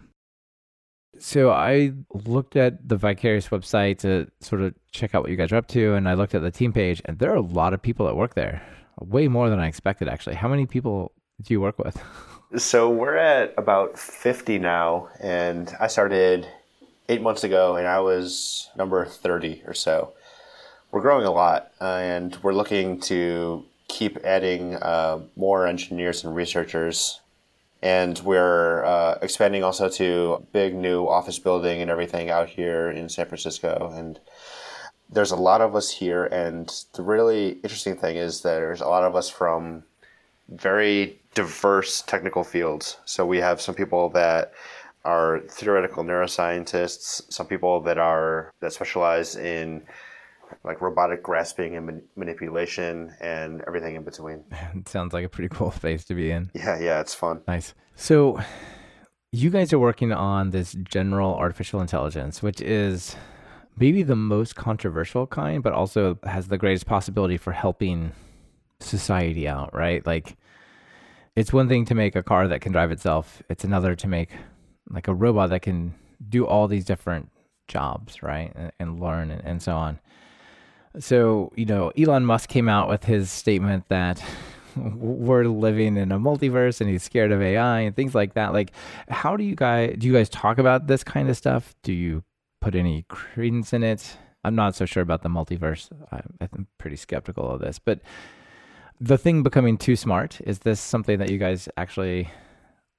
So 1.18 1.50
I 1.50 1.92
looked 2.12 2.56
at 2.56 2.88
the 2.88 2.96
Vicarious 2.96 3.48
website 3.48 3.98
to 3.98 4.30
sort 4.40 4.62
of 4.62 4.74
check 4.92 5.14
out 5.14 5.22
what 5.22 5.30
you 5.30 5.36
guys 5.36 5.52
are 5.52 5.56
up 5.56 5.66
to, 5.68 5.94
and 5.94 6.08
I 6.08 6.14
looked 6.14 6.34
at 6.34 6.42
the 6.42 6.50
team 6.50 6.72
page, 6.72 7.02
and 7.04 7.18
there 7.18 7.32
are 7.32 7.36
a 7.36 7.40
lot 7.40 7.74
of 7.74 7.82
people 7.82 8.06
that 8.06 8.14
work 8.14 8.34
there, 8.34 8.62
way 9.00 9.26
more 9.26 9.50
than 9.50 9.58
I 9.58 9.66
expected. 9.66 10.08
Actually, 10.08 10.36
how 10.36 10.48
many 10.48 10.66
people 10.66 11.12
do 11.42 11.54
you 11.54 11.60
work 11.60 11.78
with? 11.78 12.00
So 12.56 12.88
we're 12.88 13.18
at 13.18 13.52
about 13.58 13.98
50 13.98 14.58
now, 14.58 15.10
and 15.20 15.70
I 15.78 15.86
started 15.86 16.48
eight 17.10 17.20
months 17.20 17.44
ago, 17.44 17.76
and 17.76 17.86
I 17.86 18.00
was 18.00 18.70
number 18.74 19.04
30 19.04 19.64
or 19.66 19.74
so. 19.74 20.14
We're 20.90 21.02
growing 21.02 21.26
a 21.26 21.30
lot, 21.30 21.72
uh, 21.78 21.98
and 22.00 22.38
we're 22.42 22.54
looking 22.54 23.00
to 23.00 23.66
keep 23.88 24.18
adding 24.24 24.76
uh, 24.76 25.20
more 25.36 25.66
engineers 25.66 26.24
and 26.24 26.34
researchers. 26.34 27.20
And 27.80 28.18
we're 28.20 28.84
uh, 28.84 29.18
expanding 29.22 29.62
also 29.64 29.88
to 29.88 30.46
big 30.52 30.74
new 30.74 31.06
office 31.06 31.38
building 31.38 31.80
and 31.80 31.90
everything 31.90 32.30
out 32.30 32.48
here 32.48 32.90
in 32.90 33.08
San 33.08 33.26
Francisco. 33.26 33.92
And 33.94 34.18
there's 35.10 35.30
a 35.30 35.36
lot 35.36 35.60
of 35.60 35.74
us 35.74 35.90
here, 35.90 36.26
and 36.26 36.84
the 36.92 37.02
really 37.02 37.52
interesting 37.62 37.96
thing 37.96 38.16
is 38.16 38.42
that 38.42 38.56
there's 38.56 38.82
a 38.82 38.88
lot 38.88 39.04
of 39.04 39.16
us 39.16 39.30
from 39.30 39.82
very 40.48 41.18
diverse 41.34 42.02
technical 42.02 42.44
fields. 42.44 42.98
So 43.04 43.24
we 43.24 43.38
have 43.38 43.60
some 43.60 43.74
people 43.74 44.10
that 44.10 44.52
are 45.04 45.40
theoretical 45.50 46.04
neuroscientists, 46.04 47.32
some 47.32 47.46
people 47.46 47.80
that 47.80 47.98
are 47.98 48.52
that 48.60 48.72
specialize 48.72 49.36
in 49.36 49.82
like 50.64 50.80
robotic 50.80 51.22
grasping 51.22 51.76
and 51.76 51.86
man- 51.86 52.02
manipulation 52.16 53.14
and 53.20 53.62
everything 53.66 53.94
in 53.94 54.04
between. 54.04 54.44
it 54.74 54.88
sounds 54.88 55.12
like 55.12 55.24
a 55.24 55.28
pretty 55.28 55.48
cool 55.48 55.70
space 55.72 56.04
to 56.06 56.14
be 56.14 56.30
in. 56.30 56.50
Yeah, 56.54 56.78
yeah, 56.80 57.00
it's 57.00 57.14
fun. 57.14 57.42
Nice. 57.46 57.74
So, 57.94 58.40
you 59.32 59.50
guys 59.50 59.72
are 59.72 59.78
working 59.78 60.12
on 60.12 60.50
this 60.50 60.72
general 60.72 61.34
artificial 61.34 61.80
intelligence, 61.80 62.42
which 62.42 62.60
is 62.60 63.16
maybe 63.76 64.02
the 64.02 64.16
most 64.16 64.56
controversial 64.56 65.26
kind, 65.26 65.62
but 65.62 65.72
also 65.72 66.18
has 66.24 66.48
the 66.48 66.58
greatest 66.58 66.86
possibility 66.86 67.36
for 67.36 67.52
helping 67.52 68.12
society 68.80 69.46
out, 69.46 69.74
right? 69.74 70.04
Like, 70.06 70.36
it's 71.36 71.52
one 71.52 71.68
thing 71.68 71.84
to 71.86 71.94
make 71.94 72.16
a 72.16 72.22
car 72.22 72.48
that 72.48 72.60
can 72.60 72.72
drive 72.72 72.90
itself, 72.90 73.42
it's 73.48 73.64
another 73.64 73.94
to 73.94 74.08
make 74.08 74.30
like 74.90 75.08
a 75.08 75.14
robot 75.14 75.50
that 75.50 75.62
can 75.62 75.94
do 76.28 76.46
all 76.46 76.66
these 76.66 76.84
different 76.84 77.30
jobs, 77.68 78.22
right? 78.22 78.52
And, 78.54 78.72
and 78.80 79.00
learn 79.00 79.30
and, 79.30 79.44
and 79.44 79.62
so 79.62 79.76
on. 79.76 80.00
So, 80.98 81.52
you 81.56 81.66
know, 81.66 81.90
Elon 81.98 82.24
Musk 82.24 82.48
came 82.48 82.68
out 82.68 82.88
with 82.88 83.04
his 83.04 83.30
statement 83.30 83.88
that 83.88 84.22
we're 84.76 85.44
living 85.44 85.96
in 85.96 86.12
a 86.12 86.18
multiverse 86.18 86.80
and 86.80 86.88
he's 86.88 87.02
scared 87.02 87.32
of 87.32 87.42
AI 87.42 87.80
and 87.80 87.94
things 87.94 88.14
like 88.14 88.34
that. 88.34 88.52
Like, 88.52 88.72
how 89.08 89.36
do 89.36 89.44
you 89.44 89.54
guys 89.54 89.96
do 89.98 90.06
you 90.06 90.12
guys 90.12 90.28
talk 90.28 90.58
about 90.58 90.86
this 90.86 91.04
kind 91.04 91.28
of 91.28 91.36
stuff? 91.36 91.74
Do 91.82 91.92
you 91.92 92.24
put 92.60 92.74
any 92.74 93.04
credence 93.08 93.72
in 93.72 93.82
it? 93.82 94.16
I'm 94.44 94.54
not 94.54 94.74
so 94.74 94.86
sure 94.86 95.02
about 95.02 95.22
the 95.22 95.28
multiverse. 95.28 95.90
I'm, 96.12 96.66
pretty 96.78 96.96
skeptical 96.96 97.50
of 97.50 97.60
this, 97.60 97.78
but 97.78 98.00
the 99.00 99.18
thing 99.18 99.42
becoming 99.42 99.76
too 99.76 99.96
smart 99.96 100.40
is 100.44 100.60
this 100.60 100.80
something 100.80 101.18
that 101.18 101.30
you 101.30 101.38
guys 101.38 101.68
actually 101.76 102.30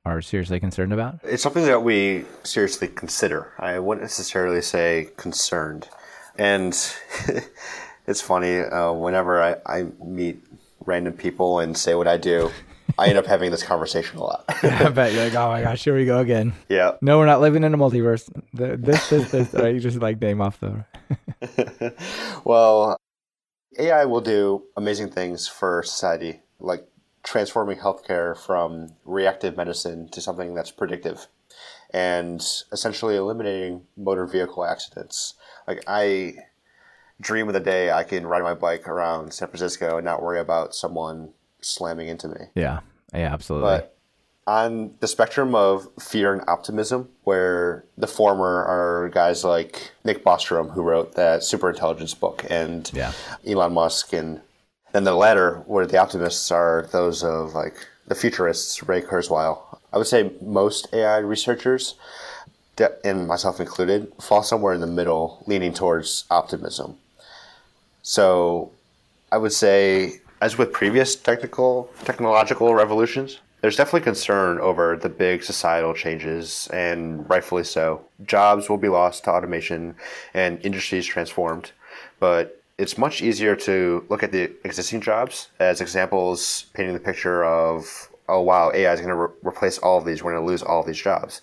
are 0.06 0.22
seriously 0.22 0.60
concerned 0.60 0.94
about? 0.94 1.20
It's 1.24 1.44
something 1.44 1.66
that 1.66 1.84
we 1.84 2.26
seriously 2.44 2.88
consider. 2.88 3.54
I 3.58 3.80
wouldn't 3.80 4.04
necessarily 4.04 4.62
say 4.62 5.10
concerned. 5.18 5.90
And 6.40 6.74
it's 8.08 8.22
funny, 8.22 8.60
uh, 8.60 8.94
whenever 8.94 9.44
I, 9.44 9.58
I 9.66 9.84
meet 10.02 10.42
random 10.86 11.14
people 11.14 11.60
and 11.60 11.78
say 11.78 11.96
what 11.96 12.08
I 12.08 12.16
do, 12.16 12.50
I 12.98 13.08
end 13.08 13.18
up 13.18 13.26
having 13.26 13.52
this 13.52 13.62
conversation 13.62 14.18
a 14.20 14.24
lot. 14.24 14.46
I 14.64 14.88
bet 14.90 15.12
you're 15.12 15.26
like, 15.26 15.36
oh 15.36 15.50
my 15.50 15.62
gosh, 15.62 15.84
here 15.84 15.94
we 15.96 16.06
go 16.06 16.20
again. 16.20 16.54
yeah. 16.70 16.94
No, 17.02 17.18
we're 17.18 17.26
not 17.26 17.42
living 17.42 17.66
in 17.66 17.74
a 17.74 17.78
multiverse. 17.78 18.30
This, 18.54 19.10
this, 19.10 19.32
this. 19.32 19.54
Right? 19.54 19.74
You 19.74 19.82
just 19.82 20.00
like 20.00 20.22
name 20.22 20.42
off 20.42 20.60
the. 20.62 20.86
Well, 22.46 22.98
AI 23.78 24.06
will 24.06 24.22
do 24.22 24.64
amazing 24.78 25.12
things 25.12 25.48
for 25.48 25.84
society, 25.84 26.40
like 26.60 26.88
transforming 27.24 27.78
healthcare 27.78 28.38
from 28.38 28.94
reactive 29.04 29.58
medicine 29.58 30.08
to 30.10 30.22
something 30.22 30.56
that's 30.56 30.72
predictive 30.72 31.28
and 31.92 32.42
essentially 32.72 33.16
eliminating 33.16 33.86
motor 33.98 34.26
vehicle 34.26 34.66
accidents. 34.66 35.34
Like, 35.70 35.84
I 35.88 36.34
dream 37.22 37.48
of 37.48 37.54
the 37.54 37.60
day 37.60 37.92
I 37.92 38.04
can 38.04 38.26
ride 38.26 38.42
my 38.42 38.56
bike 38.56 38.88
around 38.88 39.34
San 39.34 39.50
Francisco 39.50 39.98
and 39.98 40.06
not 40.06 40.24
worry 40.24 40.40
about 40.40 40.74
someone 40.74 41.30
slamming 41.62 42.08
into 42.08 42.28
me. 42.28 42.48
Yeah, 42.56 42.80
yeah, 43.14 43.32
absolutely. 43.32 43.70
But 43.70 43.96
on 44.48 44.96
the 45.00 45.08
spectrum 45.08 45.54
of 45.54 45.88
fear 46.02 46.34
and 46.34 46.42
optimism, 46.48 47.10
where 47.24 47.86
the 48.00 48.08
former 48.08 48.66
are 48.66 49.12
guys 49.14 49.44
like 49.44 49.92
Nick 50.04 50.24
Bostrom, 50.24 50.72
who 50.72 50.82
wrote 50.82 51.14
that 51.14 51.42
superintelligence 51.42 52.20
book, 52.20 52.44
and 52.50 52.90
Yeah. 52.92 53.12
Elon 53.46 53.74
Musk, 53.74 54.12
and 54.12 54.42
then 54.92 55.04
the 55.04 55.14
latter, 55.14 55.58
where 55.68 55.86
the 55.86 55.98
optimists 55.98 56.50
are 56.52 56.88
those 56.92 57.24
of 57.24 57.54
like 57.54 57.76
the 58.08 58.16
futurists, 58.16 58.82
Ray 58.88 59.02
Kurzweil. 59.02 59.62
I 59.94 59.98
would 60.00 60.08
say 60.08 60.32
most 60.42 60.88
AI 60.94 61.18
researchers, 61.18 61.94
and 63.04 63.28
myself 63.28 63.60
included, 63.60 64.12
fall 64.22 64.44
somewhere 64.44 64.74
in 64.74 64.82
the 64.82 64.88
middle, 64.88 65.44
leaning 65.48 65.74
towards 65.74 66.26
optimism. 66.30 66.98
So 68.02 68.72
I 69.32 69.38
would 69.38 69.54
say, 69.54 70.22
as 70.42 70.58
with 70.58 70.72
previous 70.72 71.16
technical 71.16 71.90
technological 72.06 72.74
revolutions, 72.74 73.40
there's 73.62 73.76
definitely 73.76 74.02
concern 74.02 74.60
over 74.60 74.96
the 74.96 75.10
big 75.10 75.44
societal 75.44 75.94
changes, 75.94 76.70
and 76.72 77.30
rightfully 77.30 77.66
so. 77.66 78.06
Jobs 78.26 78.70
will 78.70 78.78
be 78.78 78.88
lost 78.88 79.26
to 79.26 79.32
automation, 79.32 79.96
and 80.34 80.60
industries 80.66 81.06
transformed. 81.06 81.72
But 82.20 82.62
it's 82.78 82.98
much 82.98 83.22
easier 83.22 83.56
to 83.58 84.06
look 84.10 84.24
at 84.24 84.32
the 84.32 84.52
existing 84.64 85.02
jobs 85.02 85.50
as 85.60 85.82
examples, 85.82 86.66
painting 86.74 86.94
the 86.94 87.02
picture 87.02 87.44
of, 87.44 88.10
oh 88.30 88.42
wow, 88.42 88.72
AI 88.74 88.94
is 88.94 89.02
going 89.02 89.10
to 89.10 89.16
re- 89.16 89.34
replace 89.44 89.78
all 89.80 89.98
of 89.98 90.06
these. 90.06 90.24
We're 90.24 90.32
going 90.32 90.44
to 90.44 90.50
lose 90.50 90.64
all 90.64 90.80
of 90.80 90.88
these 90.88 91.02
jobs 91.02 91.42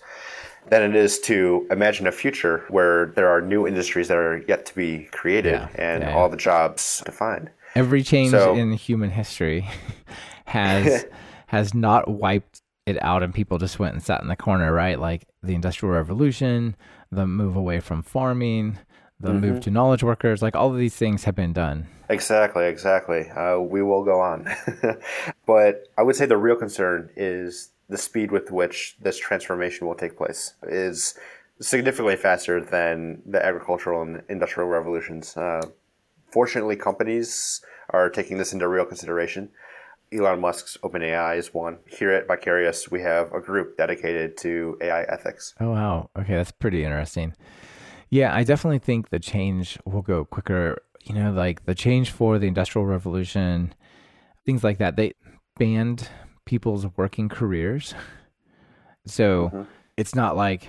than 0.69 0.81
it 0.83 0.95
is 0.95 1.19
to 1.21 1.65
imagine 1.71 2.07
a 2.07 2.11
future 2.11 2.65
where 2.69 3.07
there 3.15 3.27
are 3.29 3.41
new 3.41 3.65
industries 3.67 4.07
that 4.09 4.17
are 4.17 4.43
yet 4.47 4.65
to 4.67 4.75
be 4.75 5.07
created 5.11 5.53
Yeah, 5.53 5.69
and 5.75 6.03
yeah, 6.03 6.13
all 6.15 6.29
the 6.29 6.37
jobs 6.37 7.01
defined. 7.05 7.49
Every 7.75 8.03
change 8.03 8.31
So- 8.31 8.55
in 8.55 8.71
human 8.73 9.09
history 9.11 9.67
has 10.45 11.05
has 11.47 11.73
not 11.73 12.07
wiped 12.09 12.61
it 12.85 13.01
out, 13.03 13.21
and 13.23 13.33
people 13.33 13.57
just 13.57 13.79
went 13.79 13.93
and 13.93 14.03
sat 14.03 14.21
in 14.21 14.27
the 14.29 14.35
corner, 14.35 14.71
right? 14.71 14.99
Like 14.99 15.27
the 15.43 15.53
Industrial 15.55 15.93
Revolution, 15.93 16.75
the 17.11 17.27
move 17.27 17.55
away 17.55 17.79
from 17.79 18.01
farming, 18.01 18.79
the 19.19 19.29
Mm-hmm. 19.29 19.39
move 19.41 19.61
to 19.61 19.71
knowledge 19.71 20.03
workers. 20.03 20.41
Like 20.41 20.55
all 20.55 20.71
of 20.71 20.77
these 20.77 20.95
things 20.95 21.23
have 21.25 21.35
been 21.35 21.51
done. 21.53 21.87
Exactly, 22.09 22.65
exactly. 22.67 23.29
Uh, 23.29 23.59
we 23.59 23.81
will 23.81 24.03
go 24.05 24.19
on. 24.21 24.47
but 25.45 25.83
I 25.97 26.03
would 26.03 26.15
say 26.15 26.25
the 26.25 26.37
real 26.37 26.55
concern 26.55 27.09
is 27.17 27.69
the 27.89 27.97
speed 27.97 28.31
with 28.31 28.51
which 28.51 28.97
this 29.01 29.17
transformation 29.17 29.87
will 29.87 29.95
take 29.95 30.17
place 30.17 30.53
is 30.63 31.17
significantly 31.59 32.15
faster 32.15 32.61
than 32.61 33.21
the 33.25 33.43
agricultural 33.43 34.01
and 34.01 34.23
industrial 34.29 34.69
revolutions. 34.69 35.35
Uh, 35.35 35.61
fortunately, 36.31 36.75
companies 36.75 37.61
are 37.89 38.09
taking 38.09 38.37
this 38.37 38.53
into 38.53 38.67
real 38.67 38.85
consideration. 38.85 39.49
Elon 40.13 40.39
Musk's 40.39 40.77
OpenAI 40.83 41.37
is 41.37 41.53
one. 41.53 41.79
Here 41.85 42.11
at 42.11 42.27
Vicarious, 42.27 42.89
we 42.89 43.01
have 43.01 43.33
a 43.33 43.41
group 43.41 43.77
dedicated 43.77 44.37
to 44.37 44.77
AI 44.81 45.03
ethics. 45.03 45.53
Oh 45.59 45.71
wow. 45.71 46.09
Okay, 46.17 46.35
that's 46.35 46.51
pretty 46.51 46.83
interesting. 46.83 47.33
Yeah, 48.09 48.33
I 48.33 48.43
definitely 48.43 48.79
think 48.79 49.09
the 49.09 49.19
change 49.19 49.77
will 49.85 50.01
go 50.01 50.23
quicker. 50.23 50.81
You 51.03 51.15
know, 51.15 51.31
like 51.31 51.65
the 51.65 51.75
change 51.75 52.11
for 52.11 52.39
the 52.39 52.47
industrial 52.47 52.85
revolution, 52.85 53.73
things 54.45 54.63
like 54.63 54.77
that. 54.77 54.95
They 54.95 55.13
banned 55.57 56.09
people's 56.47 56.87
working 56.97 57.29
careers. 57.29 57.93
So 59.09 59.45
mm-hmm. 59.45 59.61
it's 59.95 60.13
not 60.15 60.35
like 60.35 60.67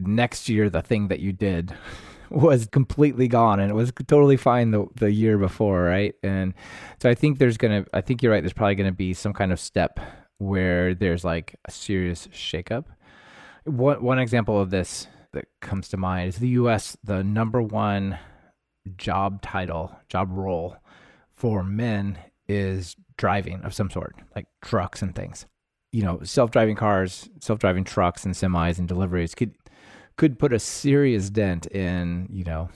next 0.00 0.48
year 0.48 0.68
the 0.68 0.82
thing 0.82 1.06
that 1.06 1.20
you 1.20 1.32
did 1.32 1.72
was 2.30 2.66
completely 2.66 3.28
gone 3.28 3.60
and 3.60 3.70
it 3.70 3.74
was 3.74 3.92
totally 4.08 4.36
fine 4.36 4.72
the 4.72 4.86
the 4.96 5.12
year 5.12 5.38
before, 5.38 5.84
right? 5.84 6.12
And 6.20 6.52
so 7.00 7.08
I 7.08 7.14
think 7.14 7.38
there's 7.38 7.56
gonna 7.56 7.86
I 7.94 8.00
think 8.00 8.24
you're 8.24 8.32
right, 8.32 8.42
there's 8.42 8.52
probably 8.52 8.74
gonna 8.74 8.90
be 8.90 9.14
some 9.14 9.32
kind 9.32 9.52
of 9.52 9.60
step 9.60 10.00
where 10.38 10.96
there's 10.96 11.24
like 11.24 11.54
a 11.64 11.70
serious 11.70 12.26
shakeup. 12.28 12.86
One 13.64 14.02
one 14.02 14.18
example 14.18 14.60
of 14.60 14.70
this 14.70 15.06
that 15.32 15.44
comes 15.60 15.88
to 15.90 15.96
mind 15.96 16.28
is 16.28 16.38
the 16.38 16.48
U.S. 16.60 16.96
The 17.04 17.22
number 17.22 17.62
one 17.62 18.18
job 18.96 19.42
title, 19.42 19.96
job 20.08 20.30
role 20.32 20.76
for 21.36 21.62
men 21.62 22.18
is 22.48 22.96
driving 23.16 23.62
of 23.62 23.74
some 23.74 23.90
sort, 23.90 24.16
like 24.34 24.46
trucks 24.62 25.02
and 25.02 25.14
things. 25.14 25.46
You 25.92 26.02
know, 26.02 26.20
self-driving 26.22 26.76
cars, 26.76 27.28
self-driving 27.40 27.84
trucks 27.84 28.24
and 28.24 28.34
semis 28.34 28.78
and 28.78 28.86
deliveries 28.86 29.34
could 29.34 29.54
could 30.16 30.38
put 30.38 30.52
a 30.52 30.58
serious 30.58 31.30
dent 31.30 31.66
in 31.66 32.28
you 32.30 32.44
know 32.44 32.68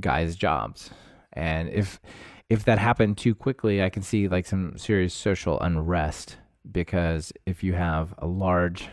guys' 0.00 0.36
jobs. 0.36 0.90
And 1.32 1.68
if 1.68 2.00
if 2.48 2.64
that 2.64 2.78
happened 2.78 3.18
too 3.18 3.34
quickly, 3.34 3.82
I 3.82 3.90
can 3.90 4.02
see 4.02 4.28
like 4.28 4.46
some 4.46 4.76
serious 4.78 5.14
social 5.14 5.60
unrest 5.60 6.38
because 6.70 7.32
if 7.46 7.62
you 7.62 7.74
have 7.74 8.14
a 8.18 8.26
large 8.26 8.88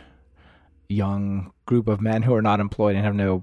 young 0.88 1.52
group 1.66 1.88
of 1.88 2.00
men 2.00 2.22
who 2.22 2.34
are 2.34 2.42
not 2.42 2.60
employed 2.60 2.96
and 2.96 3.04
have 3.04 3.14
no 3.14 3.42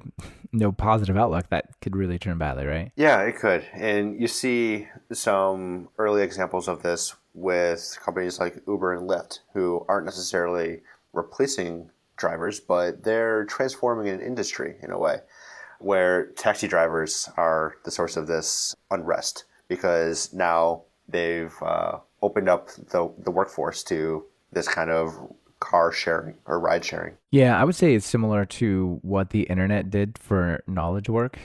no 0.53 0.71
positive 0.71 1.17
outlook, 1.17 1.49
that 1.49 1.65
could 1.81 1.95
really 1.95 2.19
turn 2.19 2.37
badly, 2.37 2.65
right? 2.65 2.91
Yeah, 2.95 3.21
it 3.21 3.35
could. 3.35 3.65
And 3.73 4.21
you 4.21 4.27
see 4.27 4.87
some 5.11 5.89
early 5.97 6.21
examples 6.21 6.67
of 6.67 6.83
this 6.83 7.15
with 7.33 7.97
companies 8.03 8.39
like 8.39 8.61
Uber 8.67 8.93
and 8.93 9.09
Lyft, 9.09 9.39
who 9.53 9.83
aren't 9.89 10.05
necessarily 10.05 10.81
replacing 11.11 11.89
drivers, 12.17 12.59
but 12.59 13.03
they're 13.03 13.45
transforming 13.45 14.09
an 14.09 14.21
industry 14.21 14.75
in 14.83 14.91
a 14.91 14.99
way 14.99 15.21
where 15.79 16.27
taxi 16.27 16.67
drivers 16.67 17.29
are 17.35 17.75
the 17.83 17.91
source 17.91 18.15
of 18.15 18.27
this 18.27 18.75
unrest 18.91 19.43
because 19.67 20.31
now 20.33 20.83
they've 21.09 21.55
uh, 21.61 21.97
opened 22.21 22.47
up 22.47 22.69
the, 22.69 23.11
the 23.17 23.31
workforce 23.31 23.83
to 23.83 24.23
this 24.51 24.67
kind 24.67 24.89
of 24.89 25.13
car 25.63 25.93
sharing 25.93 26.35
or 26.45 26.59
ride 26.59 26.83
sharing. 26.83 27.15
Yeah, 27.31 27.59
I 27.59 27.63
would 27.63 27.75
say 27.75 27.95
it's 27.95 28.05
similar 28.05 28.45
to 28.45 28.99
what 29.01 29.29
the 29.29 29.43
internet 29.43 29.89
did 29.89 30.17
for 30.17 30.61
knowledge 30.67 31.07
work, 31.07 31.39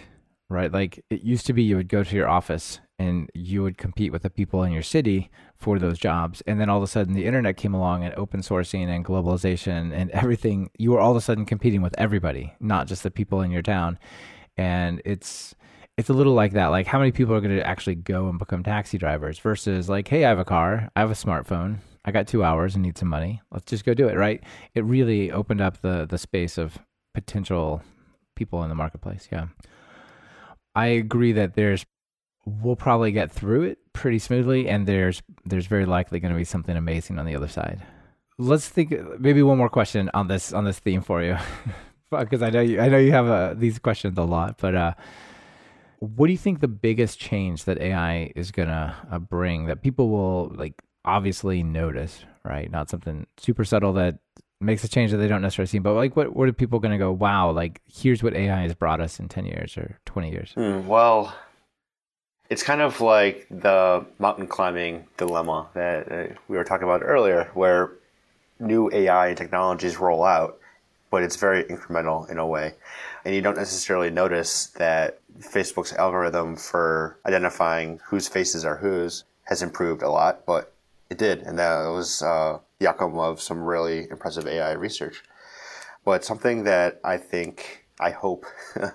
right? 0.51 0.73
Like 0.73 1.05
it 1.09 1.23
used 1.23 1.47
to 1.47 1.53
be 1.53 1.63
you 1.63 1.77
would 1.77 1.89
go 1.89 2.03
to 2.03 2.17
your 2.17 2.29
office 2.29 2.81
and 2.99 3.31
you 3.33 3.63
would 3.63 3.79
compete 3.79 4.11
with 4.11 4.23
the 4.23 4.31
people 4.31 4.65
in 4.65 4.73
your 4.73 4.83
city 4.83 5.31
for 5.57 5.79
those 5.79 6.01
jobs. 6.01 6.43
And 6.49 6.61
then 6.61 6.69
all 6.69 6.79
of 6.79 6.83
a 6.83 6.89
sudden 6.89 7.15
the 7.15 7.27
internet 7.27 7.57
came 7.57 7.75
along 7.75 8.03
and 8.03 8.13
open 8.15 8.41
sourcing 8.41 8.89
and 8.89 9.05
globalization 9.05 9.93
and 9.95 10.11
everything. 10.11 10.71
You 10.77 10.91
were 10.91 11.01
all 11.01 11.13
of 11.13 11.17
a 11.17 11.21
sudden 11.21 11.47
competing 11.47 11.81
with 11.81 11.95
everybody, 11.97 12.55
not 12.59 12.89
just 12.89 13.05
the 13.05 13.11
people 13.13 13.41
in 13.41 13.53
your 13.53 13.63
town. 13.63 13.99
And 14.57 15.01
it's 15.05 15.55
it's 15.97 16.09
a 16.09 16.13
little 16.13 16.35
like 16.35 16.53
that. 16.53 16.67
Like 16.67 16.89
how 16.89 16.99
many 16.99 17.13
people 17.13 17.35
are 17.35 17.41
going 17.41 17.57
to 17.57 17.67
actually 17.67 17.95
go 17.95 18.29
and 18.29 18.39
become 18.39 18.65
taxi 18.65 18.99
drivers 18.99 19.39
versus 19.39 19.89
like, 19.89 20.09
hey, 20.09 20.25
I 20.25 20.29
have 20.29 20.39
a 20.41 20.45
car, 20.45 20.91
I 20.97 21.01
have 21.01 21.11
a 21.11 21.15
smartphone, 21.15 21.79
I 22.09 22.11
got 22.11 22.27
two 22.27 22.43
hours 22.43 22.75
and 22.75 22.83
need 22.83 22.97
some 22.97 23.09
money. 23.09 23.43
Let's 23.53 23.67
just 23.67 23.85
go 23.85 23.93
do 23.93 24.09
it, 24.09 24.17
right? 24.17 24.43
It 24.75 24.83
really 24.83 25.31
opened 25.31 25.61
up 25.61 25.83
the 25.83 26.07
the 26.09 26.17
space 26.17 26.57
of 26.57 26.79
potential 27.13 27.83
people 28.35 28.63
in 28.63 28.71
the 28.71 28.75
marketplace. 28.75 29.29
Yeah. 29.31 29.49
I 30.75 30.87
agree 30.87 31.33
that 31.33 31.55
there's 31.55 31.85
we'll 32.47 32.77
probably 32.77 33.13
get 33.13 33.31
through 33.31 33.65
it 33.65 33.79
pretty 33.93 34.19
smoothly 34.19 34.71
and 34.71 34.87
there's 34.87 35.23
there's 35.45 35.67
very 35.67 35.85
likely 35.85 36.19
going 36.19 36.33
to 36.33 36.39
be 36.39 36.45
something 36.45 36.79
amazing 36.79 37.19
on 37.19 37.27
the 37.27 37.37
other 37.37 37.49
side. 37.49 37.83
Let's 38.39 38.69
think 38.69 38.95
maybe 39.21 39.43
one 39.43 39.59
more 39.59 39.69
question 39.69 40.11
on 40.15 40.29
this 40.29 40.55
on 40.55 40.65
this 40.65 40.79
theme 40.79 41.03
for 41.03 41.23
you. 41.23 41.37
Because 42.11 42.41
I 42.41 42.49
know 42.49 42.63
you 42.63 42.81
I 42.81 42.89
know 42.89 42.97
you 42.97 43.13
have 43.13 43.29
uh, 43.29 43.53
these 43.53 43.79
questions 43.79 44.17
a 44.17 44.23
lot, 44.23 44.57
but 44.57 44.75
uh 44.75 44.95
what 45.99 46.27
do 46.29 46.33
you 46.33 46.39
think 46.39 46.61
the 46.61 46.69
biggest 46.69 47.19
change 47.19 47.65
that 47.65 47.79
AI 47.79 48.33
is 48.35 48.51
going 48.51 48.69
to 48.69 48.95
uh, 49.11 49.19
bring 49.19 49.67
that 49.67 49.83
people 49.83 50.09
will 50.09 50.49
like 50.55 50.81
obviously 51.05 51.63
notice, 51.63 52.25
right? 52.45 52.71
Not 52.71 52.91
something 52.91 53.27
super 53.37 53.65
subtle 53.65 53.93
that 53.95 54.19
makes 54.61 54.83
a 54.85 54.89
change 54.89 55.13
that 55.13 55.19
they 55.19 55.29
don't 55.29 55.43
necessarily 55.43 55.69
see, 55.69 55.79
but 55.79 55.95
like 55.95 56.17
what 56.17 56.35
what 56.35 56.49
are 56.49 56.53
people 56.53 56.79
going 56.81 56.93
to 56.93 56.99
go, 56.99 57.13
wow, 57.13 57.51
like 57.51 57.81
here's 57.87 58.23
what 58.23 58.35
AI 58.35 58.63
has 58.63 58.75
brought 58.75 59.01
us 59.01 59.19
in 59.19 59.29
10 59.29 59.47
years 59.47 59.77
or 59.77 59.99
20 60.07 60.31
years? 60.31 60.53
Hmm, 60.55 60.87
well, 60.87 61.35
it's 62.51 62.63
kind 62.63 62.81
of 62.81 63.01
like 63.01 63.47
the 63.51 64.05
mountain 64.19 64.47
climbing 64.47 65.07
dilemma 65.17 65.69
that 65.75 66.11
uh, 66.11 66.35
we 66.49 66.57
were 66.57 66.65
talking 66.65 66.85
about 66.85 67.03
earlier, 67.05 67.51
where 67.55 67.93
new 68.59 68.91
AI 68.93 69.35
technologies 69.35 69.99
roll 69.99 70.25
out, 70.25 70.59
but 71.11 71.23
it's 71.23 71.37
very 71.37 71.65
incremental 71.65 72.29
in 72.31 72.39
a 72.39 72.47
way. 72.47 72.75
And 73.25 73.35
you 73.35 73.43
don't 73.43 73.57
necessarily 73.57 74.11
notice 74.11 74.67
that 74.79 75.21
Facebook's 75.39 75.93
algorithm 75.93 76.57
for 76.57 77.19
identifying 77.27 78.01
whose 78.07 78.29
faces 78.29 78.65
are 78.65 78.77
whose 78.77 79.25
has 79.45 79.63
improved 79.63 80.03
a 80.03 80.11
lot, 80.11 80.45
but 80.47 80.73
it 81.11 81.19
did. 81.19 81.43
And 81.43 81.59
that 81.59 81.87
was 81.89 82.23
uh, 82.23 82.59
the 82.79 82.89
outcome 82.89 83.19
of 83.19 83.41
some 83.41 83.63
really 83.63 84.09
impressive 84.11 84.47
AI 84.47 84.73
research. 84.73 85.23
But 86.05 86.25
something 86.25 86.65
that 86.65 87.01
I 87.05 87.17
think, 87.17 87.87
I 88.01 88.11
hope 88.11 88.47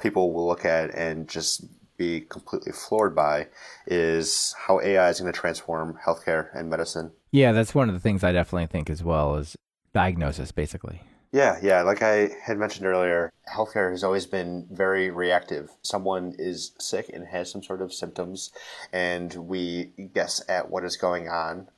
people 0.00 0.32
will 0.32 0.46
look 0.46 0.64
at 0.64 0.94
and 0.94 1.28
just 1.28 1.64
be 1.96 2.22
completely 2.22 2.72
floored 2.72 3.14
by 3.14 3.48
is 3.86 4.54
how 4.66 4.80
AI 4.80 5.08
is 5.10 5.20
going 5.20 5.32
to 5.32 5.38
transform 5.38 5.98
healthcare 6.04 6.48
and 6.54 6.70
medicine. 6.70 7.12
Yeah, 7.30 7.52
that's 7.52 7.74
one 7.74 7.88
of 7.88 7.94
the 7.94 8.00
things 8.00 8.24
I 8.24 8.32
definitely 8.32 8.66
think 8.66 8.90
as 8.90 9.02
well 9.04 9.36
is 9.36 9.54
diagnosis, 9.92 10.52
basically. 10.52 11.02
Yeah, 11.32 11.58
yeah. 11.62 11.80
Like 11.80 12.02
I 12.02 12.30
had 12.42 12.58
mentioned 12.58 12.86
earlier, 12.86 13.32
healthcare 13.50 13.90
has 13.90 14.04
always 14.04 14.26
been 14.26 14.66
very 14.70 15.10
reactive. 15.10 15.70
Someone 15.80 16.34
is 16.38 16.72
sick 16.78 17.10
and 17.12 17.26
has 17.28 17.50
some 17.50 17.62
sort 17.62 17.80
of 17.80 17.92
symptoms, 17.94 18.52
and 18.92 19.32
we 19.34 19.92
guess 20.12 20.42
at 20.46 20.70
what 20.70 20.84
is 20.84 20.96
going 20.96 21.30
on. 21.30 21.68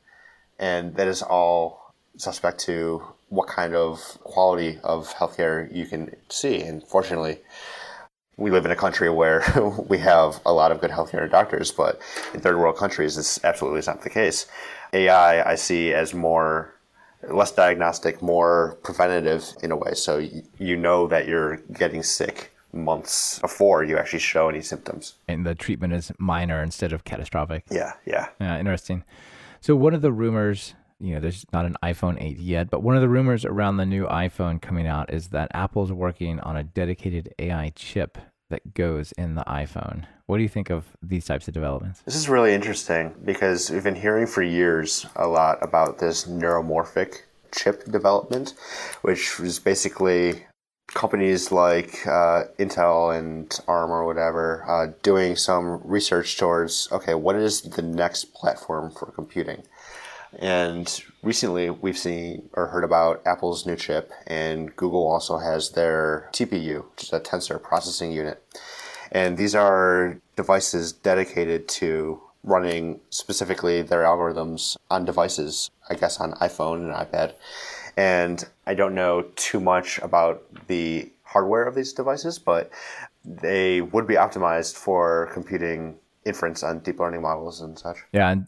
And 0.59 0.97
that 0.97 1.07
is 1.07 1.23
all 1.23 1.95
suspect 2.17 2.59
to 2.61 3.03
what 3.29 3.47
kind 3.47 3.75
of 3.75 4.19
quality 4.25 4.81
of 4.83 5.15
healthcare 5.15 5.73
you 5.75 5.87
can 5.87 6.17
see. 6.29 6.61
And 6.61 6.83
fortunately, 6.83 7.39
we 8.37 8.51
live 8.51 8.65
in 8.65 8.73
a 8.73 8.77
country 8.77 9.09
where 9.09 9.45
we 9.89 9.99
have 9.99 10.41
a 10.45 10.53
lot 10.53 10.73
of 10.73 10.81
good 10.81 10.91
healthcare 10.91 11.31
doctors, 11.31 11.71
but 11.71 12.01
in 12.33 12.41
third 12.41 12.59
world 12.59 12.77
countries, 12.77 13.15
this 13.15 13.39
absolutely 13.45 13.79
is 13.79 13.87
not 13.87 14.03
the 14.03 14.11
case. 14.11 14.47
AI, 14.93 15.49
I 15.49 15.55
see 15.55 15.93
as 15.93 16.13
more 16.13 16.74
less 17.31 17.53
diagnostic, 17.53 18.23
more 18.23 18.79
preventative 18.83 19.45
in 19.63 19.71
a 19.71 19.77
way. 19.77 19.95
So 19.95 20.19
you, 20.59 20.77
know 20.77 21.07
that 21.07 21.29
you're 21.29 21.57
getting 21.73 22.03
sick 22.03 22.53
months 22.73 23.39
before 23.39 23.85
you 23.85 23.97
actually 23.97 24.19
show 24.19 24.49
any 24.49 24.61
symptoms. 24.61 25.15
And 25.29 25.47
the 25.47 25.55
treatment 25.55 25.93
is 25.93 26.13
minor 26.19 26.63
instead 26.63 26.93
of 26.93 27.05
catastrophic. 27.05 27.65
Yeah, 27.71 27.93
yeah. 28.05 28.29
Yeah, 28.41 28.59
interesting. 28.59 29.05
So 29.61 29.77
one 29.77 29.95
of 29.95 30.03
the 30.03 30.13
rumors, 30.13 30.75
you 31.01 31.15
know, 31.15 31.21
there's 31.21 31.47
not 31.53 31.65
an 31.65 31.77
iPhone 31.83 32.21
8 32.21 32.39
yet, 32.39 32.71
but 32.71 32.83
one 32.83 32.97
of 32.97 33.03
the 33.03 33.09
rumors 33.09 33.45
around 33.45 33.77
the 33.77 33.87
new 33.87 34.07
iPhone 34.07 34.61
coming 34.61 34.87
out 34.87 35.13
is 35.13 35.29
that 35.29 35.51
Apple's 35.55 35.93
working 35.93 36.41
on 36.41 36.57
a 36.57 36.65
dedicated 36.65 37.33
AI 37.39 37.73
chip 37.75 38.19
that 38.51 38.75
goes 38.75 39.13
in 39.13 39.37
the 39.37 39.45
iPhone. 39.45 40.05
What 40.27 40.39
do 40.39 40.43
you 40.43 40.49
think 40.49 40.71
of 40.71 40.87
these 41.03 41.27
types 41.27 41.49
of 41.49 41.55
developments? 41.55 42.01
This 42.07 42.17
is 42.17 42.31
really 42.31 42.55
interesting 42.55 43.15
because 43.27 43.71
we've 43.71 43.85
been 43.85 43.95
hearing 43.95 44.27
for 44.27 44.43
years 44.43 45.05
a 45.17 45.27
lot 45.27 45.59
about 45.61 45.99
this 45.99 46.25
neuromorphic 46.25 47.23
chip 47.53 47.85
development, 47.85 48.55
which 49.03 49.39
was 49.39 49.59
basically 49.59 50.47
companies 50.89 51.53
like 51.53 52.07
uh, 52.07 52.45
Intel 52.59 53.17
and 53.17 53.53
ARM 53.69 53.91
or 53.91 54.07
whatever 54.07 54.65
uh, 54.67 54.93
doing 55.03 55.37
some 55.37 55.83
research 55.85 56.39
towards 56.39 56.89
okay, 56.91 57.15
what 57.15 57.37
is 57.37 57.61
the 57.61 57.83
next 57.83 58.33
platform 58.33 58.91
for 58.91 59.13
computing? 59.13 59.63
And 60.39 61.03
recently, 61.23 61.69
we've 61.69 61.99
seen 61.99 62.49
or 62.55 62.69
heard 62.69 62.83
about 62.83 63.23
Apple's 63.27 63.67
new 63.67 63.77
chip, 63.77 64.11
and 64.27 64.75
Google 64.75 65.07
also 65.07 65.39
has 65.39 65.73
their 65.73 66.31
TPU, 66.33 66.91
which 66.91 67.05
is 67.05 67.13
a 67.13 67.21
tensor 67.21 67.63
processing 67.63 68.11
unit. 68.11 68.43
And 69.15 69.37
these 69.37 69.55
are 69.55 70.19
devices 70.37 70.93
dedicated 70.93 71.69
to 71.69 72.21
running 72.43 73.01
specifically 73.11 73.81
their 73.81 74.03
algorithms 74.03 74.77
on 74.91 75.05
devices, 75.05 75.71
I 75.89 75.95
guess 75.95 76.21
on 76.21 76.33
iPhone 76.35 76.85
and 76.85 76.93
iPad. 76.93 77.33
And 77.97 78.45
I 78.67 78.75
don't 78.75 78.95
know 78.95 79.23
too 79.37 79.61
much 79.61 79.99
about 80.01 80.43
the 80.67 81.11
hardware 81.23 81.65
of 81.65 81.75
these 81.75 81.93
devices, 81.93 82.39
but 82.39 82.71
they 83.25 83.81
would 83.81 84.07
be 84.07 84.15
optimized 84.15 84.75
for 84.75 85.31
computing 85.33 85.97
inference 86.25 86.63
on 86.63 86.81
deep 86.81 86.99
learning 86.99 87.23
models 87.23 87.61
and 87.61 87.79
such. 87.79 87.99
Yeah, 88.13 88.31
and 88.31 88.47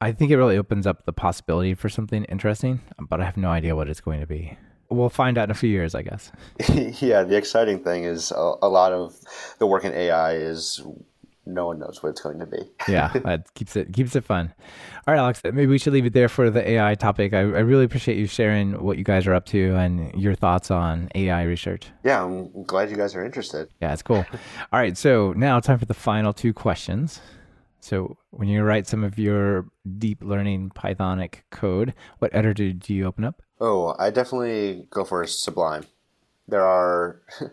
I 0.00 0.12
think 0.12 0.30
it 0.30 0.36
really 0.36 0.58
opens 0.58 0.86
up 0.86 1.04
the 1.06 1.12
possibility 1.12 1.74
for 1.74 1.88
something 1.88 2.24
interesting, 2.24 2.80
but 2.98 3.20
I 3.20 3.24
have 3.24 3.36
no 3.36 3.48
idea 3.48 3.74
what 3.76 3.88
it's 3.88 4.00
going 4.00 4.20
to 4.20 4.26
be. 4.26 4.58
We'll 4.88 5.08
find 5.08 5.38
out 5.38 5.44
in 5.44 5.50
a 5.50 5.54
few 5.54 5.70
years, 5.70 5.94
I 5.94 6.02
guess. 6.02 6.30
yeah, 7.00 7.22
the 7.22 7.36
exciting 7.36 7.82
thing 7.82 8.04
is 8.04 8.30
a, 8.30 8.54
a 8.62 8.68
lot 8.68 8.92
of 8.92 9.16
the 9.58 9.66
work 9.66 9.84
in 9.84 9.92
AI 9.92 10.34
is 10.34 10.82
no 11.46 11.66
one 11.66 11.78
knows 11.78 12.02
what 12.02 12.10
it's 12.10 12.20
going 12.20 12.40
to 12.40 12.46
be. 12.46 12.58
yeah, 12.88 13.12
that 13.24 13.52
keeps 13.54 13.76
it 13.76 13.92
keeps 13.92 14.16
it 14.16 14.24
fun. 14.24 14.52
All 15.06 15.14
right, 15.14 15.20
Alex, 15.20 15.40
maybe 15.44 15.66
we 15.66 15.78
should 15.78 15.92
leave 15.92 16.06
it 16.06 16.12
there 16.12 16.28
for 16.28 16.50
the 16.50 16.68
AI 16.68 16.94
topic. 16.96 17.32
I, 17.32 17.38
I 17.38 17.42
really 17.42 17.84
appreciate 17.84 18.18
you 18.18 18.26
sharing 18.26 18.82
what 18.82 18.98
you 18.98 19.04
guys 19.04 19.26
are 19.26 19.34
up 19.34 19.46
to 19.46 19.76
and 19.76 20.12
your 20.20 20.34
thoughts 20.34 20.70
on 20.70 21.08
AI 21.14 21.42
research. 21.44 21.88
Yeah, 22.04 22.24
I'm 22.24 22.64
glad 22.64 22.90
you 22.90 22.96
guys 22.96 23.14
are 23.14 23.24
interested. 23.24 23.68
Yeah, 23.80 23.92
it's 23.92 24.02
cool. 24.02 24.26
All 24.72 24.80
right, 24.80 24.96
so 24.96 25.32
now 25.36 25.60
time 25.60 25.78
for 25.78 25.86
the 25.86 25.94
final 25.94 26.32
two 26.32 26.52
questions. 26.52 27.20
So 27.80 28.18
when 28.30 28.48
you 28.48 28.64
write 28.64 28.88
some 28.88 29.04
of 29.04 29.16
your 29.16 29.66
deep 29.98 30.18
learning 30.20 30.70
Pythonic 30.70 31.42
code, 31.52 31.94
what 32.18 32.34
editor 32.34 32.72
do 32.72 32.92
you 32.92 33.06
open 33.06 33.22
up? 33.22 33.42
Oh, 33.60 33.94
I 33.98 34.10
definitely 34.10 34.86
go 34.90 35.04
for 35.04 35.26
Sublime. 35.26 35.84
There 36.48 36.64
are 36.64 37.20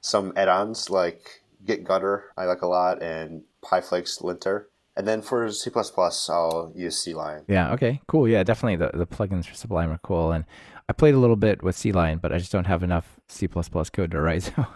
some 0.00 0.32
add-ons 0.36 0.90
like 0.90 1.42
Git 1.64 1.84
Gutter 1.84 2.32
I 2.36 2.44
like 2.44 2.62
a 2.62 2.66
lot 2.66 3.02
and 3.02 3.42
PyFlakes 3.64 4.22
linter. 4.22 4.68
And 4.96 5.06
then 5.06 5.20
for 5.20 5.50
C++, 5.50 5.70
I'll 5.74 6.72
use 6.74 7.04
CLion. 7.04 7.44
Yeah, 7.48 7.72
okay, 7.74 8.00
cool. 8.06 8.26
Yeah, 8.26 8.42
definitely 8.42 8.76
the, 8.76 8.96
the 8.96 9.06
plugins 9.06 9.44
for 9.44 9.54
Sublime 9.54 9.90
are 9.90 10.00
cool. 10.02 10.32
And 10.32 10.46
I 10.88 10.94
played 10.94 11.14
a 11.14 11.18
little 11.18 11.36
bit 11.36 11.62
with 11.62 11.76
CLion, 11.76 12.20
but 12.20 12.32
I 12.32 12.38
just 12.38 12.50
don't 12.50 12.66
have 12.66 12.82
enough 12.82 13.20
C++ 13.28 13.46
code 13.46 14.10
to 14.10 14.20
write. 14.20 14.52
So 14.56 14.66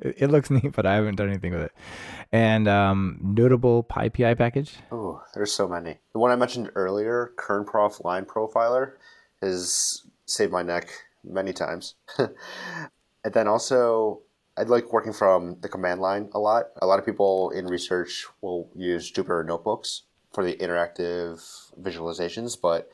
it, 0.00 0.16
it 0.18 0.30
looks 0.30 0.50
neat, 0.50 0.72
but 0.72 0.86
I 0.86 0.94
haven't 0.94 1.16
done 1.16 1.28
anything 1.28 1.52
with 1.52 1.62
it. 1.62 1.72
And 2.32 2.68
um, 2.68 3.18
notable 3.22 3.84
PyPI 3.84 4.36
package? 4.36 4.76
Oh, 4.92 5.22
there's 5.34 5.52
so 5.52 5.68
many. 5.68 5.98
The 6.12 6.18
one 6.18 6.30
I 6.30 6.36
mentioned 6.36 6.70
earlier, 6.74 7.32
kernprof 7.36 8.04
line 8.04 8.24
profiler, 8.24 8.92
has 9.40 10.02
saved 10.26 10.52
my 10.52 10.62
neck 10.62 10.90
many 11.22 11.52
times. 11.52 11.94
and 12.18 13.32
then 13.32 13.48
also, 13.48 14.20
I 14.56 14.62
like 14.62 14.92
working 14.92 15.12
from 15.12 15.56
the 15.60 15.68
command 15.68 16.00
line 16.00 16.30
a 16.32 16.38
lot. 16.38 16.66
A 16.80 16.86
lot 16.86 16.98
of 16.98 17.06
people 17.06 17.50
in 17.50 17.66
research 17.66 18.26
will 18.40 18.70
use 18.74 19.10
Jupyter 19.10 19.44
notebooks 19.44 20.02
for 20.32 20.44
the 20.44 20.54
interactive 20.56 21.40
visualizations, 21.80 22.60
but 22.60 22.90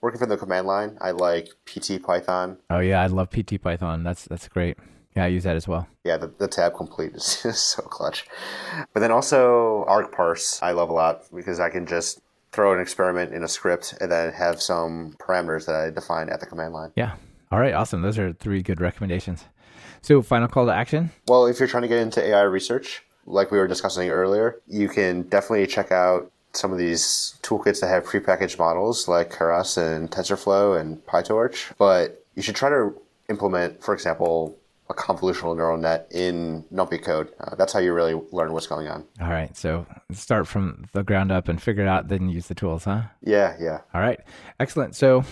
working 0.00 0.18
from 0.18 0.28
the 0.28 0.36
command 0.36 0.66
line, 0.66 0.96
I 1.00 1.10
like 1.10 1.48
ptpython. 1.66 2.58
Oh 2.70 2.80
yeah, 2.80 3.02
I 3.02 3.06
love 3.06 3.30
ptpython. 3.30 4.04
That's 4.04 4.24
that's 4.24 4.48
great. 4.48 4.76
Yeah, 5.16 5.24
I 5.24 5.28
use 5.28 5.44
that 5.44 5.56
as 5.56 5.66
well. 5.66 5.88
Yeah, 6.04 6.18
the, 6.18 6.30
the 6.38 6.46
tab 6.46 6.76
complete 6.76 7.14
is 7.14 7.24
so 7.54 7.82
clutch. 7.82 8.26
But 8.92 9.00
then 9.00 9.10
also 9.10 9.86
argparse, 9.88 10.62
I 10.62 10.72
love 10.72 10.90
a 10.90 10.92
lot 10.92 11.24
because 11.34 11.58
I 11.58 11.70
can 11.70 11.86
just 11.86 12.20
throw 12.56 12.72
an 12.72 12.80
experiment 12.80 13.34
in 13.34 13.44
a 13.44 13.48
script 13.48 13.94
and 14.00 14.10
then 14.10 14.32
have 14.32 14.62
some 14.62 15.14
parameters 15.18 15.66
that 15.66 15.74
I 15.74 15.90
define 15.90 16.30
at 16.30 16.40
the 16.40 16.46
command 16.46 16.72
line. 16.72 16.90
Yeah. 16.96 17.14
All 17.52 17.60
right, 17.60 17.74
awesome. 17.74 18.00
Those 18.00 18.18
are 18.18 18.32
three 18.32 18.62
good 18.62 18.80
recommendations. 18.80 19.44
So, 20.00 20.22
final 20.22 20.48
call 20.48 20.66
to 20.66 20.72
action? 20.72 21.10
Well, 21.28 21.46
if 21.46 21.58
you're 21.58 21.68
trying 21.68 21.82
to 21.82 21.88
get 21.88 21.98
into 21.98 22.24
AI 22.24 22.42
research, 22.42 23.04
like 23.26 23.50
we 23.50 23.58
were 23.58 23.68
discussing 23.68 24.08
earlier, 24.08 24.58
you 24.66 24.88
can 24.88 25.22
definitely 25.22 25.66
check 25.66 25.92
out 25.92 26.32
some 26.54 26.72
of 26.72 26.78
these 26.78 27.38
toolkits 27.42 27.80
that 27.80 27.88
have 27.88 28.04
prepackaged 28.04 28.58
models 28.58 29.06
like 29.06 29.30
Keras 29.30 29.76
and 29.76 30.10
TensorFlow 30.10 30.80
and 30.80 31.04
PyTorch. 31.04 31.72
But 31.76 32.24
you 32.34 32.42
should 32.42 32.56
try 32.56 32.70
to 32.70 32.94
implement, 33.28 33.82
for 33.82 33.92
example, 33.92 34.56
a 34.88 34.94
convolutional 34.94 35.56
neural 35.56 35.76
net 35.76 36.06
in 36.10 36.64
NumPy 36.72 37.02
code. 37.02 37.32
Uh, 37.40 37.54
that's 37.56 37.72
how 37.72 37.80
you 37.80 37.92
really 37.92 38.14
learn 38.32 38.52
what's 38.52 38.66
going 38.66 38.88
on. 38.88 39.04
All 39.20 39.28
right. 39.28 39.56
So 39.56 39.86
start 40.12 40.46
from 40.46 40.86
the 40.92 41.02
ground 41.02 41.32
up 41.32 41.48
and 41.48 41.60
figure 41.60 41.82
it 41.82 41.88
out, 41.88 42.08
then 42.08 42.28
use 42.28 42.46
the 42.46 42.54
tools, 42.54 42.84
huh? 42.84 43.02
Yeah, 43.22 43.56
yeah. 43.60 43.80
All 43.92 44.00
right. 44.00 44.20
Excellent. 44.60 44.94
So 44.94 45.24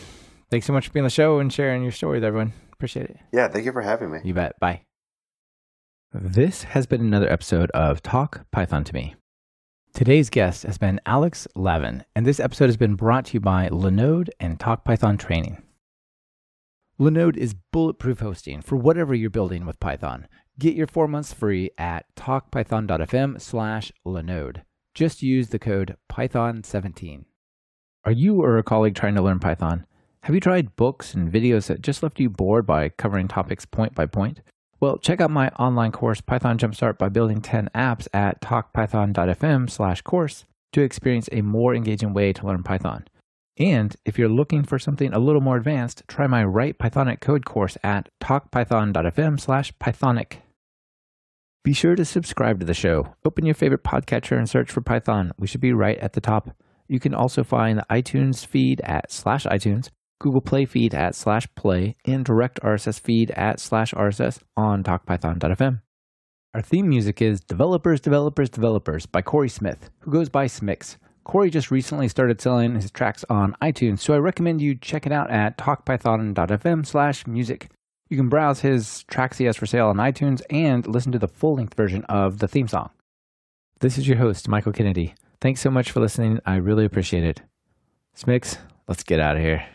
thanks 0.50 0.66
so 0.66 0.72
much 0.72 0.88
for 0.88 0.92
being 0.92 1.02
on 1.02 1.07
the 1.07 1.11
show 1.11 1.38
and 1.38 1.52
sharing 1.52 1.82
your 1.82 1.92
story 1.92 2.16
with 2.16 2.24
everyone. 2.24 2.52
Appreciate 2.72 3.11
it. 3.11 3.16
Yeah, 3.32 3.48
thank 3.48 3.64
you 3.64 3.72
for 3.72 3.82
having 3.82 4.11
me. 4.11 4.18
You 4.24 4.34
bet. 4.34 4.59
Bye. 4.59 4.82
This 6.12 6.62
has 6.62 6.86
been 6.86 7.00
another 7.00 7.30
episode 7.30 7.70
of 7.72 8.02
Talk 8.02 8.46
Python 8.52 8.84
to 8.84 8.94
Me. 8.94 9.14
Today's 9.94 10.30
guest 10.30 10.64
has 10.64 10.78
been 10.78 11.00
Alex 11.07 11.46
Lavin, 11.55 12.05
and 12.16 12.26
this 12.26 12.40
episode 12.40 12.66
has 12.66 12.76
been 12.76 12.94
brought 12.94 13.26
to 13.26 13.34
you 13.34 13.40
by 13.40 13.68
Linode 13.68 14.28
and 14.40 14.59
Talk 14.59 14.84
Python 14.84 15.16
Training. 15.16 15.63
Linode 16.99 17.36
is 17.36 17.55
bulletproof 17.72 18.20
hosting 18.20 18.62
for 18.62 18.76
whatever 18.76 19.14
you're 19.14 19.28
building 19.28 19.66
with 19.66 19.80
Python. 19.80 20.28
Get 20.61 20.76
your 20.76 20.86
four 20.86 21.09
months 21.09 21.32
free 21.32 21.70
at 21.76 22.07
talkpython.fm 22.14 23.40
slash 23.40 23.90
Linode. 24.07 24.62
Just 24.95 25.20
use 25.20 25.49
the 25.49 25.59
code 25.59 25.97
Python17. 26.09 27.24
Are 28.05 28.12
you 28.12 28.40
or 28.42 28.59
a 28.59 28.62
colleague 28.62 28.95
trying 28.95 29.16
to 29.16 29.22
learn 29.22 29.40
Python? 29.40 29.86
Have 30.22 30.36
you 30.36 30.40
tried 30.40 30.76
books 30.76 31.14
and 31.14 31.32
videos 31.32 31.66
that 31.66 31.82
just 31.82 32.01
left 32.05 32.20
you 32.20 32.30
bored 32.30 32.64
by 32.64 32.90
covering 32.90 33.26
topics 33.26 33.66
point 33.66 33.97
by 33.97 34.07
point? 34.07 34.40
Well, 34.78 34.99
check 34.99 35.20
out 35.20 35.32
my 35.32 35.49
online 35.59 35.90
course, 35.90 36.20
Python 36.20 36.59
Jumpstart 36.59 36.97
by 36.97 37.09
Building 37.09 37.40
10 37.40 37.70
Apps 37.74 38.07
at 38.14 38.40
talkpython.fm 38.40 39.68
slash 39.68 40.01
course 40.03 40.45
to 40.72 40.82
experience 40.82 41.28
a 41.32 41.42
more 41.42 41.74
engaging 41.74 42.14
way 42.14 42.32
to 42.32 42.47
learn 42.47 42.62
Python. 42.62 43.09
And 43.59 43.94
if 44.05 44.18
you're 44.18 44.28
looking 44.28 44.64
for 44.64 44.78
something 44.78 45.12
a 45.12 45.18
little 45.18 45.40
more 45.40 45.57
advanced, 45.57 46.02
try 46.09 46.26
my 46.26 46.42
Write 46.42 46.78
Pythonic 46.78 47.20
Code 47.20 47.44
course 47.44 47.78
at 47.84 48.09
talkpython.fm 48.20 49.38
slash 49.38 49.72
Pythonic. 49.74 50.38
Be 51.62 51.72
sure 51.72 51.94
to 51.94 52.05
subscribe 52.05 52.61
to 52.61 52.66
the 52.66 52.74
show. 52.74 53.14
Open 53.24 53.46
your 53.46 53.55
favorite 53.55 53.84
podcatcher 53.84 54.36
and 54.36 54.48
search 54.48 54.70
for 54.70 54.80
Python. 54.80 55.32
We 55.38 55.46
should 55.46 55.61
be 55.61 55.72
right 55.72 55.96
at 55.98 56.12
the 56.12 56.20
top. 56.20 56.50
You 56.88 57.00
can 57.00 57.14
also 57.14 57.42
find 57.42 57.78
the 57.78 57.86
iTunes 57.90 58.44
feed 58.44 58.82
at 58.82 59.11
slash 59.11 59.46
iTunes, 59.46 59.88
Google 60.20 60.42
Play 60.42 60.66
feed 60.66 60.94
at 60.94 61.14
slash 61.14 61.46
play, 61.55 61.96
and 62.05 62.24
direct 62.24 62.61
RSS 62.61 63.00
feed 63.00 63.30
at 63.30 63.61
slash 63.61 63.94
RSS 63.94 64.40
on 64.57 64.82
talkpython.fm. 64.82 65.80
Our 66.55 66.62
theme 66.62 66.88
music 66.88 67.22
is 67.22 67.40
Developers, 67.40 68.00
Developers, 68.00 68.50
Developers 68.50 69.07
by 69.07 69.22
Corey 69.22 69.48
Smith, 69.48 69.90
who 70.00 70.11
goes 70.12 70.28
by 70.28 70.46
Smixx. 70.46 70.98
Corey 71.25 71.51
just 71.51 71.70
recently 71.70 72.07
started 72.07 72.41
selling 72.41 72.75
his 72.75 72.91
tracks 72.91 73.25
on 73.31 73.57
iTunes, 73.61 74.01
so 74.01 74.14
I 74.14 74.18
recommend 74.18 74.61
you 74.61 74.75
check 74.75 75.07
it 75.07 75.12
out 75.12 75.31
at 75.31 75.57
talkpython.fm 75.57 76.87
slash 76.87 77.27
music. 77.27 77.70
You 78.11 78.18
can 78.18 78.29
browse 78.29 78.61
his 78.61 79.05
tracks 79.05 79.39
he 79.39 79.47
has 79.47 79.57
for 79.57 79.66
sale 79.66 79.89
on 79.89 79.97
iTunes 79.97 80.43
and 80.51 80.87
listen 80.87 81.12
to 81.12 81.18
the 81.18 81.27
full 81.27 81.55
length 81.55 81.75
version 81.75 82.05
of 82.05 82.39
the 82.39 82.47
theme 82.47 82.68
song. 82.68 82.91
This 83.81 83.97
is 83.97 84.07
your 84.07 84.18
host, 84.18 84.49
Michael 84.49 84.72
Kennedy. 84.72 85.14
Thanks 85.41 85.62
so 85.62 85.70
much 85.70 85.91
for 85.91 86.01
listening. 86.01 86.41
I 86.45 86.57
really 86.57 86.85
appreciate 86.85 87.25
it. 87.25 87.41
Smixx, 88.16 88.59
let's 88.87 89.03
get 89.03 89.18
out 89.18 89.37
of 89.37 89.43
here. 89.43 89.66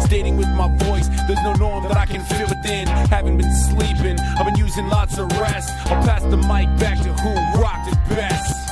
Stating 0.00 0.36
with 0.36 0.48
my 0.48 0.68
voice, 0.78 1.08
there's 1.26 1.42
no 1.42 1.52
norm 1.54 1.82
that 1.84 1.96
I 1.96 2.06
can 2.06 2.24
feel 2.24 2.46
within. 2.48 2.86
Haven't 2.86 3.38
been 3.38 3.52
sleeping, 3.52 4.18
I've 4.20 4.46
been 4.46 4.56
using 4.56 4.88
lots 4.88 5.18
of 5.18 5.30
rest. 5.32 5.74
I'll 5.86 6.02
pass 6.04 6.22
the 6.22 6.36
mic 6.36 6.68
back 6.78 6.98
to 7.02 7.12
who 7.12 7.60
rocked 7.60 7.88
it 7.88 7.98
best 8.08 8.62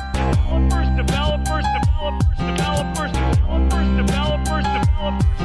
developers, 2.00 2.24
developers, 2.38 3.12
developers, 3.12 3.96
developers, 3.96 4.64
developers. 4.64 5.39